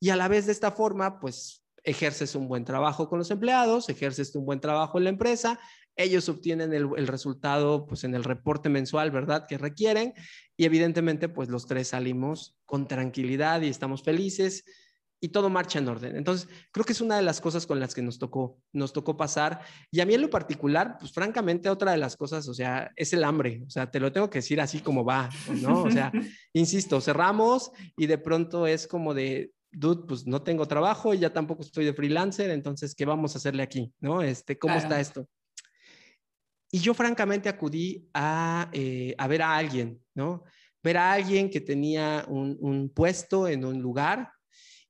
y 0.00 0.08
a 0.08 0.16
la 0.16 0.28
vez 0.28 0.46
de 0.46 0.52
esta 0.52 0.72
forma, 0.72 1.20
pues 1.20 1.59
ejerces 1.84 2.34
un 2.34 2.48
buen 2.48 2.64
trabajo 2.64 3.08
con 3.08 3.18
los 3.18 3.30
empleados, 3.30 3.88
ejerces 3.88 4.34
un 4.34 4.44
buen 4.44 4.60
trabajo 4.60 4.98
en 4.98 5.04
la 5.04 5.10
empresa 5.10 5.58
ellos 5.96 6.28
obtienen 6.28 6.72
el, 6.72 7.06
resultado 7.06 7.86
pues 7.86 8.04
en 8.04 8.14
el 8.14 8.24
reporte 8.24 8.68
mensual, 8.68 9.10
¿verdad? 9.10 9.46
Que 9.46 9.58
requieren 9.58 10.14
y 10.56 10.64
evidentemente 10.64 11.28
pues 11.28 11.48
los 11.48 11.66
tres 11.66 11.88
salimos 11.88 12.56
con 12.64 12.88
tranquilidad 12.88 13.60
y 13.62 13.68
estamos 13.68 14.02
felices 14.02 14.64
y 15.22 15.28
todo 15.28 15.50
marcha 15.50 15.78
en 15.78 15.88
orden. 15.88 16.16
Entonces, 16.16 16.48
creo 16.72 16.86
que 16.86 16.94
es 16.94 17.02
una 17.02 17.16
de 17.16 17.22
las 17.22 17.42
cosas 17.42 17.66
con 17.66 17.78
las 17.78 17.94
que 17.94 18.00
nos 18.00 18.18
tocó, 18.18 18.58
nos 18.72 18.94
tocó 18.94 19.18
pasar. 19.18 19.60
Y 19.90 20.00
a 20.00 20.06
mí 20.06 20.14
en 20.14 20.22
lo 20.22 20.30
particular, 20.30 20.96
pues 20.98 21.12
francamente, 21.12 21.68
otra 21.68 21.92
de 21.92 21.98
las 21.98 22.16
cosas, 22.16 22.48
o 22.48 22.54
sea, 22.54 22.90
es 22.96 23.12
el 23.12 23.24
hambre. 23.24 23.62
O 23.66 23.68
sea, 23.68 23.90
te 23.90 24.00
lo 24.00 24.12
tengo 24.12 24.30
que 24.30 24.38
decir 24.38 24.62
así 24.62 24.80
como 24.80 25.04
va, 25.04 25.28
¿no? 25.60 25.82
O 25.82 25.90
sea, 25.90 26.10
insisto, 26.54 27.02
cerramos 27.02 27.70
y 27.98 28.06
de 28.06 28.16
pronto 28.16 28.66
es 28.66 28.86
como 28.86 29.12
de, 29.12 29.52
dude, 29.72 30.06
pues 30.06 30.26
no 30.26 30.42
tengo 30.42 30.66
trabajo 30.66 31.14
y 31.14 31.18
ya 31.18 31.32
tampoco 31.32 31.62
estoy 31.62 31.84
de 31.84 31.94
freelancer, 31.94 32.50
entonces, 32.50 32.94
¿qué 32.94 33.04
vamos 33.04 33.34
a 33.34 33.38
hacerle 33.38 33.62
aquí? 33.62 33.92
¿No? 34.00 34.22
Este, 34.22 34.58
¿cómo 34.58 34.74
está 34.74 35.00
esto? 35.00 35.28
Y 36.72 36.78
yo 36.78 36.94
francamente 36.94 37.48
acudí 37.48 38.08
a, 38.14 38.70
eh, 38.72 39.14
a 39.18 39.26
ver 39.26 39.42
a 39.42 39.56
alguien, 39.56 40.00
¿no? 40.14 40.44
Ver 40.82 40.96
a 40.96 41.12
alguien 41.12 41.50
que 41.50 41.60
tenía 41.60 42.24
un, 42.28 42.90
puesto 42.94 43.48
en 43.48 43.64
un 43.64 43.80
lugar 43.80 44.30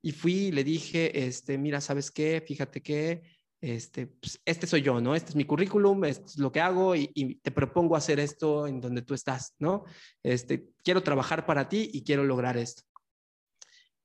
y 0.03 0.12
fui 0.12 0.35
y 0.35 0.53
le 0.53 0.62
dije, 0.62 1.27
este, 1.27 1.59
mira, 1.59 1.81
¿sabes 1.81 2.11
qué? 2.11 2.43
Fíjate 2.47 2.83
que 2.83 3.23
este, 3.62 4.07
pues, 4.07 4.40
este 4.45 4.66
soy 4.66 4.83
yo, 4.83 5.01
¿no? 5.01 5.14
Este 5.14 5.31
es 5.31 5.37
mi 5.37 5.45
currículum, 5.45 6.05
esto 6.05 6.27
es 6.27 6.38
lo 6.38 6.53
que 6.53 6.61
hago 6.61 6.95
y, 6.95 7.11
y, 7.14 7.37
te 7.37 7.51
propongo 7.51 7.97
hacer 7.97 8.21
esto 8.21 8.66
en 8.66 8.81
donde 8.81 9.03
tú 9.03 9.14
estás, 9.14 9.55
¿no? 9.59 9.85
Este, 10.23 10.69
quiero 10.83 11.03
trabajar 11.03 11.45
para 11.45 11.69
ti 11.69 11.90
y 11.93 12.03
quiero 12.03 12.25
lograr 12.25 12.57
esto. 12.57 12.83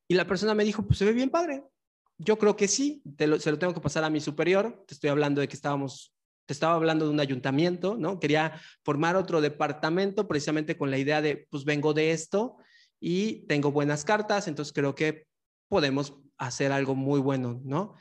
Y 0.07 0.15
la 0.15 0.27
persona 0.27 0.53
me 0.53 0.63
dijo, 0.63 0.85
pues 0.85 0.99
se 0.99 1.05
ve 1.05 1.13
bien 1.13 1.29
padre. 1.29 1.63
Yo 2.17 2.37
creo 2.37 2.55
que 2.55 2.67
sí, 2.67 3.01
te 3.17 3.39
se 3.39 3.51
lo 3.51 3.59
tengo 3.59 3.73
que 3.73 3.81
pasar 3.81 4.03
a 4.03 4.09
mi 4.09 4.21
superior. 4.21 4.83
Te 4.87 4.93
estoy 4.93 5.09
hablando 5.09 5.41
de 5.41 5.47
que 5.47 5.55
estábamos 5.55 6.15
te 6.45 6.53
estaba 6.53 6.75
hablando 6.75 7.05
de 7.05 7.11
un 7.11 7.19
ayuntamiento, 7.19 7.97
¿no? 7.97 8.19
Quería 8.19 8.59
formar 8.83 9.15
otro 9.15 9.41
departamento 9.41 10.27
precisamente 10.27 10.77
con 10.77 10.91
la 10.91 10.97
idea 10.97 11.21
de, 11.21 11.47
pues 11.49 11.65
vengo 11.65 11.93
de 11.93 12.11
esto 12.11 12.57
y 12.99 13.45
tengo 13.47 13.71
buenas 13.71 14.05
cartas, 14.05 14.47
entonces 14.47 14.73
creo 14.73 14.95
que 14.95 15.25
podemos 15.67 16.15
hacer 16.37 16.71
algo 16.71 16.95
muy 16.95 17.19
bueno, 17.19 17.61
¿no? 17.63 17.95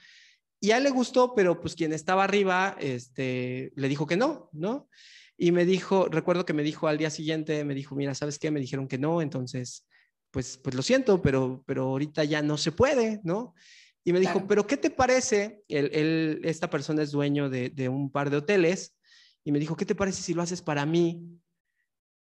Y 0.61 0.71
a 0.71 0.79
él 0.79 0.85
le 0.85 0.91
gustó, 0.91 1.35
pero 1.35 1.61
pues 1.61 1.75
quien 1.75 1.93
estaba 1.93 2.25
arriba, 2.25 2.77
este, 2.81 3.73
le 3.77 3.89
dijo 3.89 4.07
que 4.07 4.17
no, 4.17 4.51
¿no? 4.53 4.89
Y 5.37 5.53
me 5.53 5.65
dijo, 5.65 6.09
recuerdo 6.09 6.45
que 6.45 6.53
me 6.53 6.63
dijo 6.63 6.87
al 6.87 6.99
día 6.99 7.11
siguiente, 7.11 7.65
me 7.65 7.75
dijo, 7.75 7.95
mira, 7.95 8.15
¿sabes 8.15 8.39
qué? 8.39 8.51
Me 8.51 8.61
dijeron 8.61 8.89
que 8.89 8.99
no, 8.99 9.21
entonces, 9.21 9.87
pues, 10.35 10.59
pues 10.59 10.75
lo 10.75 10.83
siento, 10.83 11.23
pero, 11.23 11.63
pero 11.65 11.85
ahorita 11.85 12.25
ya 12.25 12.43
no 12.43 12.59
se 12.59 12.73
puede, 12.73 13.21
¿no? 13.23 13.55
Y 14.03 14.13
me 14.13 14.19
dijo, 14.19 14.49
pero 14.49 14.67
¿qué 14.67 14.77
te 14.77 14.91
parece? 14.91 15.63
Él, 15.69 16.41
esta 16.43 16.69
persona 16.69 17.05
es 17.05 17.13
dueño 17.13 17.49
de, 17.49 17.89
un 17.89 18.11
par 18.11 18.31
de 18.31 18.39
hoteles. 18.39 18.97
Y 19.45 19.53
me 19.53 19.61
dijo, 19.61 19.77
¿qué 19.77 19.87
te 19.87 19.95
parece 19.95 20.23
si 20.23 20.35
lo 20.35 20.43
haces 20.43 20.61
para 20.61 20.85
mí? 20.87 21.23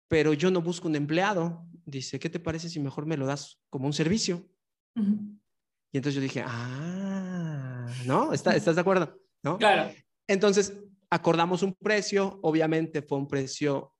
Pero 0.08 0.32
yo 0.32 0.50
no 0.50 0.60
busco 0.60 0.88
un 0.88 0.96
empleado. 0.96 1.64
Dice, 1.86 2.18
¿qué 2.18 2.28
te 2.28 2.40
parece 2.40 2.68
si 2.68 2.80
mejor 2.80 3.06
me 3.06 3.16
lo 3.16 3.24
das 3.24 3.60
como 3.70 3.86
un 3.86 3.92
servicio? 3.92 4.50
Y 4.96 5.96
entonces 5.96 6.16
yo 6.16 6.20
dije, 6.20 6.42
ah, 6.44 7.86
¿no? 8.04 8.32
¿Estás 8.32 8.74
de 8.74 8.80
acuerdo? 8.80 9.16
¿No? 9.44 9.58
Claro. 9.58 9.94
Entonces 10.26 10.74
acordamos 11.08 11.62
un 11.62 11.72
precio. 11.72 12.40
Obviamente 12.42 13.00
fue 13.00 13.18
un 13.18 13.28
precio 13.28 13.94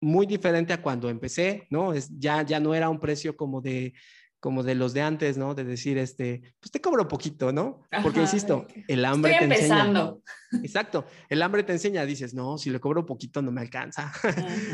muy 0.00 0.26
diferente 0.26 0.72
a 0.72 0.82
cuando 0.82 1.08
empecé, 1.08 1.66
¿no? 1.70 1.92
Es, 1.92 2.08
ya, 2.18 2.42
ya 2.42 2.60
no 2.60 2.74
era 2.74 2.88
un 2.88 3.00
precio 3.00 3.36
como 3.36 3.60
de 3.60 3.94
como 4.40 4.62
de 4.62 4.74
los 4.74 4.94
de 4.94 5.02
antes, 5.02 5.36
¿no? 5.36 5.54
De 5.54 5.64
decir, 5.64 5.98
este, 5.98 6.54
pues 6.58 6.70
te 6.72 6.80
cobro 6.80 7.06
poquito, 7.06 7.52
¿no? 7.52 7.82
Porque, 8.02 8.20
insisto, 8.20 8.66
el 8.88 9.04
hambre 9.04 9.36
te 9.38 9.44
empezando. 9.44 10.22
enseña. 10.50 10.64
Exacto, 10.64 11.04
el 11.28 11.42
hambre 11.42 11.62
te 11.62 11.72
enseña, 11.72 12.06
dices, 12.06 12.32
no, 12.32 12.56
si 12.56 12.70
le 12.70 12.80
cobro 12.80 13.04
poquito 13.04 13.42
no 13.42 13.52
me 13.52 13.60
alcanza, 13.60 14.10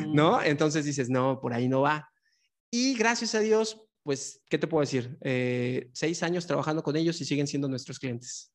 ¿no? 0.07 0.41
Entonces 0.41 0.85
dices, 0.85 1.11
no, 1.11 1.41
por 1.41 1.53
ahí 1.53 1.69
no 1.69 1.81
va. 1.81 2.09
Y 2.71 2.95
gracias 2.95 3.35
a 3.35 3.41
Dios, 3.41 3.83
pues, 4.05 4.41
¿qué 4.49 4.57
te 4.57 4.69
puedo 4.69 4.83
decir? 4.83 5.19
Eh, 5.23 5.91
seis 5.93 6.23
años 6.23 6.47
trabajando 6.47 6.85
con 6.85 6.95
ellos 6.95 7.21
y 7.21 7.25
siguen 7.25 7.49
siendo 7.49 7.69
nuestros 7.69 7.99
clientes. 7.99 8.53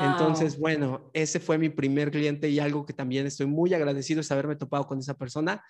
Entonces, 0.00 0.58
bueno, 0.58 1.10
ese 1.14 1.40
fue 1.40 1.56
mi 1.56 1.70
primer 1.70 2.10
cliente 2.10 2.48
y 2.50 2.58
algo 2.58 2.84
que 2.84 2.92
también 2.92 3.26
estoy 3.26 3.46
muy 3.46 3.72
agradecido 3.72 4.20
es 4.20 4.30
haberme 4.30 4.56
topado 4.56 4.86
con 4.86 4.98
esa 4.98 5.14
persona. 5.14 5.64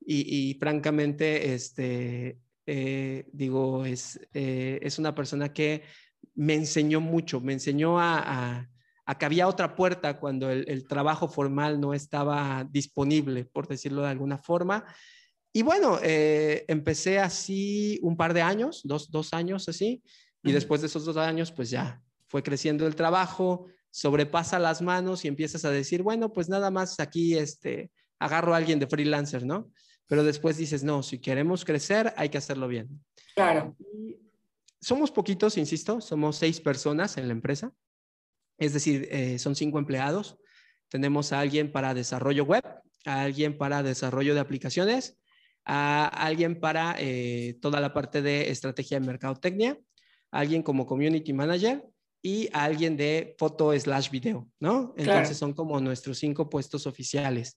Y, 0.00 0.50
y 0.50 0.54
francamente, 0.54 1.54
este, 1.54 2.38
eh, 2.66 3.28
digo, 3.32 3.84
es, 3.84 4.20
eh, 4.32 4.78
es 4.82 4.98
una 4.98 5.14
persona 5.14 5.52
que 5.52 5.82
me 6.34 6.54
enseñó 6.54 7.00
mucho, 7.00 7.40
me 7.40 7.52
enseñó 7.52 7.98
a, 7.98 8.68
que 9.18 9.24
había 9.26 9.48
otra 9.48 9.76
puerta 9.76 10.18
cuando 10.18 10.50
el, 10.50 10.86
trabajo 10.86 11.28
formal 11.28 11.80
no 11.80 11.92
estaba 11.92 12.66
disponible, 12.70 13.44
por 13.44 13.68
decirlo 13.68 14.02
de 14.02 14.08
alguna 14.08 14.38
forma. 14.38 14.84
Y 15.52 15.62
bueno, 15.62 15.98
eh, 16.02 16.64
empecé 16.68 17.18
así 17.18 17.98
un 18.02 18.16
par 18.16 18.32
de 18.32 18.40
años, 18.40 18.80
dos, 18.84 19.10
dos 19.10 19.34
años 19.34 19.68
así, 19.68 20.02
y 20.42 20.52
después 20.52 20.80
de 20.80 20.86
esos 20.86 21.04
dos 21.04 21.18
años, 21.18 21.52
pues 21.52 21.68
ya 21.68 22.02
fue 22.26 22.42
creciendo 22.42 22.86
el 22.86 22.96
trabajo, 22.96 23.66
sobrepasa 23.90 24.58
las 24.58 24.80
manos 24.80 25.24
y 25.24 25.28
empiezas 25.28 25.64
a 25.66 25.70
decir, 25.70 26.02
bueno, 26.02 26.32
pues 26.32 26.48
nada 26.48 26.70
más 26.70 26.98
aquí 26.98 27.36
este, 27.36 27.90
agarro 28.24 28.54
a 28.54 28.56
alguien 28.56 28.78
de 28.78 28.86
freelancer, 28.86 29.44
¿no? 29.44 29.70
pero 30.12 30.24
después 30.24 30.58
dices, 30.58 30.84
no, 30.84 31.02
si 31.02 31.18
queremos 31.20 31.64
crecer, 31.64 32.12
hay 32.18 32.28
que 32.28 32.36
hacerlo 32.36 32.68
bien. 32.68 33.02
Claro. 33.34 33.74
somos 34.78 35.10
poquitos, 35.10 35.56
insisto, 35.56 36.02
somos 36.02 36.36
seis 36.36 36.60
personas 36.60 37.16
en 37.16 37.28
la 37.28 37.32
empresa, 37.32 37.72
es 38.58 38.74
decir, 38.74 39.08
eh, 39.10 39.38
son 39.38 39.56
cinco 39.56 39.78
empleados. 39.78 40.36
Tenemos 40.90 41.32
a 41.32 41.40
alguien 41.40 41.72
para 41.72 41.94
desarrollo 41.94 42.44
web, 42.44 42.62
a 43.06 43.22
alguien 43.22 43.56
para 43.56 43.82
desarrollo 43.82 44.34
de 44.34 44.40
aplicaciones, 44.40 45.16
a 45.64 46.08
alguien 46.08 46.60
para 46.60 46.94
eh, 46.98 47.56
toda 47.62 47.80
la 47.80 47.94
parte 47.94 48.20
de 48.20 48.50
estrategia 48.50 49.00
de 49.00 49.06
mercadotecnia, 49.06 49.78
a 50.30 50.40
alguien 50.40 50.62
como 50.62 50.84
community 50.84 51.32
manager 51.32 51.88
y 52.20 52.50
a 52.52 52.64
alguien 52.64 52.98
de 52.98 53.34
foto 53.38 53.72
slash 53.72 54.10
video, 54.10 54.46
¿no? 54.60 54.92
Entonces 54.98 55.38
son 55.38 55.54
como 55.54 55.80
nuestros 55.80 56.18
cinco 56.18 56.50
puestos 56.50 56.86
oficiales. 56.86 57.56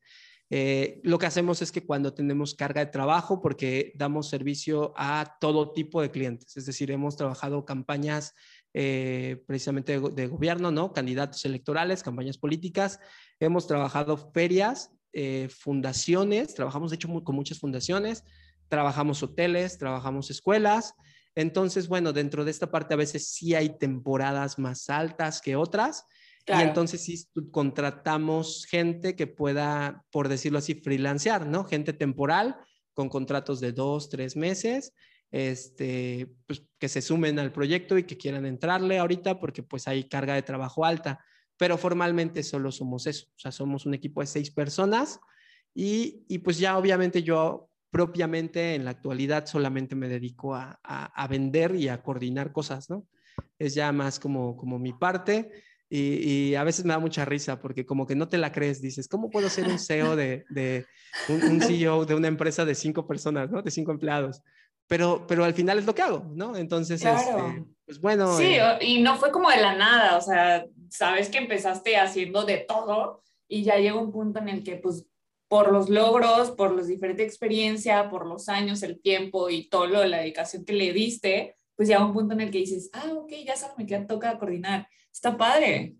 Eh, 0.49 0.99
lo 1.03 1.17
que 1.17 1.25
hacemos 1.25 1.61
es 1.61 1.71
que 1.71 1.85
cuando 1.85 2.13
tenemos 2.13 2.53
carga 2.53 2.85
de 2.85 2.91
trabajo, 2.91 3.41
porque 3.41 3.93
damos 3.95 4.29
servicio 4.29 4.93
a 4.95 5.37
todo 5.39 5.71
tipo 5.71 6.01
de 6.01 6.11
clientes, 6.11 6.55
es 6.55 6.65
decir, 6.65 6.91
hemos 6.91 7.17
trabajado 7.17 7.65
campañas 7.65 8.33
eh, 8.73 9.41
precisamente 9.47 9.99
de, 9.99 10.27
gobierno, 10.27 10.69
¿no? 10.69 10.93
Candidatos 10.93 11.45
electorales, 11.45 12.03
campañas 12.03 12.37
políticas, 12.37 12.99
hemos 13.39 13.67
trabajado 13.67 14.17
ferias, 14.33 14.91
eh, 15.13 15.47
fundaciones, 15.49 16.53
trabajamos 16.53 16.91
de 16.91 16.95
hecho 16.95 17.07
con 17.23 17.35
muchas 17.35 17.59
fundaciones, 17.59 18.23
trabajamos 18.67 19.23
hoteles, 19.23 19.77
trabajamos 19.77 20.29
escuelas. 20.29 20.93
Entonces, 21.35 21.87
bueno, 21.87 22.13
dentro 22.13 22.45
de 22.45 22.51
esta 22.51 22.69
parte 22.69 22.93
a 22.93 22.97
veces 22.97 23.29
sí 23.29 23.55
hay 23.55 23.77
temporadas 23.77 24.59
más 24.59 24.89
altas 24.89 25.41
que 25.41 25.55
otras, 25.55 26.05
y 26.47 26.61
entonces 26.61 27.03
sí 27.03 27.27
contratamos 27.51 28.65
gente 28.69 29.15
que 29.15 29.25
pueda, 29.25 30.05
por 30.11 30.29
decirlo 30.29 30.59
así, 30.59 30.75
freelancear, 30.75 31.47
¿no? 31.47 31.63
Gente 31.63 31.91
temporal 31.91 32.55
con 32.93 33.09
contratos 33.09 33.59
de 33.59 33.71
dos, 33.71 34.09
tres 34.09 34.35
meses, 34.35 34.93
este, 35.31 36.31
pues 36.45 36.63
que 36.79 36.87
se 36.87 37.01
sumen 37.01 37.39
al 37.39 37.51
proyecto 37.51 37.97
y 37.97 38.03
que 38.03 38.17
quieran 38.17 38.45
entrarle 38.45 38.99
ahorita 38.99 39.39
porque 39.39 39.63
pues 39.63 39.87
hay 39.87 40.07
carga 40.07 40.35
de 40.35 40.43
trabajo 40.43 40.85
alta. 40.85 41.19
Pero 41.57 41.77
formalmente 41.77 42.43
solo 42.43 42.71
somos 42.71 43.07
eso, 43.07 43.27
o 43.27 43.39
sea, 43.39 43.51
somos 43.51 43.85
un 43.85 43.93
equipo 43.93 44.21
de 44.21 44.27
seis 44.27 44.51
personas 44.51 45.19
y, 45.73 46.25
y 46.27 46.39
pues 46.39 46.59
ya 46.59 46.77
obviamente 46.77 47.23
yo 47.23 47.69
propiamente 47.89 48.75
en 48.75 48.85
la 48.85 48.91
actualidad 48.91 49.45
solamente 49.45 49.95
me 49.95 50.09
dedico 50.09 50.53
a, 50.53 50.79
a, 50.83 51.05
a, 51.05 51.27
vender 51.27 51.75
y 51.75 51.87
a 51.87 52.03
coordinar 52.03 52.51
cosas, 52.51 52.89
¿no? 52.89 53.07
Es 53.57 53.73
ya 53.73 53.91
más 53.93 54.19
como, 54.19 54.57
como 54.57 54.77
mi 54.79 54.93
parte. 54.93 55.49
Y, 55.97 56.55
a 56.55 56.63
veces 56.63 56.85
me 56.85 56.93
da 56.93 56.99
mucha 56.99 57.25
risa 57.25 57.59
porque 57.59 57.85
como 57.85 58.05
que 58.05 58.15
no 58.15 58.27
te 58.27 58.37
la 58.37 58.51
crees, 58.51 58.81
dices, 58.81 59.07
¿cómo 59.07 59.29
puedo 59.29 59.49
ser 59.49 59.67
un 59.67 59.79
CEO 59.79 60.15
de, 60.15 60.45
de 60.49 60.85
un, 61.29 61.61
CEO 61.61 62.05
de 62.05 62.15
una 62.15 62.27
empresa 62.27 62.65
de 62.65 62.75
cinco 62.75 63.07
personas, 63.07 63.49
¿no? 63.49 63.61
De 63.61 63.71
cinco 63.71 63.91
empleados. 63.91 64.41
pero, 64.87 65.25
pero 65.27 65.43
al 65.43 65.53
final 65.53 65.79
es 65.79 65.85
lo 65.85 65.95
que 65.95 66.01
hago, 66.01 66.31
¿no? 66.33 66.55
Entonces, 66.55 67.03
este, 67.03 67.63
pues 67.85 67.99
bueno. 67.99 68.35
Sí, 68.37 68.55
eh, 68.55 68.77
y 68.81 69.01
no 69.01 69.17
fue 69.17 69.31
como 69.31 69.49
de 69.49 69.57
la 69.57 69.75
nada, 69.75 70.17
o 70.17 70.21
sea, 70.21 70.65
sabes 70.89 71.29
que 71.29 71.37
empezaste 71.37 71.97
haciendo 71.97 72.43
de 72.43 72.57
todo 72.57 73.21
y 73.47 73.63
ya 73.63 73.77
llega 73.77 73.99
un 73.99 74.11
punto 74.11 74.39
en 74.39 74.49
el 74.49 74.63
que 74.63 74.77
pues 74.77 75.05
por 75.47 75.71
los 75.71 75.89
logros, 75.89 76.51
por 76.51 76.71
los 76.71 76.87
diferentes 76.87 77.25
experiencias, 77.25 78.07
por 78.09 78.25
los 78.25 78.49
años, 78.49 78.83
el 78.83 78.99
tiempo 78.99 79.49
y 79.49 79.69
todo 79.69 79.87
lo, 79.87 80.03
la 80.05 80.17
dedicación 80.17 80.65
que 80.65 80.73
le 80.73 80.91
diste, 80.91 81.55
pues 81.75 81.89
llega 81.89 82.05
un 82.05 82.13
punto 82.13 82.33
en 82.33 82.41
el 82.41 82.51
que 82.51 82.59
dices, 82.59 82.89
ah, 82.93 83.11
ok, 83.13 83.31
ya 83.45 83.55
solo 83.55 83.73
me 83.77 83.85
queda, 83.85 84.07
toca 84.07 84.37
coordinar. 84.37 84.87
Está 85.11 85.37
padre. 85.37 85.95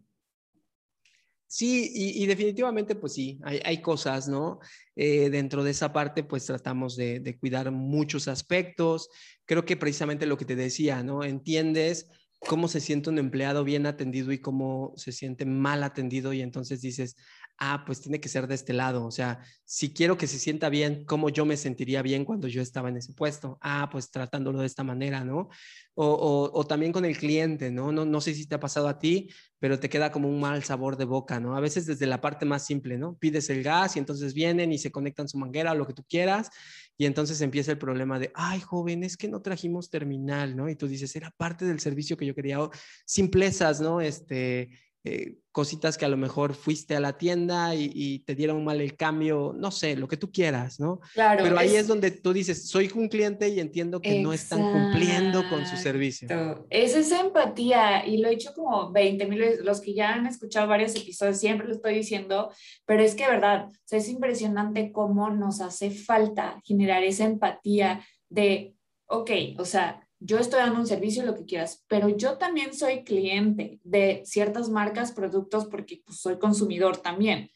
Sí, 1.48 1.92
y, 1.94 2.26
definitivamente, 2.26 2.96
pues 2.96 3.14
sí, 3.14 3.40
hay, 3.44 3.62
hay 3.64 3.82
cosas, 3.82 4.28
¿no? 4.28 4.60
Eh, 4.96 5.30
dentro 5.30 5.64
de 5.64 5.72
esa 5.72 5.94
parte, 5.94 6.24
pues 6.24 6.46
tratamos 6.46 6.98
de, 6.98 7.20
de, 7.22 7.38
cuidar 7.38 7.72
muchos 7.72 8.28
aspectos. 8.28 9.10
Creo 9.46 9.64
que 9.64 9.78
precisamente 9.78 10.26
lo 10.26 10.38
que 10.38 10.44
te 10.44 10.56
decía, 10.56 11.02
¿no? 11.04 11.24
Entiendes 11.24 12.10
cómo 12.40 12.68
se 12.68 12.82
siente 12.82 13.10
un 13.10 13.20
empleado 13.20 13.64
bien 13.64 13.86
atendido 13.86 14.32
y 14.32 14.40
cómo 14.40 14.94
se 14.98 15.12
siente 15.12 15.46
mal 15.46 15.84
atendido 15.84 16.34
y 16.34 16.42
entonces 16.42 16.82
dices, 16.82 17.16
ah, 17.58 17.84
pues 17.86 18.02
tiene 18.02 18.20
que 18.20 18.30
ser 18.30 18.48
de 18.48 18.56
este 18.56 18.74
lado. 18.74 19.06
O 19.06 19.12
sea, 19.12 19.40
si 19.64 19.94
quiero 19.94 20.18
que 20.18 20.28
se 20.28 20.40
sienta 20.40 20.70
bien, 20.70 21.06
¿cómo 21.06 21.30
yo 21.30 21.46
me 21.46 21.58
sentiría 21.58 22.02
bien 22.02 22.26
cuando 22.26 22.48
yo 22.48 22.62
estaba 22.62 22.90
en 22.90 22.98
ese 22.98 23.14
puesto? 23.14 23.58
Ah, 23.62 23.90
pues 23.92 24.12
tratándolo 24.12 24.60
de 24.60 24.66
esta 24.66 24.84
manera, 24.84 25.24
¿no? 25.24 25.50
O, 25.94 26.52
o, 26.54 26.68
también 26.68 26.92
con 26.92 27.06
el 27.06 27.18
cliente, 27.18 27.72
¿no? 27.72 27.92
¿no? 27.92 28.06
No 28.06 28.20
sé 28.20 28.34
si 28.34 28.46
te 28.48 28.56
ha 28.56 28.60
pasado 28.60 28.90
a 28.90 29.00
ti, 29.00 29.30
pero 29.60 29.80
te 29.80 29.90
queda 29.90 30.12
como 30.12 30.28
un 30.28 30.40
mal 30.40 30.64
sabor 30.64 30.98
de 30.98 31.06
boca, 31.06 31.40
¿no? 31.40 31.56
A 31.56 31.62
veces 31.62 31.86
desde 31.86 32.06
la 32.06 32.20
parte 32.20 32.46
más 32.46 32.66
simple, 32.66 32.98
¿no? 32.98 33.16
Pides 33.16 33.50
el 33.50 33.64
gas 33.64 33.96
y 33.96 34.00
entonces 34.00 34.34
vienen 34.34 34.74
y 34.74 34.78
se 34.78 34.92
conectan 34.92 35.30
su 35.30 35.38
manguera 35.38 35.72
o 35.72 35.76
lo 35.76 35.88
que 35.88 35.94
tú 35.94 36.04
quieras 36.04 36.50
y 36.98 37.06
entonces 37.06 37.42
empieza 37.42 37.72
el 37.72 37.78
problema 37.78 38.20
de, 38.20 38.32
ay, 38.36 38.62
joven, 38.62 39.04
es 39.04 39.18
que 39.18 39.28
no 39.28 39.42
trajimos 39.42 39.90
terminal, 39.90 40.56
¿no? 40.56 40.70
Y 40.70 40.76
tú 40.76 40.88
dices, 40.88 41.16
era 41.16 41.32
parte 41.32 41.66
del 41.66 41.80
servicio 41.80 42.16
que 42.16 42.26
yo 42.26 42.34
quería, 42.34 42.58
simplezas, 43.06 43.82
¿no? 43.82 44.00
Este, 44.00 44.70
eh, 45.08 45.38
cositas 45.52 46.00
que 46.00 46.06
a 46.06 46.10
lo 46.10 46.18
mejor 46.18 46.56
fuiste 46.56 46.96
a 46.96 47.00
la 47.00 47.16
tienda 47.16 47.76
y, 47.76 48.20
te 48.26 48.34
dieron 48.34 48.66
mal 48.66 48.82
el 48.82 48.98
cambio, 48.98 49.54
no 49.56 49.70
sé, 49.70 49.96
lo 49.96 50.08
que 50.08 50.18
tú 50.18 50.32
quieras, 50.32 50.80
¿no? 50.80 51.00
Claro. 51.14 51.44
Pero 51.44 51.60
ahí 51.60 51.76
es, 51.76 51.88
donde 51.88 52.10
tú 52.10 52.34
dices, 52.34 52.68
soy 52.68 52.92
un 52.96 53.08
cliente 53.08 53.48
y 53.48 53.60
entiendo 53.60 54.02
que 54.02 54.20
no 54.22 54.34
están 54.34 54.60
cumpliendo 54.60 55.48
con 55.48 55.66
su 55.68 55.78
servicio. 55.78 56.28
Es 56.72 56.96
esa 56.96 57.22
empatía 57.22 58.06
y 58.06 58.18
lo 58.18 58.28
he 58.28 58.32
dicho 58.32 58.52
como 58.56 58.92
20 58.92 59.28
mil 59.28 59.64
los 59.64 59.80
que 59.80 59.94
ya 59.94 60.14
han 60.14 60.26
escuchado 60.26 60.68
varios 60.68 60.96
episodios, 60.96 61.38
siempre 61.38 61.68
lo 61.68 61.76
estoy 61.76 61.94
diciendo, 61.94 62.52
pero 62.86 63.04
es 63.04 63.14
que, 63.14 63.28
verdad, 63.28 63.70
es 63.92 64.10
impresionante 64.10 64.92
cómo 64.92 65.30
nos 65.30 65.62
hace 65.62 65.92
falta 65.92 66.60
generar 66.66 67.04
esa 67.04 67.26
empatía 67.26 68.04
de, 68.28 68.74
ok, 69.06 69.32
o 69.60 69.66
sea, 69.66 70.05
yo 70.20 70.40
estoy 70.40 70.60
dando 70.60 70.80
un 70.80 70.88
servicio, 70.88 71.26
lo 71.26 71.36
que 71.36 71.46
quieras, 71.46 71.84
pero 71.88 72.10
yo 72.10 72.38
también 72.38 72.74
soy 72.74 73.04
cliente 73.04 73.80
de 73.84 74.22
ciertas 74.26 74.70
marcas, 74.70 75.12
productos, 75.12 75.66
porque 75.66 76.02
pues, 76.06 76.20
soy 76.20 76.40
consumidor 76.40 76.98
también. 76.98 77.50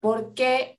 Porque 0.00 0.78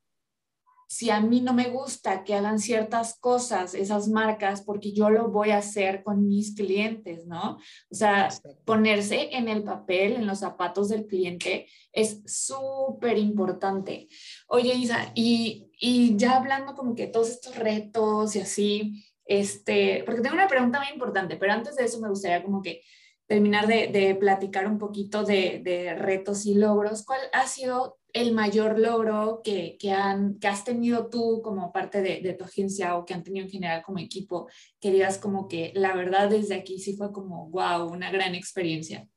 si 0.90 1.12
a 1.12 1.22
mí 1.22 1.40
no 1.40 1.54
me 1.54 1.70
gusta 1.70 2.24
que 2.24 2.34
hagan 2.34 2.58
ciertas 2.58 3.20
cosas, 3.20 3.76
esas 3.76 4.08
marcas, 4.08 4.64
porque 4.64 4.92
yo 4.92 5.12
lo 5.12 5.30
voy 5.30 5.52
a 5.52 5.60
hacer 5.60 6.02
con 6.04 6.28
mis 6.28 6.56
clientes, 6.56 7.28
¿no? 7.28 7.58
O 7.92 7.96
sea, 7.96 8.30
ponerse 8.66 9.30
en 9.36 9.50
el 9.50 9.64
papel, 9.64 10.14
en 10.14 10.26
los 10.26 10.40
zapatos 10.40 10.90
del 10.90 11.06
cliente, 11.06 11.68
es 11.92 12.24
súper 12.26 13.20
importante. 13.20 14.08
Oye, 14.48 14.74
Isa, 14.74 15.12
y, 15.14 15.70
y 15.80 16.18
ya 16.18 16.38
hablando 16.38 16.74
como 16.74 16.96
que 16.96 17.06
todos 17.06 17.30
estos 17.30 17.56
retos 17.56 18.36
y 18.36 18.40
así, 18.40 19.06
este, 19.30 20.02
porque 20.08 20.22
tengo 20.22 20.34
una 20.34 20.48
pregunta 20.48 20.80
muy 20.80 20.90
importante, 20.92 21.38
pero 21.38 21.54
antes 21.54 21.76
de 21.76 21.86
eso 21.86 22.02
me 22.02 22.10
gustaría 22.10 22.44
como 22.44 22.64
que 22.64 22.82
terminar 23.28 23.68
de, 23.68 24.18
platicar 24.20 24.66
un 24.66 24.80
poquito 24.80 25.24
de, 25.24 25.96
retos 26.00 26.48
y 26.48 26.56
logros. 26.56 27.06
¿Cuál 27.06 27.20
ha 27.32 27.46
sido 27.46 28.00
el 28.12 28.34
mayor 28.34 28.80
logro 28.80 29.42
que, 29.44 29.78
que, 29.80 29.92
han, 29.92 30.40
que 30.40 30.48
has 30.48 30.64
tenido 30.64 31.12
tú 31.12 31.44
como 31.44 31.72
parte 31.72 32.02
de, 32.02 32.34
tu 32.34 32.44
agencia 32.44 32.98
o 32.98 33.06
que 33.06 33.14
han 33.14 33.24
tenido 33.24 33.46
en 33.46 33.52
general 33.52 33.84
como 33.84 34.00
equipo? 34.00 34.50
Que 34.80 35.08
como 35.22 35.48
que 35.48 35.74
la 35.76 35.94
verdad 35.96 36.28
desde 36.28 36.56
aquí 36.56 36.80
sí 36.80 36.98
fue 36.98 37.12
como, 37.12 37.52
wow, 37.52 37.88
una 37.88 38.10
gran 38.10 38.34
experiencia. 38.34 39.08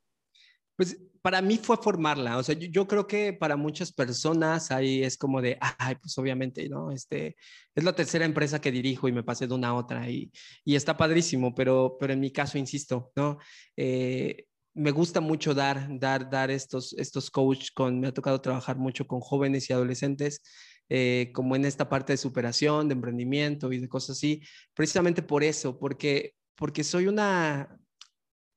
Pues 0.77 1.01
para 1.23 1.41
mí 1.41 1.57
fue 1.57 1.77
formarla, 1.77 2.37
o 2.37 2.43
sea, 2.43 2.57
yo, 2.57 2.89
creo 2.89 3.07
que 3.07 3.33
para 3.33 3.57
muchas 3.57 3.93
personas 3.93 4.73
ahí 4.73 5.05
es 5.05 5.17
como 5.17 5.41
de, 5.41 5.57
ay, 5.79 5.95
pues 5.95 6.19
obviamente, 6.19 6.69
¿no? 6.69 6.91
Este, 6.91 7.37
es 7.75 7.85
la 7.85 7.95
tercera 7.95 8.25
empresa 8.25 8.61
que 8.61 8.73
dirijo 8.73 9.09
y 9.09 9.13
me 9.13 9.23
pasé 9.23 9.47
de 9.47 9.55
una 9.55 9.69
a 9.69 9.75
otra 9.75 10.11
y, 10.11 10.33
y 10.65 10.75
está 10.75 10.97
padrísimo, 10.97 11.55
pero, 11.55 11.97
pero 11.99 12.13
en 12.13 12.21
mi 12.21 12.33
caso, 12.33 12.59
insisto, 12.59 13.13
¿no? 13.15 13.39
Eh, 13.77 14.47
me 14.75 14.91
gusta 14.91 15.21
mucho 15.21 15.55
dar, 15.55 15.87
dar, 15.99 16.29
dar 16.29 16.51
estos, 16.51 16.93
estos 16.95 17.31
coach 17.31 17.69
con, 17.75 18.01
me 18.01 18.09
ha 18.09 18.15
tocado 18.15 18.41
trabajar 18.41 18.77
mucho 18.77 19.07
con 19.07 19.21
jóvenes 19.21 19.71
y 19.71 19.73
adolescentes, 19.73 20.43
eh, 20.89 21.31
como 21.35 21.55
en 21.57 21.65
esta 21.65 21.89
parte 21.89 22.15
de 22.15 22.17
superación, 22.17 22.89
de 22.89 22.95
emprendimiento 22.95 23.73
y 23.73 23.79
de 23.79 23.89
cosas 23.89 24.17
así, 24.17 24.43
precisamente 24.75 25.23
por 25.23 25.45
eso, 25.45 25.79
porque, 25.79 26.35
porque 26.57 26.83
soy 26.83 27.07
una, 27.07 27.79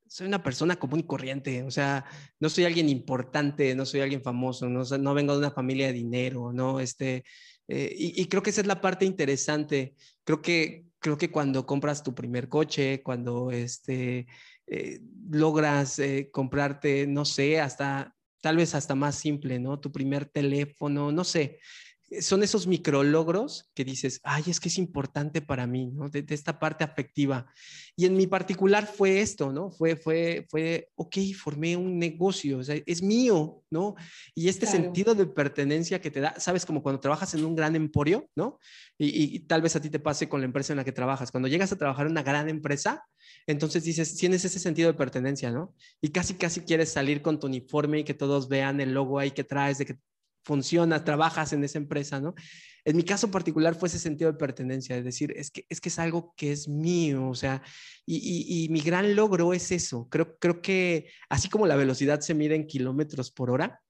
soy 0.08 0.28
una 0.28 0.44
persona 0.44 0.76
común 0.78 1.00
y 1.00 1.04
corriente, 1.04 1.63
o 1.63 1.72
sea, 1.72 2.06
no 2.39 2.50
soy 2.50 2.65
alguien 2.65 2.89
importante, 2.89 3.76
no 3.76 3.86
soy 3.86 4.02
alguien 4.02 4.22
famoso, 4.22 4.70
no, 4.70 4.84
no 4.84 5.13
vengo 5.13 5.34
de 5.34 5.39
una 5.39 5.52
familia 5.52 5.88
de 5.88 5.94
dinero, 5.94 6.54
¿no? 6.54 6.80
Este, 6.80 7.24
eh, 7.68 7.94
y, 7.98 8.26
creo 8.28 8.44
que 8.44 8.52
esa 8.52 8.62
es 8.62 8.68
la 8.68 8.82
parte 8.82 9.06
interesante. 9.06 9.96
Creo 10.24 10.41
que, 10.41 10.86
creo 11.00 11.18
que 11.18 11.32
cuando 11.32 11.65
compras 11.65 12.04
tu 12.04 12.13
primer 12.13 12.48
coche, 12.50 13.02
cuando 13.04 13.52
este, 13.52 14.28
eh, 14.68 15.00
logras 15.32 16.00
eh, 16.00 16.30
comprarte, 16.32 17.08
no 17.08 17.26
sé, 17.26 17.60
hasta 17.60 18.13
tal 18.41 18.58
vez 18.58 18.76
hasta 18.76 18.94
más 18.94 19.15
simple, 19.15 19.60
¿no? 19.60 19.80
Tu 19.80 19.91
primer 19.91 20.26
teléfono, 20.26 21.12
no 21.12 21.24
sé 21.24 21.60
son 22.22 22.44
esos 22.44 22.68
micrologros 22.68 23.70
que 23.74 23.84
dices, 23.84 24.22
ay, 24.24 24.44
es 24.48 24.60
que 24.60 24.70
es 24.70 24.78
importante 24.78 25.41
para 25.41 25.65
mí, 25.65 25.88
¿no? 25.88 26.10
De, 26.10 26.24
esta 26.30 26.60
parte 26.60 26.84
afectiva. 26.84 27.48
Y 27.96 28.06
en 28.06 28.15
mi 28.15 28.28
particular 28.28 28.86
fue 28.86 29.22
esto, 29.22 29.52
¿no? 29.52 29.72
Fue, 29.72 29.96
fue, 29.96 30.46
fue, 30.50 30.89
ok, 30.96 31.18
formé 31.36 31.76
un 31.76 31.98
negocio, 31.98 32.60
o 32.60 32.63
sea, 32.63 32.78
es 32.86 33.02
mío, 33.02 33.63
¿no? 33.72 33.96
Y 34.36 34.50
este 34.50 34.68
sentido 34.68 35.15
de 35.15 35.26
pertenencia 35.26 36.00
que 36.00 36.12
te 36.12 36.20
da, 36.20 36.39
sabes, 36.39 36.65
como 36.65 36.84
cuando 36.84 37.00
trabajas 37.00 37.34
en 37.34 37.44
un 37.44 37.56
gran 37.56 37.76
emporio, 37.76 38.30
¿no? 38.36 38.60
Y, 38.98 39.39
tal 39.41 39.62
vez 39.62 39.76
a 39.76 39.82
ti 39.82 39.89
te 39.89 40.00
pase 40.00 40.30
con 40.30 40.41
la 40.41 40.46
empresa 40.46 40.74
en 40.74 40.78
la 40.78 40.84
que 40.84 40.91
trabajas. 40.91 41.32
Cuando 41.32 41.50
llegas 41.50 41.72
a 41.72 41.78
trabajar 41.78 42.06
en 42.06 42.12
una 42.12 42.24
gran 42.24 42.50
empresa, 42.50 43.04
entonces 43.48 43.84
dices, 43.84 44.15
tienes 44.15 44.46
ese 44.46 44.60
sentido 44.60 44.91
de 44.91 44.98
pertenencia, 44.98 45.52
¿no? 45.52 45.74
Y 46.02 46.10
casi, 46.10 46.36
casi 46.36 46.62
quieres 46.62 46.91
salir 46.91 47.22
con 47.22 47.39
tu 47.39 47.48
uniforme 47.48 48.00
y 48.00 48.04
que 48.04 48.13
todos 48.13 48.48
vean 48.48 48.80
el 48.80 48.94
logo 48.94 49.20
ahí 49.20 49.32
que 49.32 49.44
traes, 49.44 49.80
de 49.80 49.86
que 49.86 49.98
funcionas, 50.45 51.03
trabajas 51.03 51.51
en 51.51 51.63
esa 51.63 51.79
empresa, 51.79 52.21
¿no? 52.21 52.36
En 52.86 52.95
mi 52.95 53.03
caso 53.03 53.31
particular 53.31 53.73
fue 53.73 53.89
ese 53.89 53.97
sentido 53.97 54.31
de 54.31 54.38
pertenencia, 54.38 54.95
es 54.95 55.03
decir, 55.03 55.34
es 55.36 55.49
que 55.49 55.65
es, 55.67 55.81
que 55.81 55.89
es 55.89 55.97
algo 55.97 56.36
que 56.38 56.51
es 56.51 56.67
mío, 56.67 57.27
o 57.27 57.34
sea, 57.34 57.63
y, 58.05 58.67
mi 58.69 58.79
gran 58.79 59.15
logro 59.15 59.53
es 59.53 59.71
eso. 59.71 60.08
Creo, 60.08 60.38
creo 60.38 60.62
que 60.62 61.10
así 61.27 61.49
como 61.49 61.65
la 61.65 61.75
velocidad 61.75 62.21
se 62.21 62.36
mide 62.36 62.53
en 62.53 62.67
kilómetros 62.67 63.31
por 63.31 63.49
hora, 63.49 63.81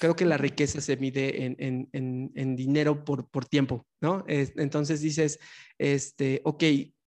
creo 0.00 0.16
que 0.16 0.24
la 0.24 0.38
riqueza 0.38 0.80
se 0.80 0.96
mide 0.96 1.44
en, 1.44 1.88
en, 1.92 2.56
dinero 2.56 3.04
por, 3.04 3.28
por, 3.28 3.44
tiempo, 3.44 3.86
¿no? 4.00 4.24
entonces 4.28 5.02
dices, 5.02 5.38
este, 5.76 6.40
ok, 6.44 6.64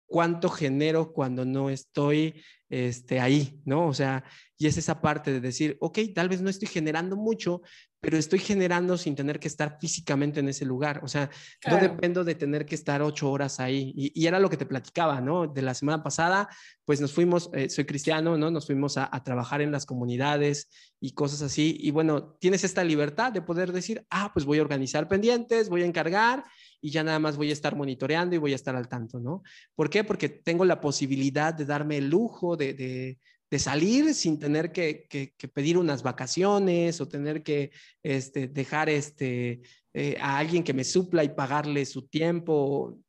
¿cuánto 0.07 0.49
genero 0.49 1.13
cuando 1.13 1.45
no 1.45 1.69
estoy 1.69 2.41
este, 2.69 3.19
ahí, 3.19 3.62
¿no? 3.65 3.88
O 3.88 3.93
sea, 3.93 4.23
y 4.58 4.67
es 4.67 4.77
esa 4.77 5.01
parte 5.01 5.32
de 5.32 5.39
decir, 5.39 5.77
ok, 5.80 5.99
tal 6.13 6.30
vez 6.30 6.41
no 6.41 6.49
estoy 6.49 6.67
generando 6.67 7.15
mucho, 7.15 7.62
pero 7.99 8.17
estoy 8.17 8.39
generando 8.39 8.97
sin 8.97 9.15
tener 9.15 9.39
que 9.39 9.47
estar 9.47 9.77
físicamente 9.80 10.39
en 10.39 10.49
ese 10.49 10.65
lugar. 10.65 11.01
O 11.03 11.08
sea, 11.08 11.30
no 11.69 11.77
dependo 11.77 12.23
de 12.23 12.36
tener 12.36 12.65
que 12.65 12.75
estar 12.75 13.01
ocho 13.01 13.30
horas 13.32 13.60
ahí. 13.60 13.93
Y, 13.95 14.25
era 14.25 14.39
lo 14.39 14.49
que 14.49 14.58
te 14.58 14.65
platicaba, 14.65 15.21
¿no? 15.21 15.47
De 15.47 15.62
la 15.62 15.73
semana 15.73 16.03
pasada, 16.03 16.49
pues 16.86 17.01
nos 17.01 17.13
fuimos, 17.13 17.49
eh, 17.53 17.69
soy 17.69 17.86
cristiano, 17.86 18.38
¿no? 18.38 18.51
Nos 18.51 18.65
fuimos 18.65 18.97
a, 18.97 19.10
a, 19.12 19.23
trabajar 19.23 19.62
en 19.62 19.71
las 19.71 19.86
comunidades 19.86 20.69
y 20.99 21.13
cosas 21.13 21.41
así. 21.41 21.77
Y 21.80 21.91
bueno, 21.91 22.36
tienes 22.39 22.63
esta 22.63 22.84
libertad 22.84 23.32
de 23.32 23.41
poder 23.41 23.71
decir, 23.71 24.06
ah, 24.10 24.32
pues 24.34 24.45
voy 24.45 24.60
a 24.60 24.63
organizar 24.63 25.08
pendientes, 25.08 25.69
voy 25.69 25.84
a 25.84 25.86
encargar 25.86 26.43
y 26.82 26.92
ya 26.92 27.04
nada 27.04 27.20
más 27.20 27.38
voy 27.38 27.50
a 27.50 27.54
estar 27.54 27.76
monitoreando 27.76 28.36
y 28.36 28.40
voy 28.40 28.54
a 28.54 28.56
estar 28.56 28.76
al 28.76 28.88
tanto, 28.88 29.20
¿no? 29.20 29.44
¿Por 29.76 29.90
qué? 29.90 30.04
Porque 30.04 30.30
tengo 30.30 30.66
la 30.66 30.80
posibilidad 30.80 31.54
de 31.54 31.66
darme 31.66 31.98
el 31.98 32.10
lujo 32.10 32.56
de, 32.56 33.18
salir 33.58 34.13
sin 34.13 34.40
tener 34.40 34.72
que, 34.72 35.08
pedir 35.54 35.78
unas 35.78 36.04
vacaciones 36.04 37.02
o 37.02 37.08
tener 37.08 37.44
que 37.44 37.72
este, 38.04 38.48
dejar 38.48 38.90
este, 38.90 39.62
eh, 39.94 40.18
a 40.20 40.38
alguien 40.38 40.63
que 40.63 40.74
me 40.74 40.84
supla 40.84 41.24
y 41.24 41.30
pagarle 41.30 41.86
su 41.86 42.08
tiempo. 42.08 43.00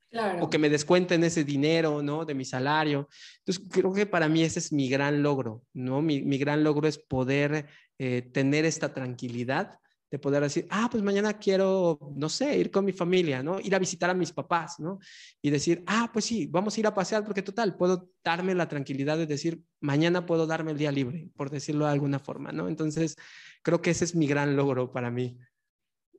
O 0.40 0.48
que 0.48 0.56
me 0.56 0.70
descuenten 0.70 1.22
ese 1.22 1.44
dinero, 1.44 2.02
¿no? 2.02 2.24
De 2.24 2.34
mi 2.34 2.46
salario. 2.46 3.10
Entonces, 3.40 3.62
creo 3.70 3.92
que 3.92 4.06
para 4.06 4.26
mí 4.26 4.42
ese 4.42 4.58
es 4.58 4.72
mi 4.72 4.88
gran 4.88 5.22
logro, 5.22 5.62
¿no? 5.74 6.00
Mi, 6.00 6.38
gran 6.38 6.64
logro 6.64 6.88
es 6.88 6.96
poder 6.96 7.66
eh, 7.98 8.22
tener 8.32 8.64
esta 8.64 8.94
tranquilidad 8.94 9.78
de 10.10 10.18
poder 10.18 10.42
decir, 10.42 10.66
ah, 10.70 10.88
pues 10.90 11.02
mañana 11.02 11.34
quiero, 11.34 11.98
no 12.16 12.28
sé, 12.28 12.56
ir 12.56 12.70
con 12.70 12.84
mi 12.84 12.92
familia, 12.92 13.42
¿no? 13.42 13.60
Ir 13.60 13.74
a 13.74 13.78
visitar 13.78 14.08
a 14.08 14.14
mis 14.14 14.32
papás, 14.32 14.80
¿no? 14.80 14.98
Y 15.42 15.50
decir, 15.50 15.82
ah, 15.86 16.10
pues 16.12 16.24
sí, 16.24 16.46
vamos 16.46 16.76
a 16.76 16.80
ir 16.80 16.86
a 16.86 16.94
pasear 16.94 17.24
porque 17.24 17.42
total, 17.42 17.76
puedo 17.76 18.10
darme 18.24 18.54
la 18.54 18.68
tranquilidad 18.68 19.18
de 19.18 19.26
decir, 19.26 19.60
mañana 19.80 20.24
puedo 20.24 20.46
darme 20.46 20.72
el 20.72 20.78
día 20.78 20.92
libre, 20.92 21.28
por 21.36 21.50
decirlo 21.50 21.84
de 21.84 21.92
alguna 21.92 22.18
forma, 22.18 22.52
¿no? 22.52 22.68
Entonces, 22.68 23.16
creo 23.62 23.82
que 23.82 23.90
ese 23.90 24.04
es 24.04 24.14
mi 24.14 24.26
gran 24.26 24.56
logro 24.56 24.92
para 24.92 25.10
mí. 25.10 25.36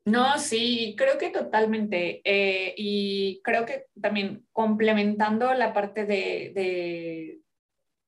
No, 0.06 0.40
sí, 0.40 0.96
creo 0.98 1.18
que 1.18 1.30
totalmente. 1.30 2.22
Eh, 2.24 2.74
y 2.78 3.42
creo 3.44 3.66
que 3.66 3.86
también 4.00 4.46
complementando 4.52 5.54
la 5.54 5.74
parte 5.74 6.06
de, 6.06 6.52
de 6.56 7.42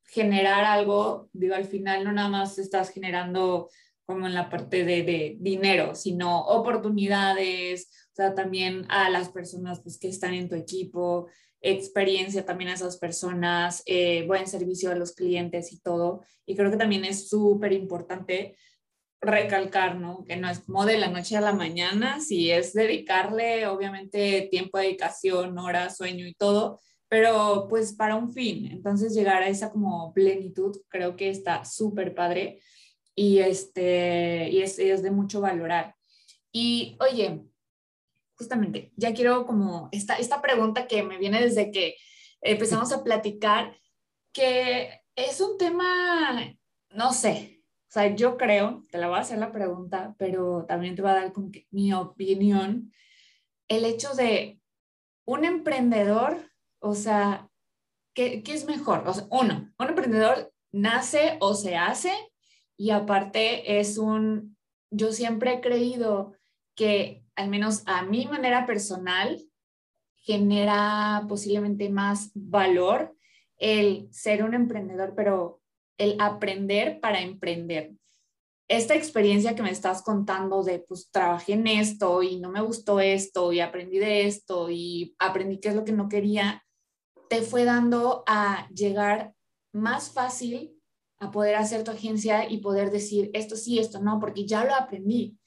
generar 0.06 0.64
algo, 0.66 1.30
digo, 1.34 1.56
al 1.56 1.66
final 1.66 2.04
no 2.04 2.12
nada 2.12 2.30
más 2.30 2.58
estás 2.60 2.92
generando 2.92 3.70
como 4.06 4.28
en 4.28 4.34
la 4.34 4.50
parte 4.50 4.84
de, 4.84 5.38
dinero, 5.40 5.96
sino 5.96 6.42
oportunidades, 6.46 7.90
o 8.12 8.16
sea, 8.16 8.36
también 8.36 8.86
a 8.90 9.10
las 9.10 9.30
personas 9.30 9.82
pues, 9.82 9.98
que 9.98 10.10
están 10.10 10.34
en 10.34 10.50
tu 10.50 10.56
equipo, 10.56 11.28
experiencia 11.62 12.46
también 12.46 12.72
a 12.72 12.74
esas 12.74 12.98
personas, 12.98 13.84
eh, 13.86 14.26
buen 14.26 14.48
servicio 14.48 14.92
a 14.92 14.96
los 14.96 15.14
clientes 15.14 15.72
y 15.72 15.80
todo. 15.80 16.22
Y 16.46 16.56
creo 16.56 16.72
que 16.72 16.78
también 16.78 17.06
es 17.06 17.30
súper 17.30 17.72
importante 17.72 18.56
recalcar, 19.22 20.00
¿no? 20.00 20.26
Que 20.26 20.36
no 20.36 20.50
es 20.50 20.60
como 20.60 20.86
de 20.86 20.98
la 20.98 21.10
noche 21.10 21.38
a 21.38 21.42
la 21.42 21.54
mañana, 21.54 22.20
si 22.20 22.50
es 22.50 22.74
dedicarle, 22.74 23.68
obviamente, 23.68 24.48
tiempo, 24.50 24.80
dedicación, 24.80 25.58
horas, 25.60 25.98
sueño 25.98 26.26
y 26.26 26.34
todo, 26.34 26.80
pero 27.08 27.68
pues 27.70 27.94
para 27.94 28.16
un 28.16 28.34
fin. 28.34 28.68
Entonces, 28.72 29.14
llegar 29.14 29.44
a 29.44 29.48
esa 29.48 29.72
como 29.72 30.12
plenitud 30.14 30.76
creo 30.90 31.16
que 31.16 31.30
está 31.30 31.64
súper 31.66 32.16
padre 32.16 32.60
y, 33.16 33.40
este, 33.40 34.50
y 34.50 34.62
es, 34.62 34.80
es 34.80 35.04
de 35.04 35.12
mucho 35.12 35.42
valorar. 35.42 35.96
Y 36.52 36.98
oye, 37.00 37.44
justamente, 38.36 38.92
ya 38.96 39.14
quiero 39.14 39.46
como 39.46 39.90
esta, 39.92 40.16
esta 40.16 40.42
pregunta 40.42 40.88
que 40.88 41.04
me 41.04 41.18
viene 41.18 41.42
desde 41.42 41.72
que 41.72 41.96
empezamos 42.42 42.92
a 42.92 43.04
platicar, 43.04 43.78
que 44.34 45.02
es 45.16 45.42
un 45.42 45.58
tema, 45.58 46.56
no 46.90 47.14
sé, 47.14 47.62
o 47.92 47.94
sea, 47.94 48.16
yo 48.16 48.38
creo, 48.38 48.86
te 48.90 48.98
la 48.98 49.10
voy 49.10 49.18
a 49.18 49.22
hacer 49.22 49.38
la 49.38 49.52
pregunta, 49.52 50.16
pero 50.18 50.66
también 50.66 50.96
te 50.96 51.02
voy 51.02 51.12
a 51.12 51.16
dar 51.16 51.34
como 51.34 51.52
mi 51.72 51.94
opinión, 51.94 52.94
el 53.68 53.86
hecho 53.86 54.14
de 54.14 54.62
un 55.26 55.46
emprendedor, 55.46 56.38
o 56.80 56.96
sea, 56.96 57.50
¿qué, 58.16 58.44
¿qué, 58.44 58.54
es 58.54 58.66
mejor? 58.66 59.08
O 59.08 59.14
sea, 59.14 59.28
uno, 59.30 59.74
un 59.78 59.88
emprendedor 59.88 60.54
nace 60.72 61.38
o 61.42 61.54
se 61.54 61.76
hace 61.76 62.14
y 62.82 62.90
aparte 62.90 63.80
es 63.80 64.00
un, 64.00 64.58
yo 64.90 65.12
siempre 65.12 65.54
he 65.54 65.62
creído 65.62 66.34
que 66.76 67.24
al 67.36 67.48
menos 67.48 67.84
a 67.86 68.02
mi 68.02 68.26
manera 68.26 68.66
personal 68.66 69.40
genera 70.18 71.24
posiblemente 71.30 71.92
más 71.92 72.32
valor 72.34 73.16
el 73.60 74.08
ser 74.12 74.44
un 74.44 74.56
emprendedor, 74.56 75.14
pero 75.16 75.62
el 76.00 76.16
aprender 76.20 77.00
para 77.00 77.22
emprender. 77.22 77.92
Esta 78.68 78.96
experiencia 78.96 79.54
que 79.54 79.62
me 79.62 79.70
estás 79.70 80.02
contando 80.02 80.64
de, 80.64 80.80
pues 80.80 81.12
trabajé 81.12 81.54
en 81.54 81.68
esto 81.68 82.24
y 82.24 82.40
no 82.40 82.50
me 82.50 82.62
gustó 82.62 83.00
esto 83.00 83.54
y 83.54 83.60
aprendí 83.60 84.00
de 84.00 84.26
esto 84.26 84.72
y 84.72 85.16
aprendí 85.20 85.60
qué 85.60 85.70
es 85.70 85.76
lo 85.76 85.86
que 85.86 85.92
no 85.92 86.10
quería, 86.10 86.66
te 87.30 87.44
fue 87.44 87.64
dando 87.64 88.24
a 88.26 88.68
llegar 88.70 89.36
más 89.72 90.12
fácil 90.12 90.81
a 91.22 91.32
poder 91.32 91.56
hacer 91.56 91.84
tu 91.84 91.92
agencia 91.92 92.50
y 92.50 92.58
poder 92.58 92.90
decir 92.90 93.30
esto 93.34 93.56
sí, 93.56 93.80
esto 93.80 94.02
no, 94.02 94.20
porque 94.20 94.46
ya 94.46 94.66
lo 94.66 94.74
aprendí. 94.74 95.38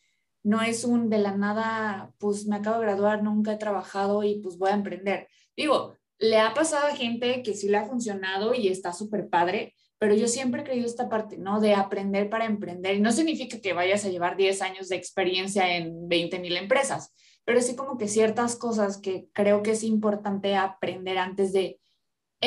No 0.45 0.63
es 0.63 0.85
un 0.85 1.11
de 1.11 1.19
la 1.19 1.37
nada, 1.37 2.13
pues 2.19 2.47
me 2.47 2.57
acabo 2.57 2.79
de 2.79 2.87
graduar, 2.87 3.23
nunca 3.23 3.53
he 3.53 3.57
trabajado 3.57 4.23
y 4.23 4.41
pues 4.41 4.57
voy 4.57 4.71
a 4.71 4.75
emprender. 4.75 5.29
Digo, 5.57 5.97
le 6.19 6.39
ha 6.39 6.55
pasado 6.55 6.87
a 6.87 6.97
gente 6.97 7.43
que 7.43 7.55
sí 7.55 7.69
le 7.69 7.79
ha 7.79 7.87
funcionado 7.87 8.55
y 8.55 8.69
está 8.69 8.93
súper 8.93 9.29
padre, 9.29 9.75
pero 9.99 10.15
yo 10.15 10.29
siempre 10.29 10.61
he 10.61 10.65
creído 10.65 10.87
esta 10.87 11.09
parte, 11.09 11.39
¿no? 11.39 11.61
De 11.61 11.75
aprender 11.75 12.31
para 12.31 12.45
emprender. 12.45 12.95
Y 12.95 13.01
no 13.01 13.11
significa 13.11 13.59
que 13.61 13.73
vayas 13.73 14.05
a 14.05 14.11
llevar 14.11 14.37
10 14.37 14.63
años 14.63 14.89
de 14.89 14.97
experiencia 14.97 15.77
en 15.77 16.09
20 16.09 16.39
mil 16.39 16.57
empresas, 16.57 17.13
pero 17.45 17.61
sí 17.61 17.75
como 17.75 17.99
que 17.99 18.07
ciertas 18.07 18.55
cosas 18.55 18.99
que 18.99 19.29
creo 19.33 19.63
que 19.63 19.73
es 19.73 19.83
importante 19.83 20.55
aprender 20.55 21.19
antes 21.19 21.53
de 21.53 21.81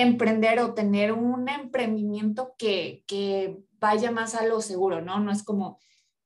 emprender 0.02 0.60
o 0.60 0.74
tener 0.74 1.12
un 1.12 1.50
emprendimiento 1.50 2.54
que, 2.58 3.04
que 3.08 3.58
vaya 3.80 4.12
más 4.12 4.36
a 4.36 4.46
lo 4.46 4.62
seguro, 4.62 5.02
¿no? 5.02 5.20
No 5.20 5.32
es 5.32 5.44
como, 5.44 5.80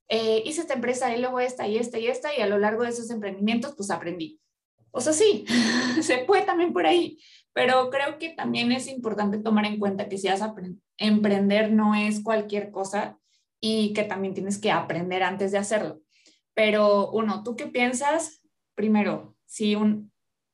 eh, 0.10 0.44
hice 0.46 0.62
esta 0.62 0.74
empresa 0.74 1.16
y 1.16 1.22
luego 1.22 1.40
esta 1.40 1.68
y 1.68 1.78
esta 1.78 1.98
y 1.98 2.08
esta 2.08 2.36
y 2.38 2.42
a 2.42 2.48
lo 2.48 2.60
largo 2.60 2.84
de 2.84 2.90
esos 2.90 3.10
emprendimientos 3.10 3.74
pues 3.76 3.90
aprendí. 3.92 4.42
O 4.92 5.00
sea, 5.00 5.14
sí, 5.14 5.46
se 6.02 6.20
puede 6.20 6.44
también 6.44 6.74
por 6.74 6.86
ahí, 6.86 7.18
pero 7.54 7.90
creo 7.90 8.20
que 8.20 8.30
también 8.30 8.74
es 8.74 8.88
importante 8.88 9.38
tomar 9.38 9.66
en 9.66 9.80
cuenta 9.80 10.10
que 10.10 10.18
si 10.18 10.28
vas 10.28 10.42
a 10.42 10.54
emprender 10.98 11.72
no 11.72 11.96
es 11.96 12.22
cualquier 12.22 12.72
cosa 12.72 13.18
y 13.62 13.94
que 13.94 14.04
también 14.04 14.34
tienes 14.34 14.58
que 14.60 14.72
aprender 14.72 15.24
antes 15.24 15.54
de 15.54 15.60
hacerlo. 15.60 16.02
Pero 16.54 17.10
uno, 17.12 17.44
¿tú 17.44 17.56
qué 17.56 17.68
piensas? 17.68 18.42
Primero, 18.76 19.38
si 19.46 19.76
un 19.76 20.12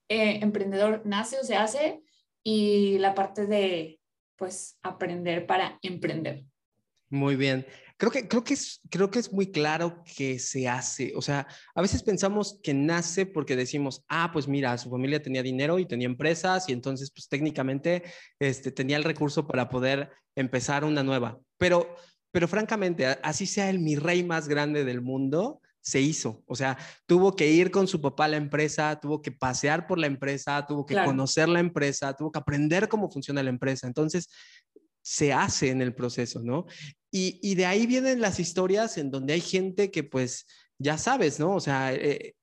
eh, 0.08 0.40
emprendedor 0.44 1.02
nace 1.04 1.40
o 1.40 1.44
se 1.44 1.56
hace, 1.56 2.04
y 2.50 2.98
la 3.00 3.14
parte 3.14 3.46
de, 3.46 4.00
pues, 4.38 4.78
aprender 4.82 5.46
para 5.46 5.78
emprender. 5.82 6.46
Muy 7.10 7.36
bien. 7.36 7.68
Creo 7.98 8.10
que, 8.10 8.30
creo, 8.30 8.46
que 8.46 8.54
es, 8.54 8.80
creo 8.90 9.12
que 9.12 9.20
es 9.20 9.34
muy 9.34 9.52
claro 9.52 10.02
que 10.16 10.40
se 10.40 10.66
hace. 10.70 11.12
O 11.18 11.22
sea, 11.22 11.46
a 11.76 11.82
veces 11.82 12.04
pensamos 12.04 12.58
que 12.64 12.74
nace 12.74 13.26
porque 13.26 13.58
decimos, 13.58 14.06
ah, 14.08 14.30
pues 14.32 14.48
mira, 14.48 14.78
su 14.78 14.90
familia 14.90 15.22
tenía 15.22 15.44
dinero 15.44 15.78
y 15.78 15.86
tenía 15.86 16.06
empresas 16.06 16.70
y 16.70 16.72
entonces, 16.72 17.12
pues 17.12 17.28
técnicamente, 17.28 18.04
este, 18.40 18.72
tenía 18.72 18.96
el 18.96 19.04
recurso 19.04 19.46
para 19.46 19.68
poder 19.68 20.10
empezar 20.34 20.86
una 20.86 21.04
nueva. 21.04 21.42
Pero, 21.58 21.98
pero 22.32 22.48
francamente, 22.48 23.08
así 23.24 23.46
sea 23.46 23.70
el 23.70 23.80
mi 23.80 23.98
rey 23.98 24.24
más 24.24 24.48
grande 24.48 24.86
del 24.86 25.02
mundo, 25.02 25.60
se 25.88 26.02
hizo. 26.02 26.43
O 26.47 26.56
sea, 26.56 26.78
tuvo 27.06 27.34
que 27.34 27.50
ir 27.50 27.71
con 27.71 27.88
su 27.88 28.02
papá 28.02 28.26
a 28.26 28.28
la 28.28 28.36
empresa, 28.36 29.00
tuvo 29.00 29.21
que 29.21 29.32
pasear 29.32 29.88
por 29.88 29.97
la 29.97 30.08
empresa, 30.08 30.65
tuvo 30.67 30.86
que 30.86 30.95
conocer 30.95 31.47
la 31.47 31.62
empresa, 31.62 32.13
tuvo 32.13 32.30
que 32.30 32.39
aprender 32.39 32.89
cómo 32.89 33.10
funciona 33.10 33.41
la 33.41 33.52
empresa. 33.52 33.88
Entonces, 33.88 34.28
se 35.02 35.32
hace 35.32 35.69
en 35.69 35.82
el 35.82 35.95
proceso, 35.95 36.41
¿no? 36.43 36.65
Y, 37.10 37.39
y 37.41 37.56
de 37.56 37.65
ahí 37.65 37.88
vienen 37.88 38.19
las 38.19 38.41
historias 38.41 38.97
en 38.97 39.12
donde 39.12 39.32
hay 39.32 39.39
gente 39.39 39.89
que, 39.89 40.04
pues, 40.04 40.45
ya 40.78 40.97
sabes, 40.97 41.39
¿no? 41.39 41.56
O 41.56 41.62
sea, 41.62 41.93
eh, 41.93 42.36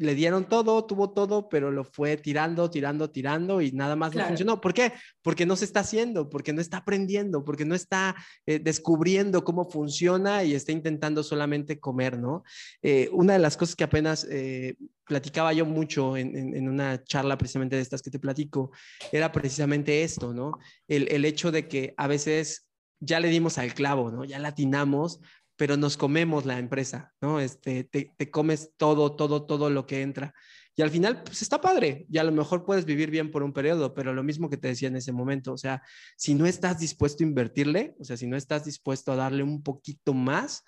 le 0.00 0.14
dieron 0.14 0.48
todo, 0.48 0.84
tuvo 0.86 1.10
todo, 1.10 1.48
pero 1.50 1.70
lo 1.70 1.84
fue 1.84 2.16
tirando, 2.16 2.70
tirando, 2.70 3.10
tirando 3.10 3.60
y 3.60 3.70
nada 3.72 3.96
más 3.96 4.14
no 4.14 4.24
funcionó. 4.24 4.58
¿Por 4.58 4.72
qué? 4.72 4.94
Porque 5.22 5.44
no 5.44 5.56
se 5.56 5.66
está 5.66 5.80
haciendo, 5.80 6.30
porque 6.30 6.54
no 6.54 6.62
está 6.62 6.78
aprendiendo, 6.78 7.44
porque 7.44 7.66
no 7.66 7.74
está 7.74 8.16
eh, 8.46 8.58
descubriendo 8.58 9.44
cómo 9.44 9.68
funciona 9.68 10.42
y 10.42 10.54
está 10.54 10.72
intentando 10.72 11.22
solamente 11.22 11.78
comer, 11.78 12.18
¿no? 12.18 12.44
Eh, 12.82 13.10
una 13.12 13.34
de 13.34 13.40
las 13.40 13.58
cosas 13.58 13.76
que 13.76 13.84
apenas 13.84 14.26
eh, 14.30 14.76
platicaba 15.04 15.52
yo 15.52 15.66
mucho 15.66 16.16
en, 16.16 16.34
en, 16.34 16.68
una 16.68 17.02
charla 17.04 17.36
precisamente 17.36 17.76
de 17.76 17.82
estas 17.82 18.00
que 18.00 18.10
te 18.10 18.18
platico, 18.18 18.70
era 19.12 19.30
precisamente 19.30 20.02
esto, 20.02 20.32
¿no? 20.32 20.52
El, 20.88 21.08
el 21.12 21.26
hecho 21.26 21.52
de 21.52 21.68
que 21.68 21.92
a 21.98 22.06
veces 22.06 22.70
ya 23.00 23.18
le 23.18 23.28
dimos 23.28 23.58
al 23.58 23.74
clavo, 23.74 24.10
¿no? 24.10 24.24
Ya 24.24 24.38
latinamos, 24.38 25.20
pero 25.60 25.76
nos 25.76 25.98
comemos 25.98 26.46
la 26.46 26.58
empresa, 26.58 27.12
¿no? 27.20 27.38
Este, 27.38 27.84
te, 27.84 28.14
te, 28.16 28.30
comes 28.30 28.72
todo, 28.78 29.14
todo, 29.14 29.44
todo 29.44 29.68
lo 29.68 29.84
que 29.84 30.00
entra. 30.00 30.32
Y 30.74 30.80
al 30.80 30.88
final, 30.88 31.22
pues 31.22 31.42
está 31.42 31.60
padre, 31.60 32.06
y 32.08 32.16
a 32.16 32.24
lo 32.24 32.32
mejor 32.32 32.64
puedes 32.64 32.86
vivir 32.86 33.10
bien 33.10 33.30
por 33.30 33.42
un 33.42 33.52
periodo, 33.52 33.92
pero 33.92 34.14
lo 34.14 34.22
mismo 34.22 34.48
que 34.48 34.56
te 34.56 34.68
decía 34.68 34.88
en 34.88 34.96
ese 34.96 35.12
momento, 35.12 35.52
o 35.52 35.58
sea, 35.58 35.82
si 36.16 36.34
no 36.34 36.46
estás 36.46 36.78
dispuesto 36.78 37.22
a 37.22 37.26
invertirle, 37.26 37.94
o 38.00 38.04
sea, 38.04 38.16
si 38.16 38.26
no 38.26 38.38
estás 38.38 38.64
dispuesto 38.64 39.12
a 39.12 39.16
darle 39.16 39.42
un 39.42 39.62
poquito 39.62 40.14
más, 40.14 40.64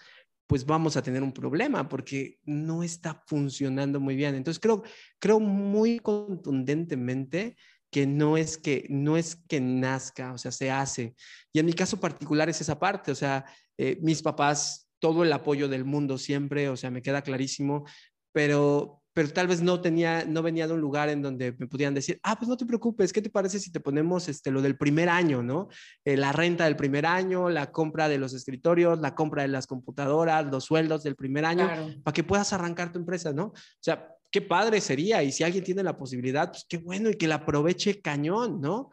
pues 0.46 0.66
vamos 0.66 0.98
a 0.98 1.02
tener 1.02 1.22
un 1.22 1.33
problema 1.33 1.88
porque 1.88 2.38
no 2.44 2.83
está 2.83 3.24
funcionando 3.26 3.98
muy 3.98 4.14
bien. 4.14 4.35
Entonces 4.35 4.61
creo, 4.61 4.83
creo 5.18 5.40
muy 5.40 6.00
contundentemente 6.00 7.57
que 7.92 8.07
no 8.07 8.38
es 8.38 8.57
que 8.57 8.87
no 8.88 9.18
es 9.18 9.37
que 9.37 9.61
nazca, 9.61 10.33
o 10.33 10.38
sea, 10.38 10.50
se 10.50 10.70
hace. 10.70 11.14
Y 11.52 11.61
en 11.61 11.66
mi 11.66 11.74
caso 11.74 12.00
particular 12.00 12.48
es 12.48 12.61
esa 12.61 12.78
parte, 12.78 13.12
o 13.12 13.14
sea, 13.14 13.44
eh, 13.78 13.98
mis 14.02 14.22
papás, 14.22 14.88
todo 14.98 15.24
el 15.24 15.32
apoyo 15.32 15.68
del 15.68 15.85
mundo 15.85 16.18
siempre, 16.18 16.68
o 16.68 16.76
sea, 16.76 16.90
me 16.90 17.02
queda 17.02 17.22
clarísimo, 17.22 17.85
pero, 18.32 19.02
pero 19.12 19.30
tal 19.32 19.48
vez 19.48 19.61
no 19.61 19.80
tenía, 19.80 20.24
no 20.24 20.42
venía 20.42 20.66
de 20.66 20.74
un 20.74 20.80
lugar 20.80 21.08
en 21.08 21.22
donde 21.22 21.52
me 21.58 21.66
pudieran 21.66 21.94
decir, 21.94 22.20
ah, 22.22 22.37
pues 22.37 22.48
no 22.48 22.56
te 22.56 22.64
preocupes, 22.64 23.12
¿qué 23.12 23.20
te 23.20 23.28
parece 23.28 23.58
si 23.58 23.72
te 23.72 23.80
ponemos 23.80 24.28
este, 24.28 24.50
lo 24.50 24.62
del 24.62 24.76
primer 24.76 25.08
año, 25.08 25.42
¿no? 25.42 25.68
Eh, 26.04 26.16
la 26.16 26.33
renta 26.33 26.64
del 26.64 26.77
primer 26.77 27.04
año, 27.04 27.50
la 27.50 27.73
compra 27.73 28.08
de 28.08 28.18
los 28.18 28.33
escritorios, 28.33 29.00
la 29.00 29.14
compra 29.14 29.42
de 29.42 29.48
las 29.48 29.66
computadoras, 29.66 30.46
los 30.46 30.64
sueldos 30.64 31.02
del 31.02 31.16
primer 31.16 31.44
año, 31.44 31.68
para 32.04 32.14
que 32.14 32.25
puedas 32.25 32.52
arrancar 32.52 32.92
tu 32.92 32.98
empresa, 32.98 33.33
¿no? 33.33 33.46
O 33.46 33.54
sea, 33.81 34.08
qué 34.31 34.40
padre 34.40 34.81
sería, 34.81 35.23
y 35.23 35.31
si 35.31 35.44
alguien 35.44 35.62
tiene 35.62 35.83
la 35.83 35.98
posibilidad, 35.98 36.50
pues 36.50 36.64
qué 36.68 36.79
bueno, 36.79 37.10
y 37.10 37.14
que 37.16 37.29
la 37.29 37.37
aproveche 37.37 38.00
cañón, 38.00 38.60
¿no? 38.60 38.90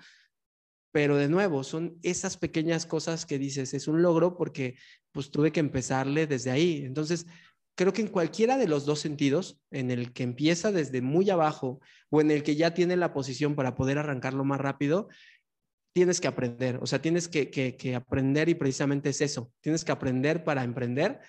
Pero 0.92 1.18
de 1.18 1.30
nuevo, 1.30 1.64
son 1.64 1.98
esas 2.02 2.38
pequeñas 2.38 2.86
cosas 2.86 3.26
que 3.26 3.38
dices, 3.38 3.74
es 3.74 3.88
un 3.88 4.02
logro 4.02 4.36
porque 4.36 4.76
pues 5.12 5.30
tuve 5.32 5.52
que 5.52 5.60
empezarle 5.60 6.26
desde 6.26 6.52
ahí. 6.52 6.84
Entonces, 6.86 7.28
creo 7.76 7.94
que 7.94 8.02
en 8.02 8.08
cualquiera 8.08 8.58
de 8.58 8.68
los 8.68 8.86
dos 8.86 9.00
sentidos, 9.00 9.60
en 9.72 9.92
el 9.92 10.12
que 10.12 10.24
empieza 10.24 10.72
desde 10.72 11.02
muy 11.02 11.30
abajo 11.30 11.80
o 12.10 12.22
en 12.22 12.32
el 12.32 12.44
que 12.44 12.56
ya 12.56 12.74
tiene 12.74 12.98
la 12.98 13.14
posición 13.14 13.56
para 13.56 13.76
poder 13.76 13.98
arrancarlo 13.98 14.44
más 14.44 14.60
rápido, 14.60 15.08
tienes 15.94 16.22
que 16.22 16.28
aprender, 16.28 16.80
o 16.82 16.86
sea, 16.86 17.02
tienes 17.02 17.28
que, 17.28 17.50
que, 17.50 17.96
aprender 17.96 18.50
y 18.50 18.56
precisamente 18.56 19.10
es 19.10 19.22
eso, 19.22 19.52
tienes 19.62 19.84
que 19.84 19.92
aprender 19.92 20.44
para 20.44 20.64
emprender 20.64 21.20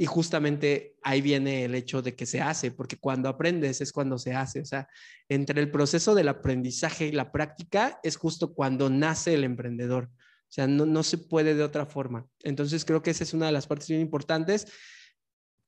y 0.00 0.06
justamente 0.06 0.94
ahí 1.02 1.20
viene 1.20 1.64
el 1.64 1.74
hecho 1.74 2.00
de 2.02 2.14
que 2.14 2.24
se 2.24 2.40
hace, 2.40 2.70
porque 2.70 2.96
cuando 2.96 3.28
aprendes 3.28 3.80
es 3.80 3.92
cuando 3.92 4.16
se 4.16 4.32
hace, 4.32 4.60
o 4.60 4.64
sea, 4.64 4.88
entre 5.28 5.60
el 5.60 5.72
proceso 5.72 6.14
del 6.14 6.28
aprendizaje 6.28 7.08
y 7.08 7.12
la 7.12 7.32
práctica 7.32 7.98
es 8.04 8.16
justo 8.16 8.54
cuando 8.54 8.88
nace 8.88 9.34
el 9.34 9.42
emprendedor, 9.42 10.04
o 10.04 10.50
sea, 10.50 10.68
no, 10.68 10.86
no 10.86 11.02
se 11.02 11.18
puede 11.18 11.56
de 11.56 11.64
otra 11.64 11.84
forma. 11.84 12.26
Entonces 12.44 12.84
creo 12.84 13.02
que 13.02 13.10
esa 13.10 13.24
es 13.24 13.34
una 13.34 13.46
de 13.46 13.52
las 13.52 13.66
partes 13.66 13.88
bien 13.88 14.00
importantes 14.00 14.68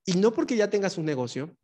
y 0.06 0.12
no 0.12 0.32
porque 0.32 0.56
ya 0.56 0.70
tengas 0.70 0.96
un 0.96 1.06
negocio, 1.06 1.56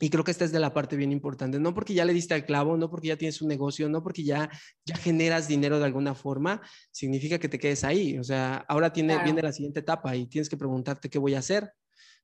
y 0.00 0.10
creo 0.10 0.24
que 0.24 0.32
esta 0.32 0.44
es 0.44 0.50
de 0.50 0.58
la 0.58 0.74
parte 0.74 0.96
bien 0.96 1.12
importante, 1.12 1.60
no 1.60 1.72
porque 1.72 1.94
ya 1.94 2.04
le 2.04 2.12
diste 2.12 2.34
al 2.34 2.44
clavo, 2.44 2.76
no 2.76 2.90
porque 2.90 3.08
ya 3.08 3.16
tienes 3.16 3.40
un 3.40 3.46
negocio, 3.46 3.88
no 3.88 4.02
porque 4.02 4.24
ya, 4.24 4.50
ya 4.84 4.96
generas 4.96 5.46
dinero 5.46 5.78
de 5.78 5.84
alguna 5.84 6.16
forma, 6.16 6.60
significa 6.90 7.38
que 7.38 7.48
te 7.48 7.60
quedes 7.60 7.84
ahí. 7.84 8.18
O 8.18 8.24
sea, 8.24 8.64
ahora 8.66 8.92
tiene, 8.92 9.22
viene 9.22 9.42
la 9.42 9.52
siguiente 9.52 9.78
etapa 9.78 10.16
y 10.16 10.26
tienes 10.26 10.48
que 10.48 10.56
preguntarte 10.56 11.08
qué 11.08 11.20
voy 11.20 11.34
a 11.34 11.38
hacer. 11.38 11.72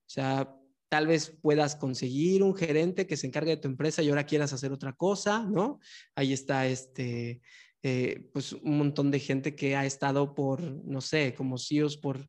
O 0.09 0.11
sea, 0.11 0.57
tal 0.89 1.07
vez 1.07 1.37
puedas 1.43 1.77
conseguir 1.77 2.43
un 2.43 2.55
gerente 2.55 3.07
que 3.07 3.19
se 3.19 3.27
encargue 3.27 3.51
de 3.51 3.57
tu 3.59 3.69
empresa 3.69 4.03
y 4.03 4.09
ahora 4.09 4.25
quieras 4.25 4.55
hacer 4.55 4.73
otra 4.73 4.95
cosa, 4.95 5.45
¿no? 5.45 5.81
Ahí 6.17 6.33
está 6.33 6.67
este, 6.67 7.43
eh, 7.83 8.29
pues 8.33 8.55
un 8.55 8.79
montón 8.79 9.11
de 9.11 9.21
gente 9.21 9.55
que 9.55 9.77
ha 9.77 9.85
estado 9.85 10.35
por, 10.35 10.63
no 10.63 11.01
sé, 11.01 11.35
como 11.35 11.59
CEOs 11.59 11.99
por 11.99 12.27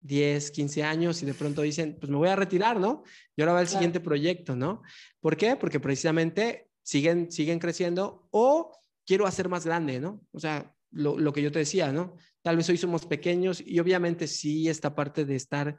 10, 0.00 0.52
15 0.52 0.84
años 0.84 1.22
y 1.22 1.26
de 1.26 1.34
pronto 1.34 1.62
dicen, 1.62 1.96
pues 1.98 2.10
me 2.10 2.16
voy 2.16 2.28
a 2.28 2.36
retirar, 2.36 2.78
¿no? 2.78 3.02
Y 3.34 3.42
ahora 3.42 3.54
va 3.54 3.60
el 3.60 3.68
siguiente 3.68 3.98
proyecto, 3.98 4.54
¿no? 4.54 4.82
¿Por 5.20 5.36
qué? 5.36 5.56
Porque 5.56 5.80
precisamente 5.80 6.70
siguen, 6.82 7.32
siguen 7.32 7.58
creciendo 7.58 8.28
o 8.30 8.72
quiero 9.04 9.26
hacer 9.26 9.48
más 9.48 9.66
grande, 9.66 9.98
¿no? 9.98 10.24
O 10.30 10.38
sea, 10.38 10.72
lo, 10.92 11.18
lo, 11.18 11.32
que 11.32 11.42
yo 11.42 11.50
te 11.50 11.58
decía, 11.58 11.92
¿no? 11.92 12.16
Tal 12.42 12.56
vez 12.56 12.68
hoy 12.68 12.76
somos 12.76 13.04
pequeños 13.04 13.60
y 13.64 13.80
obviamente 13.80 14.28
sí 14.28 14.68
esta 14.68 14.94
parte 14.94 15.24
de 15.24 15.34
estar, 15.34 15.78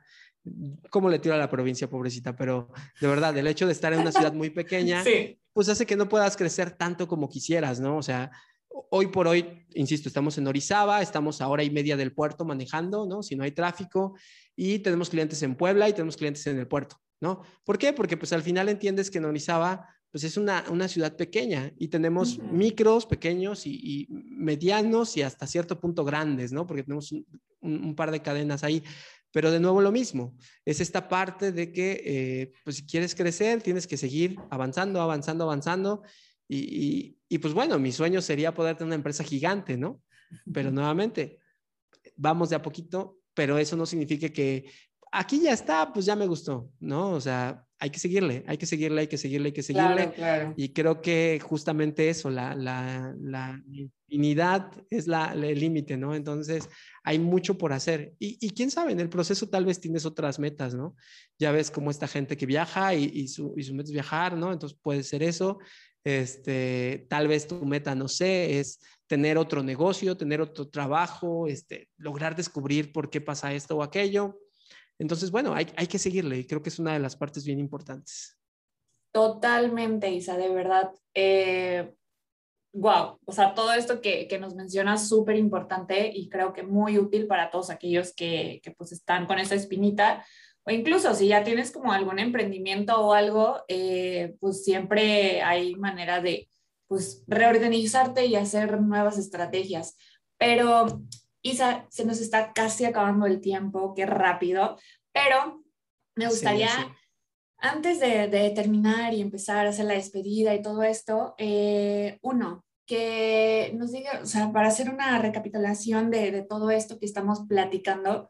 como 0.90 1.10
le 1.10 1.20
tiro 1.20 1.36
a 1.36 1.38
la 1.38 1.50
provincia, 1.50 1.90
pobrecita, 1.90 2.36
pero 2.36 2.70
de 3.00 3.08
verdad, 3.08 3.38
el 3.38 3.48
hecho 3.48 3.66
de 3.66 3.72
estar 3.72 3.94
en 3.94 4.00
una 4.00 4.12
ciudad 4.12 4.34
muy 4.34 4.50
pequeña, 4.50 5.04
pues 5.54 5.70
hace 5.70 5.86
que 5.86 5.96
no 5.96 6.08
puedas 6.08 6.38
crecer 6.38 6.72
tanto 6.72 7.08
como 7.08 7.30
quisieras, 7.30 7.80
¿no? 7.80 7.98
O 7.98 8.04
sea, 8.04 8.32
hoy 8.90 9.08
por 9.08 9.28
hoy, 9.28 9.66
insisto, 9.74 10.10
estamos 10.10 10.38
en 10.38 10.48
Orizaba, 10.48 11.02
estamos 11.02 11.42
a 11.42 11.48
hora 11.48 11.64
y 11.64 11.70
media 11.70 11.98
del 11.98 12.14
puerto 12.14 12.46
manejando, 12.46 13.06
¿no? 13.06 13.24
Si 13.24 13.36
no 13.36 13.44
hay 13.44 13.52
tráfico, 13.52 14.16
y 14.56 14.80
tenemos 14.80 15.10
clientes 15.10 15.42
en 15.44 15.56
Puebla 15.56 15.88
y 15.88 15.94
tenemos 15.94 16.18
clientes 16.18 16.46
en 16.48 16.58
el 16.58 16.68
puerto, 16.68 17.00
¿no? 17.22 17.42
¿Por 17.64 17.78
qué? 17.78 17.94
Porque 17.94 18.18
pues 18.18 18.34
al 18.34 18.42
final 18.42 18.70
entiendes 18.70 19.12
que 19.12 19.20
en 19.20 19.26
Orizaba, 19.26 19.88
pues 20.12 20.24
es 20.24 20.36
una, 20.36 20.64
ciudad 20.88 21.16
pequeña 21.16 21.72
y 21.78 21.90
tenemos 21.90 22.40
micros, 22.40 23.06
pequeños 23.06 23.68
y, 23.68 24.08
medianos 24.10 25.16
y 25.16 25.22
hasta 25.22 25.46
cierto 25.46 25.80
punto 25.80 26.04
grandes, 26.04 26.52
¿no? 26.52 26.66
Porque 26.66 26.84
tenemos 26.84 27.14
un, 27.62 27.96
par 27.96 28.12
de 28.12 28.22
cadenas 28.22 28.64
ahí. 28.64 28.84
Pero 29.38 29.52
de 29.52 29.60
nuevo 29.60 29.82
lo 29.82 29.92
mismo, 29.92 30.36
es 30.66 30.80
esta 30.80 31.08
parte 31.08 31.52
de 31.52 31.72
que, 31.72 32.02
eh, 32.04 32.54
pues 32.64 32.78
si 32.78 32.88
quieres 32.88 33.14
crecer, 33.14 33.62
tienes 33.62 33.86
que 33.86 33.96
seguir 33.96 34.36
avanzando, 34.50 35.00
avanzando, 35.00 35.44
avanzando 35.44 36.02
y, 36.48 37.20
y, 37.30 37.38
pues 37.38 37.54
bueno, 37.54 37.78
mi 37.78 37.92
sueño 37.92 38.20
sería 38.20 38.56
poder 38.56 38.76
tener 38.76 38.88
una 38.88 38.96
empresa 38.96 39.24
gigante, 39.24 39.78
¿no? 39.78 40.02
Pero 40.52 40.72
nuevamente, 40.72 41.38
vamos 42.16 42.50
de 42.50 42.56
a 42.56 42.64
poquito, 42.64 43.20
pero 43.36 43.60
eso 43.60 43.76
no 43.78 43.86
significa 43.86 44.28
que 44.30 44.72
aquí 45.12 45.40
ya 45.40 45.54
está, 45.54 45.94
pues 45.94 46.08
ya 46.08 46.16
me 46.16 46.26
gustó, 46.26 46.72
¿no? 46.80 47.12
O 47.12 47.22
sea, 47.22 47.64
hay 47.80 47.90
que 47.92 48.00
seguirle, 48.00 48.44
hay 48.48 48.58
que 48.58 48.66
seguirle, 48.66 49.02
hay 49.02 49.08
que 49.08 49.18
seguirle, 49.18 49.48
hay 49.48 49.54
que 49.54 49.64
seguirle. 49.64 50.14
Y 50.56 50.70
creo 50.70 51.02
que 51.02 51.40
justamente 51.44 52.10
eso, 52.10 52.30
la, 52.30 52.56
la, 52.56 53.14
la 53.20 53.64
infinidad 53.70 54.72
es 54.90 55.08
la, 55.08 55.34
el 55.34 55.60
límite, 55.60 55.96
¿no? 55.96 56.16
Entonces, 56.16 56.70
hay 57.04 57.20
mucho 57.20 57.58
por 57.58 57.74
hacer. 57.74 58.14
Y, 58.20 58.38
y, 58.42 58.50
quién 58.52 58.72
sabe, 58.72 58.94
en 58.94 59.00
el 59.00 59.10
proceso 59.10 59.48
tal 59.48 59.66
vez 59.66 59.80
tienes 59.80 60.06
otras 60.06 60.40
metas, 60.40 60.74
¿no? 60.74 60.96
Ya 61.38 61.52
ves 61.52 61.70
como 61.70 61.92
esta 61.92 62.08
gente 62.08 62.36
que 62.36 62.48
viaja 62.48 62.96
y, 62.96 63.12
y, 63.14 63.28
su, 63.28 63.54
y 63.56 63.64
su 63.64 63.76
meta 63.76 63.90
es 63.90 63.94
viajar, 63.94 64.36
¿no? 64.36 64.52
Entonces 64.52 64.78
puede 64.82 65.04
ser 65.04 65.22
eso. 65.22 65.60
Este, 66.04 67.06
tal 67.10 67.28
vez 67.28 67.48
tu 67.48 67.64
meta, 67.66 67.94
no 67.94 68.08
sé, 68.08 68.60
es 68.60 68.80
tener 69.08 69.38
otro 69.38 69.62
negocio, 69.62 70.18
tener 70.18 70.42
otro 70.42 70.68
trabajo, 70.68 71.48
este, 71.48 71.90
lograr 71.98 72.36
descubrir 72.36 72.92
por 72.92 73.10
qué 73.10 73.22
pasa 73.22 73.54
esto 73.54 73.78
o 73.78 73.84
aquello. 73.84 74.38
Entonces, 75.00 75.32
bueno, 75.32 75.54
hay, 75.54 75.68
hay 75.76 75.88
que 75.88 76.00
seguirle 76.00 76.40
y 76.40 76.46
creo 76.46 76.62
que 76.62 76.70
es 76.70 76.80
una 76.80 76.94
de 76.94 77.00
las 77.00 77.16
partes 77.16 77.46
bien 77.46 77.60
importantes. 77.60 78.38
Totalmente, 79.12 80.12
Isa, 80.12 80.38
de 80.38 80.50
verdad. 80.50 80.92
Eh, 81.14 81.94
wow, 82.74 83.20
o 83.26 83.32
sea, 83.32 83.54
todo 83.54 83.74
esto 83.74 84.02
que, 84.02 84.28
que 84.28 84.40
nos 84.40 84.56
mencionas 84.56 85.08
súper 85.08 85.36
importante 85.36 86.12
y 86.14 86.30
creo 86.30 86.54
que 86.54 86.64
muy 86.64 86.98
útil 86.98 87.28
para 87.28 87.50
todos 87.50 87.70
aquellos 87.70 88.14
que, 88.14 88.60
que 88.64 88.72
pues 88.72 88.92
están 88.92 89.26
con 89.26 89.40
esa 89.40 89.56
espinita 89.56 90.24
o 90.68 90.72
incluso 90.72 91.14
si 91.14 91.30
ya 91.30 91.46
tienes 91.46 91.72
como 91.72 91.94
algún 91.94 92.20
emprendimiento 92.20 93.00
o 93.00 93.14
algo, 93.14 93.64
eh, 93.70 94.36
pues 94.42 94.66
siempre 94.66 95.42
hay 95.42 95.76
manera 95.76 96.20
de 96.20 96.50
pues 96.88 97.24
reorganizarte 97.26 98.26
y 98.26 98.36
hacer 98.36 98.82
nuevas 98.82 99.18
estrategias. 99.18 99.96
Pero 100.38 101.04
Isa, 101.52 101.86
se 101.90 102.06
nos 102.06 102.20
está 102.20 102.54
casi 102.54 102.86
acabando 102.86 103.26
el 103.26 103.42
tiempo, 103.42 103.94
qué 103.96 104.06
rápido, 104.06 104.78
pero 105.12 105.64
me 106.16 106.28
gustaría, 106.28 106.70
antes 107.58 108.00
de, 108.00 108.52
terminar 108.56 109.14
y 109.14 109.22
empezar 109.22 109.66
a 109.66 109.70
hacer 109.70 109.86
la 109.86 109.94
despedida 109.94 110.54
y 110.54 110.62
todo 110.62 110.84
esto, 110.84 111.36
eh, 111.38 112.20
uno, 112.22 112.66
que 112.86 113.74
nos 113.76 113.92
diga, 113.92 114.22
o 114.24 114.26
sea, 114.26 114.52
para 114.52 114.70
hacer 114.70 114.90
una 114.90 115.20
recapitulación 115.20 116.10
de, 116.10 116.32
de 116.32 116.44
todo 116.44 116.72
esto 116.72 117.00
que 117.00 117.06
estamos 117.06 117.42
platicando, 117.48 118.30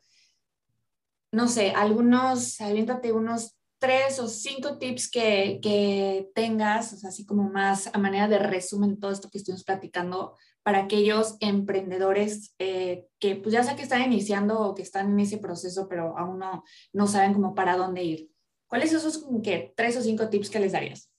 no 1.32 1.48
sé, 1.48 1.72
algunos, 1.72 2.60
aviéntate 2.62 3.12
unos 3.12 3.58
tres 3.80 4.20
o 4.20 4.28
cinco 4.28 4.78
tips 4.78 5.10
que, 5.10 5.60
que 5.62 6.30
tengas, 6.34 6.94
o 6.94 6.98
sea, 6.98 7.10
así 7.10 7.26
como 7.26 7.50
más 7.50 7.90
a 7.94 7.98
manera 8.00 8.28
de 8.28 8.40
resumen 8.40 9.00
todo 9.00 9.12
esto 9.12 9.30
que 9.30 9.38
estuvimos 9.38 9.64
platicando 9.64 10.36
para 10.68 10.80
aquellos 10.80 11.38
emprendedores 11.40 12.54
eh, 12.60 13.06
que 13.20 13.38
pues 13.38 13.54
ya 13.54 13.64
sea 13.64 13.78
que 13.78 13.84
están 13.84 14.02
iniciando 14.02 14.60
o 14.60 14.76
que 14.76 14.82
están 14.82 15.14
en 15.14 15.22
ese 15.22 15.38
proceso, 15.38 15.88
pero 15.88 16.18
aún 16.18 16.40
no, 16.40 16.66
no 16.92 17.08
saben 17.08 17.34
como 17.34 17.56
para 17.56 17.78
dónde 17.78 18.04
ir. 18.04 18.30
¿Cuáles 18.68 18.90
son 18.90 19.00
esos 19.00 19.18
como 19.20 19.42
que 19.42 19.74
tres 19.78 19.96
o 19.96 20.02
cinco 20.02 20.28
tips 20.28 20.50
que 20.50 20.60
les 20.60 20.74
darías? 20.74 21.10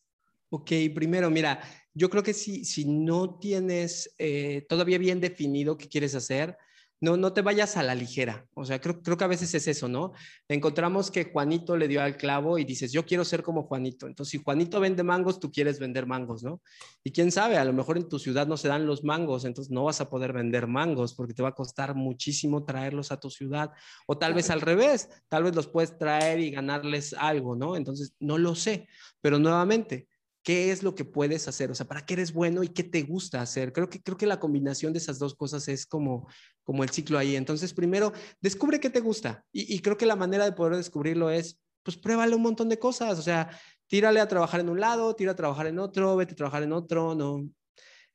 Ok, 0.51 0.71
primero, 0.95 1.31
mira, 1.31 1.63
yo 1.95 2.11
creo 2.11 2.23
que 2.23 2.35
si, 2.35 2.67
si 2.67 2.85
no 2.85 3.39
tienes 3.39 4.15
eh, 4.19 4.67
todavía 4.69 4.99
bien 4.99 5.19
definido 5.19 5.79
qué 5.79 5.89
quieres 5.89 6.15
hacer, 6.15 6.59
no, 7.01 7.17
no 7.17 7.33
te 7.33 7.43
vayas 7.43 7.77
a 7.77 7.83
la 7.83 7.95
ligera. 7.95 8.47
O 8.55 8.65
sea, 8.65 8.81
creo, 8.81 9.01
creo 9.03 9.17
que 9.17 9.25
a 9.25 9.29
veces 9.29 9.55
es 9.55 9.69
eso, 9.69 9.89
¿no? 9.89 10.13
Encontramos 10.49 11.11
que 11.11 11.25
Juanito 11.25 11.77
le 11.77 11.89
dio 11.89 12.03
al 12.03 12.17
clavo 12.17 12.59
y 12.59 12.65
dices, 12.65 12.93
yo 12.93 13.05
quiero 13.05 13.25
ser 13.25 13.43
como 13.43 13.65
Juanito. 13.65 14.07
Entonces, 14.07 14.33
si 14.33 14.43
Juanito 14.43 14.81
vende 14.81 15.03
mangos, 15.03 15.39
tú 15.39 15.51
quieres 15.53 15.79
vender 15.79 16.07
mangos, 16.07 16.43
¿no? 16.43 16.61
Y 17.05 17.13
quién 17.13 17.31
sabe, 17.31 17.57
a 17.57 17.65
lo 17.65 17.73
mejor 17.73 17.99
en 17.99 18.09
tu 18.09 18.19
ciudad 18.19 18.47
no 18.47 18.57
se 18.57 18.69
dan 18.69 18.87
los 18.87 19.05
mangos, 19.05 19.45
entonces 19.45 19.71
no 19.71 19.85
vas 19.85 20.01
a 20.01 20.09
poder 20.09 20.33
vender 20.33 20.67
mangos 20.67 21.15
porque 21.15 21.35
te 21.35 21.43
va 21.43 21.51
a 21.51 21.55
costar 21.55 21.95
muchísimo 21.95 22.65
traerlos 22.65 23.13
a 23.13 23.21
tu 23.21 23.31
ciudad. 23.31 23.71
O 24.07 24.19
tal 24.19 24.35
vez 24.35 24.51
al 24.51 24.61
revés, 24.61 25.09
tal 25.29 25.45
vez 25.45 25.55
los 25.55 25.69
puedes 25.69 25.97
traer 25.99 26.41
y 26.41 26.51
ganarles 26.51 27.15
algo, 27.15 27.55
¿no? 27.55 27.77
Entonces, 27.77 28.15
no 28.19 28.39
lo 28.39 28.55
sé. 28.55 28.89
Pero 29.21 29.39
nuevamente, 29.39 30.09
qué 30.49 30.71
es 30.71 30.83
lo 30.83 30.95
que 30.95 31.05
puedes 31.05 31.47
hacer, 31.47 31.71
o 31.71 31.75
sea, 31.75 31.87
para 31.87 32.07
qué 32.07 32.15
eres 32.15 32.33
bueno 32.33 32.63
y 32.63 32.69
qué 32.69 32.83
te 32.83 33.03
gusta 33.03 33.43
hacer. 33.43 33.71
Creo 33.71 33.91
que, 33.91 34.01
creo 34.01 34.17
que 34.17 34.25
la 34.25 34.41
combinación 34.41 34.95
de 34.95 34.99
esas 34.99 35.19
dos 35.19 35.35
cosas 35.35 35.69
es 35.69 35.85
como, 35.85 36.27
como 36.65 36.83
el 36.83 36.89
ciclo 36.89 37.19
ahí. 37.19 37.37
Entonces, 37.37 37.75
primero, 37.75 38.15
descubre 38.41 38.81
qué 38.81 38.89
te 38.89 39.01
gusta 39.01 39.45
y, 39.53 39.79
creo 39.81 39.99
que 39.99 40.07
la 40.07 40.17
manera 40.17 40.47
de 40.47 40.53
poder 40.53 40.77
descubrirlo 40.77 41.29
es, 41.29 41.61
pues 41.83 41.99
pruébale 41.99 42.35
un 42.35 42.41
montón 42.41 42.71
de 42.71 42.79
cosas, 42.79 43.19
o 43.19 43.23
sea, 43.23 43.51
tírale 43.89 44.21
a 44.21 44.29
trabajar 44.29 44.61
en 44.61 44.71
un 44.71 44.81
lado, 44.81 45.15
tira 45.15 45.33
a 45.33 45.37
trabajar 45.37 45.67
en 45.67 45.79
otro, 45.79 46.17
vete 46.17 46.33
a 46.33 46.37
trabajar 46.37 46.63
en 46.63 46.73
otro, 46.73 47.15
¿no? 47.15 47.47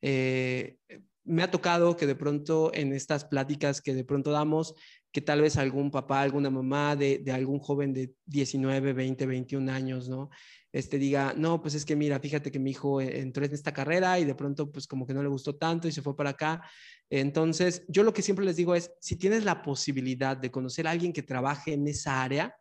Eh, 0.02 0.78
me 1.26 1.44
ha 1.44 1.52
tocado 1.52 1.96
que 1.96 2.08
de 2.08 2.16
pronto 2.16 2.72
en 2.74 2.94
estas 2.94 3.26
pláticas 3.26 3.80
que 3.80 3.94
de 3.94 4.06
pronto 4.06 4.32
damos, 4.32 4.74
que 5.12 5.22
tal 5.22 5.42
vez 5.42 5.56
algún 5.58 5.92
papá, 5.92 6.22
alguna 6.22 6.50
mamá 6.50 6.96
de, 6.96 7.20
de 7.20 7.32
algún 7.32 7.60
joven 7.60 7.94
de 7.94 8.12
19, 8.26 8.94
20, 8.94 9.24
21 9.28 9.72
años, 9.72 10.10
¿no? 10.10 10.32
Este, 10.74 10.98
diga, 10.98 11.36
no, 11.38 11.62
pues 11.62 11.76
es 11.76 11.86
que 11.86 11.96
mira, 11.96 12.20
fíjate 12.20 12.52
que 12.52 12.58
mi 12.58 12.72
hijo 12.72 13.00
e, 13.00 13.22
entró 13.22 13.46
en 13.46 13.54
esta 13.54 13.72
carrera 13.72 14.20
y 14.20 14.26
de 14.26 14.34
pronto 14.34 14.72
pues 14.72 14.88
como 14.88 15.06
que 15.06 15.14
no 15.14 15.22
le 15.22 15.30
gustó 15.30 15.56
tanto 15.56 15.88
y 15.88 15.92
se 15.92 16.02
fue 16.02 16.16
para 16.16 16.32
acá. 16.32 16.64
Entonces, 17.12 17.86
yo 17.88 18.04
lo 18.04 18.12
que 18.12 18.24
siempre 18.24 18.44
les 18.44 18.56
digo 18.56 18.74
es, 18.74 18.92
si 19.00 19.16
tienes 19.16 19.46
la 19.46 19.62
posibilidad 19.62 20.36
de 20.36 20.50
conocer 20.50 20.88
a 20.88 20.92
alguien 20.92 21.14
que 21.14 21.22
trabaje 21.22 21.74
en 21.74 21.88
esa 21.88 22.24
área, 22.24 22.56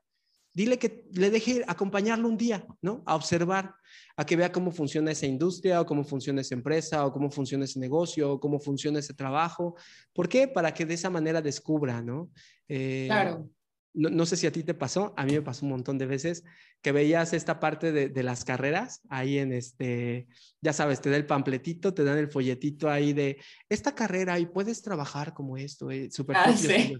dile 0.52 0.78
que 0.78 1.08
le 1.12 1.30
deje 1.30 1.64
acompañarlo 1.66 2.28
un 2.28 2.36
día, 2.36 2.66
¿no? 2.82 3.02
A 3.06 3.16
observar, 3.16 3.74
a 4.18 4.26
que 4.26 4.36
vea 4.36 4.52
cómo 4.52 4.70
funciona 4.72 5.10
esa 5.10 5.24
industria 5.24 5.80
o 5.80 5.86
cómo 5.86 6.04
funciona 6.04 6.42
esa 6.42 6.54
empresa 6.54 7.06
o 7.06 7.12
cómo 7.14 7.30
funciona 7.30 7.64
ese 7.64 7.80
negocio 7.80 8.32
o 8.32 8.38
cómo 8.38 8.60
funciona 8.60 8.98
ese 8.98 9.14
trabajo. 9.14 9.74
¿Por 10.12 10.28
qué? 10.28 10.48
Para 10.48 10.74
que 10.74 10.84
de 10.84 10.94
esa 10.94 11.08
manera 11.08 11.40
descubra, 11.40 12.02
¿no? 12.02 12.30
Eh, 12.68 13.06
claro 13.06 13.48
no, 13.94 14.24
sé 14.26 14.36
si 14.36 14.46
a 14.46 14.52
ti 14.52 14.62
te 14.62 14.74
pasó, 14.74 15.12
a 15.16 15.24
mí 15.26 15.32
me 15.32 15.42
pasó 15.42 15.66
un 15.66 15.72
montón 15.72 15.98
de 15.98 16.06
veces 16.06 16.44
que 16.80 16.92
veías 16.92 17.32
esta 17.32 17.60
parte 17.60 17.92
de, 17.92 18.22
las 18.22 18.44
carreras 18.44 19.02
ahí 19.08 19.38
en 19.38 19.52
este, 19.52 20.28
ya 20.60 20.72
sabes, 20.72 21.00
te 21.00 21.10
da 21.10 21.16
el 21.16 21.26
pampletito, 21.26 21.92
te 21.92 22.04
dan 22.04 22.18
el 22.18 22.28
folletito 22.28 22.90
ahí 22.90 23.12
de 23.12 23.38
esta 23.68 23.94
carrera 23.94 24.38
y 24.38 24.46
puedes 24.46 24.82
trabajar 24.82 25.34
como 25.34 25.56
esto, 25.56 25.90
eh, 25.90 26.10
súper 26.10 26.36
ah, 26.36 26.54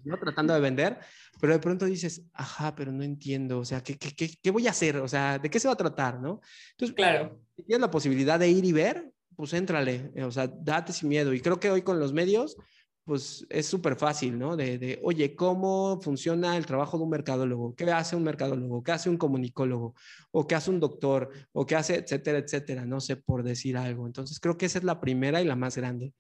¿no? 0.05 0.19
Tratando 0.19 0.55
de 0.55 0.61
vender, 0.61 0.99
pero 1.41 1.55
de 1.55 1.59
pronto 1.59 1.87
dices, 1.87 2.23
ajá, 2.35 2.75
pero 2.75 2.93
no 2.93 3.03
entiendo, 3.03 3.59
o 3.59 3.65
sea, 3.65 3.83
¿qué, 3.83 3.97
qué, 3.97 4.15
qué, 4.15 4.31
qué 4.41 4.51
voy 4.51 4.67
a 4.67 4.71
hacer? 4.71 4.99
O 4.99 5.09
sea, 5.09 5.39
¿de 5.39 5.49
qué 5.49 5.59
se 5.59 5.69
va 5.69 5.75
a 5.75 5.79
tratar, 5.79 6.21
no? 6.21 6.41
Entonces, 6.73 6.95
claro. 6.95 7.41
Si 7.57 7.63
tienes 7.63 7.81
la 7.81 7.91
posibilidad 7.91 8.39
de 8.39 8.49
ir 8.49 8.65
y 8.65 8.73
ver, 8.73 9.13
pues 9.37 9.53
éntrale, 9.55 10.13
o 10.23 10.31
sea, 10.31 10.47
date 10.47 10.93
sin 10.93 11.09
miedo. 11.09 11.33
Y 11.33 11.41
creo 11.41 11.59
que 11.59 11.71
hoy 11.71 11.83
con 11.83 11.99
los 11.99 12.13
medios, 12.13 12.57
pues 13.05 13.45
es 13.51 13.67
súper 13.67 13.97
fácil, 13.97 14.39
¿no? 14.39 14.57
De, 14.57 15.01
oye, 15.03 15.35
¿cómo 15.35 16.01
funciona 16.01 16.57
el 16.57 16.67
trabajo 16.67 16.97
de 16.97 17.05
un 17.05 17.11
mercadólogo? 17.11 17.75
¿Qué 17.75 17.91
hace 17.91 18.15
un 18.15 18.23
mercadólogo? 18.23 18.83
¿Qué 18.83 18.93
hace 18.93 19.11
un 19.11 19.17
comunicólogo? 19.17 19.95
¿O 20.31 20.47
qué 20.47 20.55
hace 20.55 20.71
un 20.71 20.81
doctor? 20.81 21.31
¿O 21.53 21.67
qué 21.67 21.75
hace, 21.77 21.97
etcétera, 21.97 22.39
etcétera? 22.39 22.87
No 22.87 23.01
sé, 23.01 23.17
por 23.17 23.43
decir 23.43 23.77
algo. 23.77 24.07
Entonces, 24.07 24.39
creo 24.39 24.57
que 24.57 24.67
esa 24.67 24.79
es 24.79 24.85
la 24.85 25.01
primera 25.01 25.43
y 25.43 25.45
la 25.45 25.57
más 25.57 25.77
grande. 25.77 26.15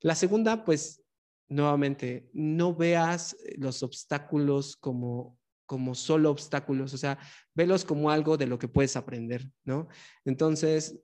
La 0.00 0.14
segunda, 0.14 0.64
pues, 0.64 1.02
nuevamente, 1.48 2.28
no 2.34 2.74
veas 2.74 3.36
los 3.56 3.82
obstáculos 3.82 4.76
como 4.76 5.38
como 5.66 5.94
solo 5.96 6.30
obstáculos, 6.30 6.94
o 6.94 6.96
sea, 6.96 7.18
velos 7.54 7.84
como 7.84 8.10
algo 8.10 8.36
de 8.36 8.46
lo 8.46 8.58
que 8.58 8.68
puedes 8.68 8.96
aprender, 8.96 9.50
¿no? 9.64 9.88
Entonces, 10.24 11.00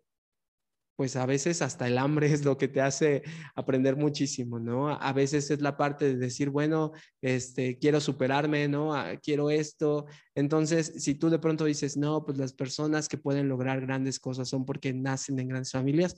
pues 0.96 1.16
a 1.16 1.26
veces 1.26 1.62
hasta 1.62 1.86
el 1.86 1.98
hambre 1.98 2.32
es 2.32 2.44
lo 2.44 2.58
que 2.58 2.68
te 2.68 2.80
hace 2.80 3.22
aprender 3.54 3.96
muchísimo, 3.96 4.58
¿no? 4.58 4.90
A 4.90 5.12
veces 5.12 5.50
es 5.50 5.60
la 5.60 5.76
parte 5.76 6.06
de 6.06 6.16
decir, 6.16 6.50
bueno, 6.50 6.92
este, 7.20 7.78
quiero 7.78 8.00
superarme, 8.00 8.68
¿no? 8.68 8.94
Ah, 8.94 9.16
quiero 9.22 9.50
esto. 9.50 10.06
Entonces, 10.34 10.92
si 10.98 11.14
tú 11.14 11.30
de 11.30 11.38
pronto 11.38 11.64
dices, 11.64 11.96
no, 11.96 12.24
pues 12.24 12.38
las 12.38 12.52
personas 12.52 13.08
que 13.08 13.18
pueden 13.18 13.48
lograr 13.48 13.80
grandes 13.80 14.20
cosas 14.20 14.48
son 14.48 14.64
porque 14.64 14.92
nacen 14.92 15.38
en 15.38 15.48
grandes 15.48 15.72
familias, 15.72 16.16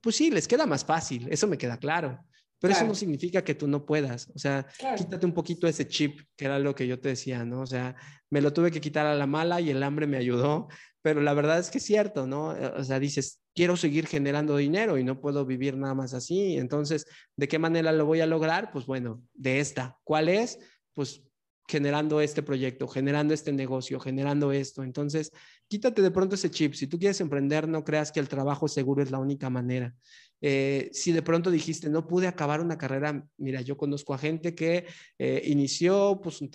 pues 0.00 0.16
sí, 0.16 0.30
les 0.30 0.48
queda 0.48 0.66
más 0.66 0.84
fácil, 0.84 1.28
eso 1.30 1.46
me 1.46 1.58
queda 1.58 1.78
claro. 1.78 2.20
Pero 2.58 2.72
eso 2.72 2.86
no 2.86 2.94
significa 2.94 3.44
que 3.44 3.54
tú 3.54 3.68
no 3.68 3.84
puedas. 3.84 4.30
O 4.34 4.38
sea, 4.38 4.66
quítate 4.96 5.26
un 5.26 5.34
poquito 5.34 5.66
ese 5.66 5.86
chip, 5.86 6.20
que 6.36 6.46
era 6.46 6.58
lo 6.58 6.74
que 6.74 6.86
yo 6.86 6.98
te 6.98 7.10
decía, 7.10 7.44
¿no? 7.44 7.60
O 7.60 7.66
sea, 7.66 7.94
me 8.30 8.40
lo 8.40 8.52
tuve 8.52 8.70
que 8.70 8.80
quitar 8.80 9.06
a 9.06 9.14
la 9.14 9.26
mala 9.26 9.60
y 9.60 9.70
el 9.70 9.82
hambre 9.82 10.06
me 10.06 10.16
ayudó, 10.16 10.68
pero 11.06 11.20
la 11.20 11.34
verdad 11.34 11.60
es 11.60 11.70
que 11.70 11.78
es 11.78 11.84
cierto, 11.84 12.26
¿no? 12.26 12.48
O 12.48 12.82
sea, 12.82 12.98
dices, 12.98 13.40
quiero 13.54 13.76
seguir 13.76 14.08
generando 14.08 14.56
dinero 14.56 14.98
y 14.98 15.04
no 15.04 15.20
puedo 15.20 15.46
vivir 15.46 15.76
nada 15.76 15.94
más 15.94 16.14
así. 16.14 16.56
Entonces, 16.56 17.06
¿de 17.36 17.46
qué 17.46 17.60
manera 17.60 17.92
lo 17.92 18.06
voy 18.06 18.22
a 18.22 18.26
lograr? 18.26 18.72
Pues 18.72 18.86
bueno, 18.86 19.22
de 19.32 19.60
esta. 19.60 19.96
¿Cuál 20.02 20.28
es? 20.28 20.58
Pues 20.94 21.22
generando 21.68 22.20
este 22.20 22.42
proyecto, 22.42 22.88
generando 22.88 23.34
este 23.34 23.52
negocio, 23.52 24.00
generando 24.00 24.50
esto. 24.50 24.82
Entonces, 24.82 25.30
quítate 25.68 26.02
de 26.02 26.10
pronto 26.10 26.34
ese 26.34 26.50
chip. 26.50 26.74
Si 26.74 26.88
tú 26.88 26.98
quieres 26.98 27.20
emprender, 27.20 27.68
no 27.68 27.84
creas 27.84 28.10
que 28.10 28.18
el 28.18 28.28
trabajo 28.28 28.66
seguro 28.66 29.00
es 29.00 29.12
la 29.12 29.20
única 29.20 29.48
manera. 29.48 29.94
Eh, 30.40 30.90
si 30.92 31.12
de 31.12 31.22
pronto 31.22 31.50
dijiste, 31.50 31.88
no 31.88 32.06
pude 32.06 32.26
acabar 32.26 32.60
una 32.60 32.76
carrera, 32.76 33.26
mira, 33.38 33.60
yo 33.62 33.76
conozco 33.76 34.14
a 34.14 34.18
gente 34.18 34.54
que 34.54 34.86
eh, 35.18 35.42
inició, 35.46 36.20
pues, 36.22 36.40
un 36.40 36.50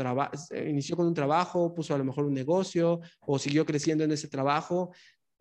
eh, 0.51 0.67
inició 0.69 0.95
con 0.95 1.07
un 1.07 1.13
trabajo, 1.13 1.73
puso 1.73 1.95
a 1.95 1.97
lo 1.97 2.05
mejor 2.05 2.25
un 2.25 2.33
negocio 2.33 3.01
o 3.21 3.39
siguió 3.39 3.65
creciendo 3.65 4.03
en 4.03 4.11
ese 4.11 4.27
trabajo. 4.27 4.91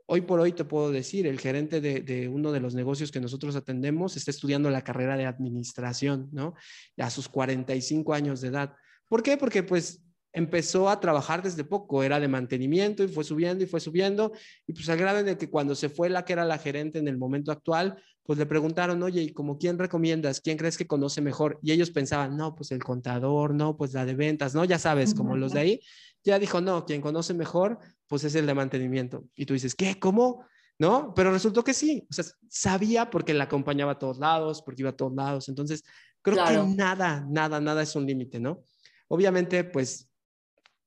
Hoy 0.06 0.22
por 0.22 0.40
hoy 0.40 0.52
te 0.52 0.64
puedo 0.64 0.90
decir, 0.90 1.26
el 1.26 1.38
gerente 1.38 1.80
de, 1.80 2.28
uno 2.28 2.50
de 2.50 2.58
los 2.58 2.74
negocios 2.74 3.12
que 3.12 3.20
nosotros 3.20 3.54
atendemos 3.54 4.16
está 4.16 4.32
estudiando 4.32 4.68
la 4.68 4.82
carrera 4.82 5.16
de 5.16 5.26
administración, 5.26 6.28
¿no? 6.32 6.54
A 6.98 7.10
sus 7.10 7.28
45 7.28 8.12
años 8.12 8.40
de 8.40 8.48
edad. 8.48 8.74
¿Por 9.06 9.22
qué? 9.22 9.36
Porque 9.36 9.62
pues 9.62 10.02
empezó 10.32 10.88
a 10.88 11.00
trabajar 11.00 11.42
desde 11.42 11.64
poco, 11.64 12.02
era 12.02 12.20
de 12.20 12.28
mantenimiento 12.28 13.02
y 13.02 13.08
fue 13.08 13.24
subiendo 13.24 13.64
y 13.64 13.66
fue 13.66 13.80
subiendo, 13.80 14.32
y 14.66 14.72
pues 14.72 14.88
al 14.88 14.98
grado 14.98 15.18
en 15.20 15.36
que 15.36 15.50
cuando 15.50 15.74
se 15.74 15.88
fue 15.88 16.08
la 16.08 16.24
que 16.24 16.32
era 16.32 16.44
la 16.44 16.58
gerente 16.58 16.98
en 16.98 17.08
el 17.08 17.18
momento 17.18 17.50
actual, 17.52 18.00
pues 18.30 18.38
le 18.38 18.46
preguntaron, 18.46 19.02
oye, 19.02 19.22
¿y 19.22 19.32
como 19.32 19.58
quién 19.58 19.76
recomiendas? 19.76 20.40
¿Quién 20.40 20.56
crees 20.56 20.78
que 20.78 20.86
conoce 20.86 21.20
mejor? 21.20 21.58
Y 21.64 21.72
ellos 21.72 21.90
pensaban, 21.90 22.36
no, 22.36 22.54
pues 22.54 22.70
el 22.70 22.78
contador, 22.78 23.52
no, 23.52 23.76
pues 23.76 23.92
la 23.92 24.04
de 24.04 24.14
ventas, 24.14 24.54
no, 24.54 24.64
ya 24.64 24.78
sabes, 24.78 25.14
como 25.14 25.36
los 25.36 25.52
de 25.52 25.58
ahí, 25.58 25.80
ya 26.22 26.38
dijo, 26.38 26.60
no, 26.60 26.86
quien 26.86 27.00
conoce 27.00 27.34
mejor, 27.34 27.80
pues 28.06 28.22
es 28.22 28.36
el 28.36 28.46
de 28.46 28.54
mantenimiento. 28.54 29.24
Y 29.34 29.46
tú 29.46 29.54
dices, 29.54 29.74
¿qué? 29.74 29.98
¿Cómo? 29.98 30.44
¿No? 30.78 31.12
Pero 31.12 31.32
resultó 31.32 31.64
que 31.64 31.74
sí, 31.74 32.06
o 32.08 32.12
sea, 32.12 32.24
sabía 32.48 33.10
porque 33.10 33.34
la 33.34 33.42
acompañaba 33.42 33.90
a 33.90 33.98
todos 33.98 34.20
lados, 34.20 34.62
porque 34.62 34.82
iba 34.82 34.90
a 34.90 34.96
todos 34.96 35.12
lados, 35.12 35.48
entonces 35.48 35.82
creo 36.22 36.36
que 36.44 36.76
nada, 36.76 37.26
nada, 37.28 37.60
nada 37.60 37.82
es 37.82 37.96
un 37.96 38.06
límite, 38.06 38.38
¿no? 38.38 38.62
Obviamente, 39.08 39.64
pues 39.64 40.08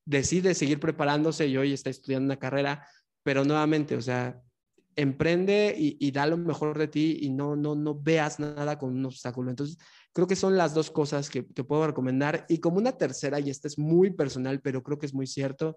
decide 0.05 0.53
seguir 0.53 0.79
preparándose 0.79 1.45
y 1.47 1.57
hoy 1.57 1.73
está 1.73 1.89
estudiando 1.89 2.23
una 2.23 2.39
carrera, 2.39 2.87
pero 3.21 3.43
nuevamente, 3.43 3.97
o 3.97 4.01
sea, 4.01 4.41
emprende 4.95 5.75
y, 5.77 6.11
da 6.11 6.25
lo 6.25 6.37
mejor 6.37 6.77
de 6.77 6.87
ti 6.87 7.19
y 7.21 7.29
no, 7.29 7.55
no, 7.55 7.75
no 7.75 7.95
veas 7.99 8.39
nada 8.39 8.77
con 8.77 8.95
un 8.95 9.05
obstáculo. 9.05 9.49
Entonces, 9.49 9.77
creo 10.13 10.27
que 10.27 10.35
son 10.35 10.57
las 10.57 10.73
dos 10.73 10.91
cosas 10.91 11.29
que 11.29 11.43
te 11.43 11.63
puedo 11.63 11.87
recomendar. 11.87 12.45
Y 12.49 12.59
como 12.59 12.77
una 12.77 12.93
tercera, 12.93 13.39
y 13.39 13.49
esta 13.49 13.67
es 13.67 13.77
muy 13.77 14.11
personal, 14.11 14.61
pero 14.61 14.83
creo 14.83 14.99
que 14.99 15.05
es 15.05 15.13
muy 15.13 15.27
cierto, 15.27 15.75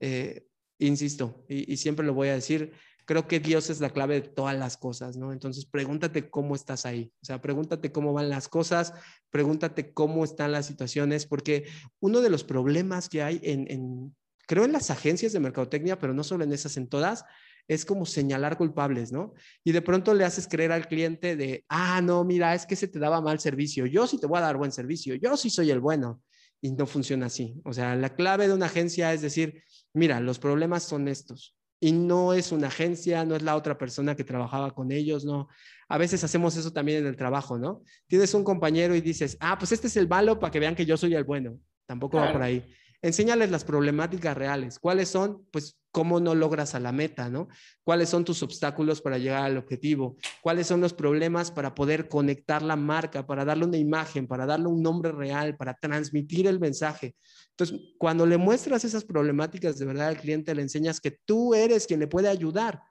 eh, 0.00 0.46
insisto, 0.78 1.44
y, 1.48 1.76
siempre 1.76 2.06
lo 2.06 2.14
voy 2.14 2.28
a 2.28 2.34
decir, 2.34 2.72
creo 3.04 3.26
que 3.26 3.40
Dios 3.40 3.70
es 3.70 3.80
la 3.80 3.90
clave 3.90 4.20
de 4.20 4.28
todas 4.28 4.56
las 4.56 4.76
cosas, 4.76 5.16
¿no? 5.16 5.32
Entonces, 5.32 5.64
pregúntate 5.64 6.28
cómo 6.28 6.54
estás 6.54 6.84
ahí, 6.86 7.12
o 7.22 7.24
sea, 7.24 7.40
pregúntate 7.40 7.90
cómo 7.90 8.12
van 8.12 8.28
las 8.28 8.48
cosas, 8.48 8.92
pregúntate 9.30 9.92
cómo 9.92 10.24
están 10.24 10.52
las 10.52 10.66
situaciones, 10.66 11.26
porque 11.26 11.66
uno 12.00 12.20
de 12.20 12.30
los 12.30 12.44
problemas 12.44 13.08
que 13.08 13.22
hay 13.22 13.40
en, 13.42 13.70
en 13.70 14.14
creo 14.48 14.64
en 14.64 14.72
las 14.72 14.90
agencias 14.90 15.32
de 15.32 15.40
mercadotecnia, 15.40 15.98
pero 15.98 16.14
no 16.14 16.24
solo 16.24 16.42
en 16.42 16.52
esas, 16.52 16.76
en 16.78 16.88
todas, 16.88 17.24
es 17.68 17.84
como 17.84 18.06
señalar 18.06 18.56
culpables, 18.56 19.12
¿no? 19.12 19.34
Y 19.62 19.72
de 19.72 19.82
pronto 19.82 20.14
le 20.14 20.24
haces 20.24 20.48
creer 20.48 20.72
al 20.72 20.88
cliente 20.88 21.36
de, 21.36 21.64
ah, 21.68 22.00
no, 22.00 22.24
mira, 22.24 22.54
es 22.54 22.66
que 22.66 22.76
se 22.76 22.88
te 22.88 22.98
daba 22.98 23.20
mal 23.20 23.38
servicio, 23.38 23.86
yo 23.86 24.06
sí 24.06 24.18
te 24.18 24.26
voy 24.26 24.38
a 24.38 24.42
dar 24.42 24.56
buen 24.56 24.72
servicio, 24.72 25.14
yo 25.14 25.36
sí 25.36 25.50
soy 25.50 25.70
el 25.70 25.80
bueno. 25.80 26.22
Y 26.60 26.72
no 26.72 26.86
funciona 26.86 27.26
así. 27.26 27.60
O 27.64 27.72
sea, 27.72 27.94
la 27.94 28.16
clave 28.16 28.48
de 28.48 28.54
una 28.54 28.66
agencia 28.66 29.12
es 29.12 29.22
decir, 29.22 29.62
mira, 29.94 30.18
los 30.18 30.40
problemas 30.40 30.82
son 30.82 31.06
estos 31.06 31.54
y 31.80 31.92
no 31.92 32.32
es 32.32 32.50
una 32.52 32.68
agencia, 32.68 33.24
no 33.24 33.36
es 33.36 33.42
la 33.42 33.54
otra 33.54 33.78
persona 33.78 34.16
que 34.16 34.24
trabajaba 34.24 34.74
con 34.74 34.90
ellos, 34.90 35.24
no. 35.24 35.48
A 35.88 35.98
veces 35.98 36.24
hacemos 36.24 36.56
eso 36.56 36.72
también 36.72 36.98
en 36.98 37.06
el 37.06 37.16
trabajo, 37.16 37.58
¿no? 37.58 37.82
Tienes 38.08 38.34
un 38.34 38.44
compañero 38.44 38.94
y 38.94 39.00
dices, 39.00 39.36
ah, 39.40 39.56
pues 39.58 39.72
este 39.72 39.86
es 39.86 39.96
el 39.96 40.08
malo 40.08 40.38
para 40.38 40.50
que 40.50 40.58
vean 40.58 40.74
que 40.74 40.84
yo 40.84 40.96
soy 40.96 41.14
el 41.14 41.24
bueno. 41.24 41.58
Tampoco 41.86 42.18
va 42.18 42.32
por 42.32 42.42
ahí. 42.42 42.64
Enséñales 43.00 43.50
las 43.50 43.64
problemáticas 43.64 44.36
reales. 44.36 44.78
¿Cuáles 44.78 45.08
son? 45.08 45.46
Pues 45.50 45.78
cómo 45.90 46.20
no 46.20 46.34
logras 46.34 46.74
a 46.74 46.80
la 46.80 46.92
meta, 46.92 47.28
¿no? 47.28 47.48
¿Cuáles 47.82 48.08
son 48.08 48.24
tus 48.24 48.42
obstáculos 48.42 49.00
para 49.00 49.18
llegar 49.18 49.44
al 49.44 49.56
objetivo? 49.56 50.16
¿Cuáles 50.42 50.66
son 50.66 50.80
los 50.80 50.92
problemas 50.92 51.50
para 51.50 51.74
poder 51.74 52.08
conectar 52.08 52.62
la 52.62 52.76
marca, 52.76 53.26
para 53.26 53.44
darle 53.44 53.64
una 53.64 53.78
imagen, 53.78 54.26
para 54.26 54.46
darle 54.46 54.66
un 54.66 54.82
nombre 54.82 55.12
real, 55.12 55.56
para 55.56 55.74
transmitir 55.74 56.46
el 56.46 56.60
mensaje? 56.60 57.14
Entonces, 57.50 57.80
cuando 57.98 58.26
le 58.26 58.36
muestras 58.36 58.84
esas 58.84 59.04
problemáticas 59.04 59.78
de 59.78 59.86
verdad 59.86 60.08
al 60.08 60.18
cliente, 60.18 60.54
le 60.54 60.62
enseñas 60.62 61.00
que 61.00 61.18
tú 61.24 61.54
eres 61.54 61.86
quien 61.86 62.00
le 62.00 62.06
puede 62.06 62.28
ayudar 62.28 62.82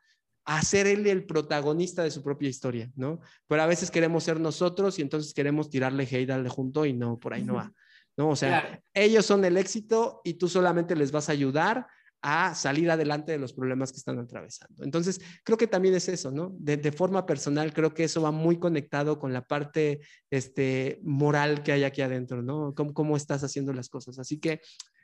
a 0.45 0.61
ser 0.61 0.87
él 0.87 1.05
el 1.07 1.25
protagonista 1.25 2.03
de 2.03 2.11
su 2.11 2.23
propia 2.23 2.49
historia, 2.49 2.89
¿no? 2.95 3.19
Pero 3.47 3.61
a 3.61 3.67
veces 3.67 3.91
queremos 3.91 4.23
ser 4.23 4.39
nosotros 4.39 4.97
y 4.97 5.01
entonces 5.01 5.33
queremos 5.33 5.69
tirarle 5.69 6.07
hate 6.09 6.31
al 6.31 6.43
de 6.43 6.49
junto 6.49 6.85
y 6.85 6.93
no, 6.93 7.19
por 7.19 7.33
ahí 7.33 7.43
no 7.43 7.55
va. 7.55 7.73
¿no? 8.17 8.29
O 8.29 8.35
sea, 8.35 8.81
ellos 8.93 9.25
son 9.25 9.45
el 9.45 9.57
éxito 9.57 10.21
y 10.23 10.33
tú 10.33 10.49
solamente 10.49 10.95
les 10.95 11.11
vas 11.11 11.29
a 11.29 11.33
ayudar 11.33 11.87
a 12.21 12.55
salir 12.55 12.89
adelante 12.89 13.31
de 13.31 13.37
los 13.37 13.53
problemas 13.53 13.91
que 13.91 13.97
están 13.97 14.19
atravesando. 14.19 14.83
Entonces, 14.83 15.19
creo 15.43 15.57
que 15.57 15.67
también 15.67 15.95
es 15.95 16.09
eso, 16.09 16.31
¿no? 16.31 16.55
De, 16.59 16.91
forma 16.91 17.25
personal, 17.25 17.73
creo 17.73 17.93
que 17.93 18.03
eso 18.03 18.21
va 18.21 18.31
muy 18.31 18.59
conectado 18.59 19.19
con 19.19 19.33
la 19.33 19.45
parte 19.45 20.01
este, 20.31 20.99
moral 21.03 21.63
que 21.63 21.71
hay 21.71 21.83
aquí 21.83 22.01
adentro, 22.01 22.41
¿no? 22.41 22.73
Cómo, 22.75 22.93
cómo 22.93 23.17
estás 23.17 23.43
haciendo 23.43 23.73
las 23.73 23.89
cosas. 23.89 24.19
Así 24.19 24.39
que 24.39 24.61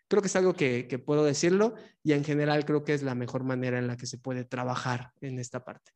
creo 0.07 0.22
que 0.22 0.28
es 0.28 0.36
algo 0.36 0.53
que, 0.53 0.88
que 0.88 0.99
puedo 0.99 1.24
decirlo 1.24 1.76
y 2.03 2.14
en 2.14 2.24
general 2.24 2.66
creo 2.66 2.84
que 2.84 2.93
es 2.93 3.03
la 3.03 3.16
mejor 3.16 3.43
manera 3.43 3.78
en 3.78 3.88
la 3.88 3.97
que 3.97 4.07
se 4.07 4.18
puede 4.18 4.43
trabajar 4.43 5.11
en 5.22 5.39
esta 5.39 5.64
parte. 5.64 5.91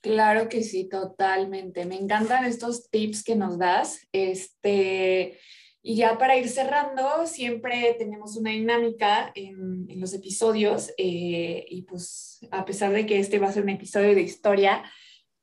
Claro 0.00 0.48
que 0.48 0.62
sí, 0.62 0.88
totalmente. 0.88 1.84
Me 1.84 1.96
encantan 1.96 2.44
estos 2.44 2.88
tips 2.90 3.22
que 3.22 3.36
nos 3.36 3.58
das. 3.58 4.08
Este, 4.12 5.38
y 5.82 5.96
ya 5.96 6.18
para 6.18 6.36
ir 6.36 6.48
cerrando, 6.48 7.26
siempre 7.26 7.94
tenemos 7.98 8.36
una 8.36 8.50
dinámica 8.50 9.32
en, 9.34 9.86
en 9.88 10.00
los 10.00 10.12
episodios 10.12 10.92
eh, 10.98 11.64
y 11.68 11.82
pues 11.82 12.40
a 12.50 12.64
pesar 12.64 12.92
de 12.92 13.06
que 13.06 13.18
este 13.18 13.38
va 13.38 13.48
a 13.48 13.52
ser 13.52 13.62
un 13.62 13.70
episodio 13.70 14.14
de 14.14 14.20
historia, 14.20 14.84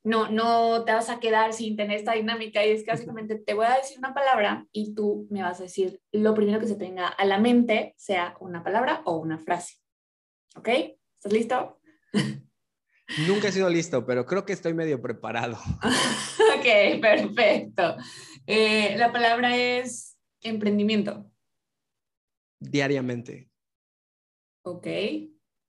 no, 0.04 0.30
no 0.30 0.86
te 0.86 0.94
vas 0.94 1.10
a 1.10 1.20
quedar 1.20 1.54
sin 1.54 1.76
tener 1.76 1.98
esta 1.98 2.14
dinámica 2.14 2.66
y 2.66 2.72
es 2.72 2.84
que 2.84 2.92
básicamente 2.92 3.36
te 3.36 3.54
voy 3.56 3.66
a 3.66 3.78
decir 3.78 3.98
una 3.98 4.14
palabra 4.14 4.66
y 4.72 4.94
tú 4.94 5.28
me 5.32 5.42
vas 5.42 5.60
a 5.60 5.64
decir 5.64 6.02
lo 6.12 6.34
primero 6.36 6.60
que 6.60 6.68
se 6.68 6.76
tenga 6.76 7.08
a 7.08 7.26
la 7.26 7.40
mente, 7.40 7.96
sea 7.98 8.38
una 8.40 8.64
palabra 8.64 9.02
o 9.06 9.18
una 9.18 9.40
frase. 9.40 9.76
¿Ok? 10.56 10.70
¿Estás 10.70 11.34
listo? 11.34 11.80
Nunca 13.28 13.48
he 13.48 13.52
sido 13.52 13.70
listo, 13.70 14.06
pero 14.06 14.26
creo 14.26 14.46
que 14.46 14.54
estoy 14.54 14.74
medio 14.74 15.02
preparado. 15.02 15.58
ok, 16.58 17.02
perfecto. 17.02 17.98
Eh, 18.46 18.96
la 18.98 19.12
palabra 19.12 19.58
es 19.58 20.17
Emprendimiento. 20.42 21.32
diariamente. 22.60 23.50
Ok, 24.64 24.86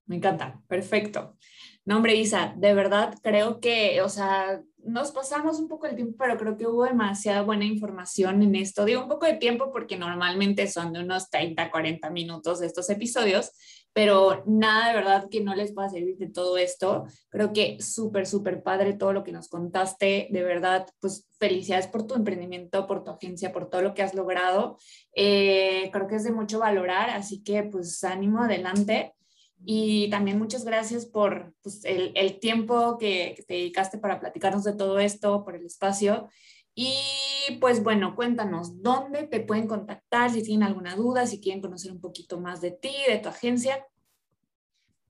me 0.07 0.17
encanta, 0.17 0.61
perfecto. 0.67 1.37
No, 1.85 1.97
hombre, 1.97 2.17
Isa, 2.17 2.55
de 2.57 2.75
verdad 2.75 3.15
creo 3.23 3.61
que, 3.61 4.01
o 4.03 4.09
sea, 4.09 4.63
nos 4.85 5.11
pasamos 5.13 5.59
un 5.59 5.69
poco 5.69 5.87
el 5.87 5.97
tiempo, 5.97 6.17
pero 6.19 6.37
creo 6.37 6.57
que 6.57 6.67
hubo 6.67 6.85
demasiada 6.85 7.43
buena 7.43 7.65
información 7.65 8.43
en 8.43 8.55
esto. 8.55 8.85
Digo 8.85 9.03
un 9.03 9.09
poco 9.09 9.27
de 9.27 9.35
tiempo 9.35 9.71
porque 9.73 9.97
normalmente 9.97 10.67
son 10.69 10.93
de 10.93 11.01
unos 11.01 11.31
30, 11.31 11.71
40 11.71 12.11
minutos 12.11 12.63
estos 12.63 12.89
episodios, 12.91 13.53
pero 13.93 14.45
nada 14.47 14.89
de 14.89 14.95
verdad 14.95 15.29
que 15.31 15.43
no 15.43 15.55
les 15.55 15.73
pueda 15.73 15.89
servir 15.89 16.17
de 16.17 16.31
todo 16.31 16.57
esto. 16.57 17.05
Creo 17.29 17.53
que 17.53 17.79
súper, 17.81 18.27
súper 18.27 18.63
padre 18.63 18.93
todo 18.93 19.13
lo 19.13 19.25
que 19.25 19.33
nos 19.33 19.49
contaste. 19.49 20.29
De 20.31 20.43
verdad, 20.43 20.87
pues 21.01 21.27
felicidades 21.39 21.89
por 21.89 22.07
tu 22.07 22.15
emprendimiento, 22.15 22.87
por 22.87 23.05
tu 23.05 23.11
agencia, 23.11 23.53
por 23.53 23.69
todo 23.69 23.83
lo 23.83 23.95
que 23.95 24.03
has 24.03 24.15
logrado. 24.15 24.79
Eh, 25.15 25.91
creo 25.93 26.07
que 26.07 26.17
es 26.17 26.25
de 26.25 26.33
mucho 26.33 26.61
valorar, 26.61 27.11
así 27.11 27.43
que 27.43 27.65
pues 27.65 28.03
ánimo 28.05 28.43
adelante. 28.43 29.15
Y 29.65 30.09
también 30.11 30.39
muchas 30.39 30.65
gracias 30.65 31.05
por 31.07 31.53
pues, 31.63 31.85
el, 31.85 32.13
el, 32.15 32.39
tiempo 32.39 32.97
que, 32.99 33.35
que, 33.37 33.43
te 33.43 33.55
dedicaste 33.55 33.99
para 33.99 34.21
platicarnos 34.21 34.65
de 34.65 34.75
todo 34.75 34.99
esto, 34.99 35.45
por 35.45 35.57
el 35.57 35.67
espacio. 35.67 36.29
Y 36.75 36.95
pues 37.61 37.83
bueno, 37.83 38.15
cuéntanos, 38.15 38.83
¿dónde 38.83 39.25
te 39.25 39.41
pueden 39.41 39.67
contactar 39.67 40.31
si 40.31 40.43
tienen 40.43 40.69
alguna 40.69 40.95
duda, 40.95 41.27
si 41.27 41.41
quieren 41.41 41.61
conocer 41.61 41.91
un 41.91 42.01
poquito 42.01 42.41
más 42.41 42.61
de 42.61 42.71
ti, 42.71 42.95
de 43.09 43.19
tu 43.19 43.29
agencia? 43.29 43.85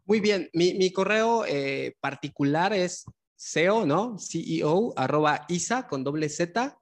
Muy 0.07 0.21
bien, 0.21 0.49
mi, 0.55 0.73
mi 0.73 0.91
correo 0.91 1.45
eh, 1.45 1.95
particular 2.01 2.73
es 2.73 3.05
CEO, 3.37 3.85
¿no? 3.85 4.17
CEO, 4.19 4.95
arroba 4.97 5.45
isa 5.49 5.87
con 5.87 6.03
doble 6.03 6.31
Z, 6.31 6.79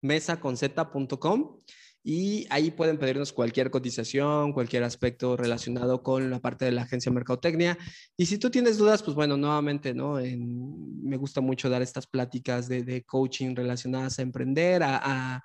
mesa 0.00 0.40
con 0.40 0.56
Z.com 0.56 1.58
y 2.02 2.46
ahí 2.48 2.70
pueden 2.70 2.98
pedirnos 2.98 3.32
cualquier 3.32 3.70
cotización, 3.70 4.52
cualquier 4.52 4.84
aspecto 4.84 5.36
relacionado 5.36 6.02
con 6.02 6.30
la 6.30 6.40
parte 6.40 6.64
de 6.64 6.72
la 6.72 6.82
agencia 6.82 7.12
Mercadotecnia. 7.12 7.76
Y 8.16 8.26
si 8.26 8.38
tú 8.38 8.50
tienes 8.50 8.78
dudas, 8.78 9.02
pues 9.02 9.14
bueno, 9.14 9.36
nuevamente, 9.36 9.92
¿no? 9.92 10.14
me 10.14 11.16
gusta 11.16 11.40
mucho 11.40 11.68
dar 11.68 11.82
estas 11.82 12.06
pláticas 12.06 12.68
de, 12.68 13.04
coaching 13.06 13.54
relacionadas 13.54 14.18
a 14.18 14.22
emprender, 14.22 14.82
a, 14.82 15.42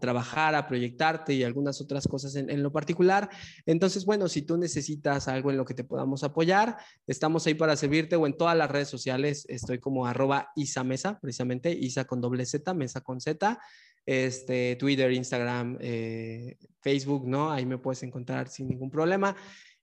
trabajar, 0.00 0.54
a 0.54 0.66
proyectarte 0.66 1.32
y 1.32 1.44
algunas 1.44 1.80
otras 1.80 2.06
cosas 2.06 2.36
en, 2.36 2.62
lo 2.62 2.72
particular. 2.72 3.28
Entonces, 3.66 4.04
bueno, 4.04 4.28
si 4.28 4.42
tú 4.42 4.56
necesitas 4.56 5.28
algo 5.28 5.50
en 5.50 5.56
lo 5.56 5.64
que 5.64 5.74
te 5.74 5.84
podamos 5.84 6.24
apoyar, 6.24 6.76
estamos 7.06 7.46
ahí 7.46 7.54
para 7.54 7.76
servirte 7.76 8.16
o 8.16 8.26
en 8.26 8.36
todas 8.36 8.56
las 8.56 8.70
redes 8.70 8.88
sociales. 8.88 9.44
Estoy 9.48 9.78
como 9.78 10.06
arroba 10.06 10.52
Isa 10.56 10.84
Mesa, 10.84 11.18
precisamente, 11.20 11.72
Isa 11.72 12.04
con 12.04 12.20
doble 12.20 12.46
Z, 12.46 12.72
Mesa 12.74 13.00
con 13.02 13.20
Z 13.20 13.58
este, 14.06 14.76
Twitter, 14.76 15.12
Instagram, 15.12 15.78
eh, 15.80 16.56
Facebook, 16.80 17.26
¿no? 17.26 17.50
Ahí 17.50 17.66
me 17.66 17.78
puedes 17.78 18.02
encontrar 18.02 18.48
sin 18.48 18.68
ningún 18.68 18.90
problema. 18.90 19.36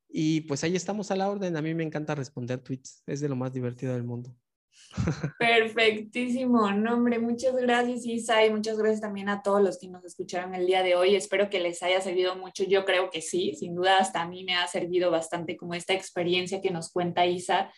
Y 0.09 0.41
pues 0.41 0.63
ahí 0.63 0.75
estamos 0.75 1.11
a 1.11 1.15
la 1.15 1.29
orden. 1.29 1.57
A 1.57 1.61
mí 1.61 1.73
me 1.73 1.83
encanta 1.83 2.15
responder 2.15 2.59
tweets. 2.59 3.03
Es 3.05 3.21
de 3.21 3.29
lo 3.29 3.35
más 3.35 3.53
divertido 3.53 3.93
del 3.93 4.03
mundo. 4.03 4.35
Perfectísimo, 5.39 6.71
nombre. 6.71 7.19
Muchas 7.19 7.55
gracias, 7.55 8.05
Isa, 8.05 8.45
y 8.45 8.49
muchas 8.49 8.77
gracias 8.77 9.01
también 9.01 9.29
a 9.29 9.41
todos 9.41 9.61
los 9.61 9.77
que 9.77 9.87
nos 9.87 10.03
escucharon 10.05 10.55
el 10.55 10.65
día 10.65 10.83
de 10.83 10.95
hoy. 10.95 11.15
Espero 11.15 11.49
que 11.49 11.59
les 11.59 11.83
haya 11.83 12.01
servido 12.01 12.35
mucho. 12.35 12.63
Yo 12.63 12.85
creo 12.85 13.09
que 13.09 13.21
sí, 13.21 13.55
sin 13.55 13.75
duda, 13.75 13.99
hasta 13.99 14.21
a 14.21 14.27
mí 14.27 14.43
me 14.43 14.55
ha 14.55 14.67
servido 14.67 15.11
bastante 15.11 15.57
como 15.57 15.73
esta 15.73 15.93
experiencia 15.93 16.61
que 16.61 16.71
nos 16.71 16.91
cuenta 16.91 17.25
Isa 17.25 17.71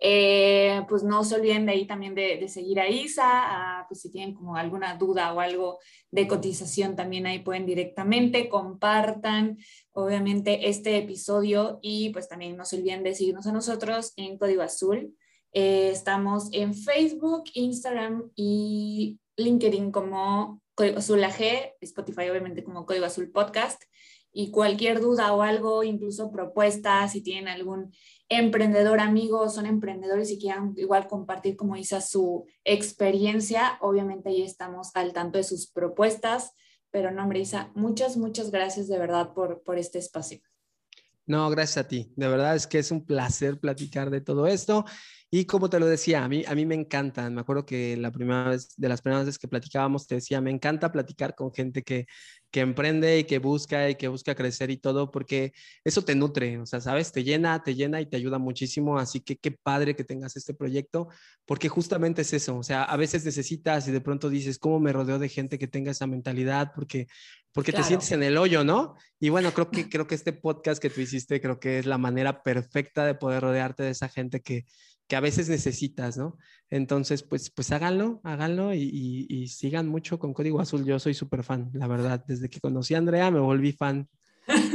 eh, 0.00 0.82
pues 0.88 1.02
no 1.02 1.24
se 1.24 1.36
olviden 1.36 1.66
de 1.66 1.72
ahí 1.72 1.86
también 1.86 2.14
de, 2.14 2.46
seguir 2.48 2.80
a 2.80 2.88
Isa, 2.88 3.84
pues 3.88 4.00
si 4.00 4.10
tienen 4.10 4.34
como 4.34 4.56
alguna 4.56 4.96
duda 4.96 5.32
o 5.32 5.40
algo 5.40 5.78
de 6.10 6.26
cotización 6.26 6.96
también 6.96 7.26
ahí 7.26 7.38
pueden 7.38 7.66
directamente, 7.66 8.48
compartan 8.48 9.56
obviamente 9.92 10.68
este 10.68 10.98
episodio 10.98 11.78
y 11.80 12.10
pues 12.10 12.28
también 12.28 12.56
no 12.56 12.64
se 12.64 12.76
olviden 12.76 13.02
de 13.02 13.14
seguirnos 13.14 13.46
a 13.46 13.52
nosotros 13.52 14.12
en 14.16 14.36
Código 14.36 14.62
Azul. 14.62 15.14
Eh, 15.52 15.90
estamos 15.90 16.48
en 16.52 16.74
Facebook, 16.74 17.44
Instagram 17.54 18.30
y 18.34 19.20
LinkedIn 19.36 19.92
como 19.92 20.60
Código 20.74 20.98
Azul 20.98 21.22
AG, 21.22 21.76
Spotify 21.80 22.28
obviamente 22.28 22.64
como 22.64 22.84
Código 22.86 23.06
Azul 23.06 23.30
Podcast 23.30 23.82
y 24.34 24.50
cualquier 24.50 25.00
duda 25.00 25.32
o 25.32 25.42
algo, 25.42 25.84
incluso 25.84 26.32
propuestas, 26.32 27.12
si 27.12 27.22
tienen 27.22 27.46
algún 27.46 27.92
emprendedor 28.28 29.00
amigo, 29.00 29.48
son 29.48 29.66
emprendedores 29.66 30.30
y 30.30 30.38
quieran 30.38 30.74
igual 30.76 31.06
compartir, 31.06 31.56
como 31.56 31.76
dice, 31.76 32.00
su 32.00 32.46
experiencia, 32.64 33.78
obviamente 33.80 34.30
ahí 34.30 34.42
estamos 34.42 34.90
al 34.94 35.12
tanto 35.12 35.38
de 35.38 35.44
sus 35.44 35.70
propuestas. 35.70 36.52
Pero 36.90 37.10
no, 37.10 37.22
hombre, 37.22 37.40
Isa, 37.40 37.72
muchas, 37.74 38.16
muchas 38.16 38.50
gracias 38.50 38.86
de 38.88 38.98
verdad 38.98 39.34
por, 39.34 39.62
por 39.62 39.78
este 39.78 39.98
espacio. 39.98 40.40
No, 41.26 41.48
gracias 41.48 41.86
a 41.86 41.88
ti. 41.88 42.12
De 42.16 42.28
verdad 42.28 42.54
es 42.54 42.66
que 42.66 42.78
es 42.78 42.90
un 42.90 43.06
placer 43.06 43.58
platicar 43.58 44.10
de 44.10 44.20
todo 44.20 44.46
esto. 44.46 44.84
Y 45.30 45.46
como 45.46 45.68
te 45.70 45.80
lo 45.80 45.86
decía, 45.86 46.22
a 46.22 46.28
mí, 46.28 46.44
a 46.46 46.54
mí 46.54 46.66
me 46.66 46.74
encantan. 46.74 47.34
Me 47.34 47.40
acuerdo 47.40 47.64
que 47.64 47.96
la 47.96 48.12
primera 48.12 48.50
vez, 48.50 48.74
de 48.76 48.88
las 48.88 49.00
primeras 49.00 49.26
veces 49.26 49.38
que 49.38 49.48
platicábamos, 49.48 50.06
te 50.06 50.16
decía, 50.16 50.40
me 50.40 50.50
encanta 50.50 50.92
platicar 50.92 51.34
con 51.34 51.52
gente 51.52 51.82
que, 51.82 52.06
que 52.50 52.60
emprende 52.60 53.18
y 53.18 53.24
que 53.24 53.38
busca 53.38 53.88
y 53.90 53.96
que 53.96 54.06
busca 54.08 54.34
crecer 54.36 54.70
y 54.70 54.76
todo, 54.76 55.10
porque 55.10 55.52
eso 55.82 56.02
te 56.02 56.14
nutre, 56.14 56.60
o 56.60 56.66
sea, 56.66 56.80
sabes, 56.80 57.10
te 57.10 57.24
llena, 57.24 57.62
te 57.64 57.74
llena 57.74 58.00
y 58.00 58.06
te 58.06 58.16
ayuda 58.16 58.38
muchísimo. 58.38 58.98
Así 58.98 59.20
que 59.20 59.36
qué 59.36 59.50
padre 59.50 59.96
que 59.96 60.04
tengas 60.04 60.36
este 60.36 60.54
proyecto, 60.54 61.08
porque 61.46 61.68
justamente 61.68 62.22
es 62.22 62.32
eso. 62.32 62.56
O 62.56 62.62
sea, 62.62 62.84
a 62.84 62.96
veces 62.96 63.24
necesitas 63.24 63.88
y 63.88 63.92
de 63.92 64.00
pronto 64.00 64.28
dices, 64.30 64.58
¿cómo 64.58 64.78
me 64.78 64.92
rodeo 64.92 65.18
de 65.18 65.28
gente 65.28 65.58
que 65.58 65.66
tenga 65.66 65.90
esa 65.90 66.06
mentalidad? 66.06 66.72
Porque 66.76 67.08
porque 67.54 67.72
te 67.72 67.84
sientes 67.84 68.10
en 68.10 68.24
el 68.24 68.36
hoyo, 68.36 68.64
¿no? 68.64 68.96
Y 69.20 69.28
bueno, 69.28 69.54
creo 69.54 69.70
que, 69.70 69.88
creo 69.88 70.08
que 70.08 70.16
este 70.16 70.32
podcast 70.32 70.82
que 70.82 70.90
tú 70.90 71.00
hiciste, 71.00 71.40
creo 71.40 71.60
que 71.60 71.78
es 71.78 71.86
la 71.86 71.98
manera 71.98 72.42
perfecta 72.42 73.06
de 73.06 73.14
poder 73.14 73.44
rodearte 73.44 73.84
de 73.84 73.90
esa 73.90 74.08
gente 74.08 74.40
que, 74.40 74.66
que 75.06 75.14
a 75.14 75.20
veces 75.20 75.48
necesitas, 75.48 76.16
¿no? 76.16 76.36
Entonces, 76.68 77.22
pues, 77.22 77.50
pues 77.50 77.70
háganlo, 77.70 78.20
háganlo 78.24 78.74
y, 78.74 79.26
y, 79.28 79.46
sigan 79.46 79.86
mucho 79.86 80.18
con 80.18 80.34
Código 80.34 80.60
Azul. 80.60 80.84
Yo 80.84 80.98
soy 80.98 81.14
súper 81.14 81.44
fan, 81.44 81.70
la 81.74 81.86
verdad. 81.86 82.24
Desde 82.26 82.50
que 82.50 82.58
conocí 82.58 82.96
a 82.96 82.98
Andrea 82.98 83.30
me 83.30 83.38
volví 83.38 83.72
fan 83.72 84.08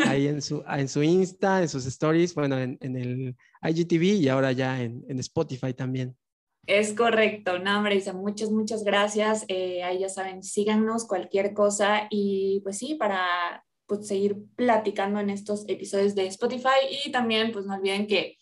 ahí 0.05 0.27
en 0.27 0.41
su, 0.41 0.63
en 0.65 0.87
su 0.87 1.03
Insta, 1.03 1.61
en 1.61 1.67
sus 1.67 1.85
stories, 1.85 2.33
bueno, 2.33 2.57
en, 2.57 2.77
en 2.79 2.95
el 2.95 3.35
IGTV 3.61 4.03
y 4.21 4.29
ahora 4.29 4.53
ya 4.53 4.81
en, 4.81 5.03
en 5.09 5.19
Spotify 5.19 5.73
también. 5.73 6.15
Es 6.69 6.93
correcto, 6.93 7.57
no, 7.57 7.81
Marisa, 7.81 8.13
muchas, 8.13 8.51
muchas 8.51 8.83
gracias. 8.83 9.43
Eh, 9.47 9.81
ahí 9.81 10.01
ya 10.01 10.07
saben, 10.07 10.43
síganos 10.43 11.07
cualquier 11.07 11.55
cosa 11.55 12.05
y 12.11 12.59
pues 12.61 12.77
sí, 12.77 12.93
para 12.93 13.65
pues, 13.87 14.05
seguir 14.05 14.37
platicando 14.55 15.19
en 15.19 15.31
estos 15.31 15.67
episodios 15.67 16.13
de 16.13 16.27
Spotify 16.27 16.77
y 17.03 17.11
también 17.11 17.51
pues 17.51 17.65
no 17.65 17.73
olviden 17.73 18.05
que 18.05 18.37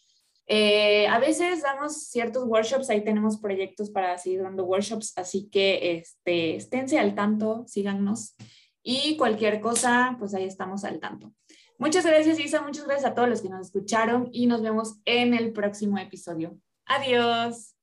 eh, 0.46 1.08
a 1.08 1.20
veces 1.20 1.62
damos 1.62 2.08
ciertos 2.10 2.44
workshops, 2.44 2.90
ahí 2.90 3.02
tenemos 3.02 3.38
proyectos 3.40 3.92
para 3.92 4.18
seguir 4.18 4.44
dando 4.44 4.66
workshops, 4.66 5.14
así 5.16 5.48
que 5.50 5.96
este, 5.98 6.58
esténse 6.58 7.00
al 7.00 7.16
tanto, 7.16 7.64
síganos 7.66 8.36
y 8.84 9.16
cualquier 9.16 9.62
cosa, 9.62 10.18
pues 10.20 10.34
ahí 10.34 10.44
estamos 10.44 10.84
al 10.84 11.00
tanto. 11.00 11.32
Muchas 11.80 12.06
gracias 12.06 12.38
Isa, 12.42 12.62
muchas 12.62 12.86
gracias 12.88 13.10
a 13.10 13.16
todos 13.16 13.30
los 13.30 13.42
que 13.42 13.48
nos 13.48 13.68
escucharon 13.68 14.28
y 14.34 14.48
nos 14.48 14.62
vemos 14.62 15.00
en 15.06 15.34
el 15.34 15.54
próximo 15.54 15.98
episodio. 15.98 16.58
Adiós. 16.88 17.77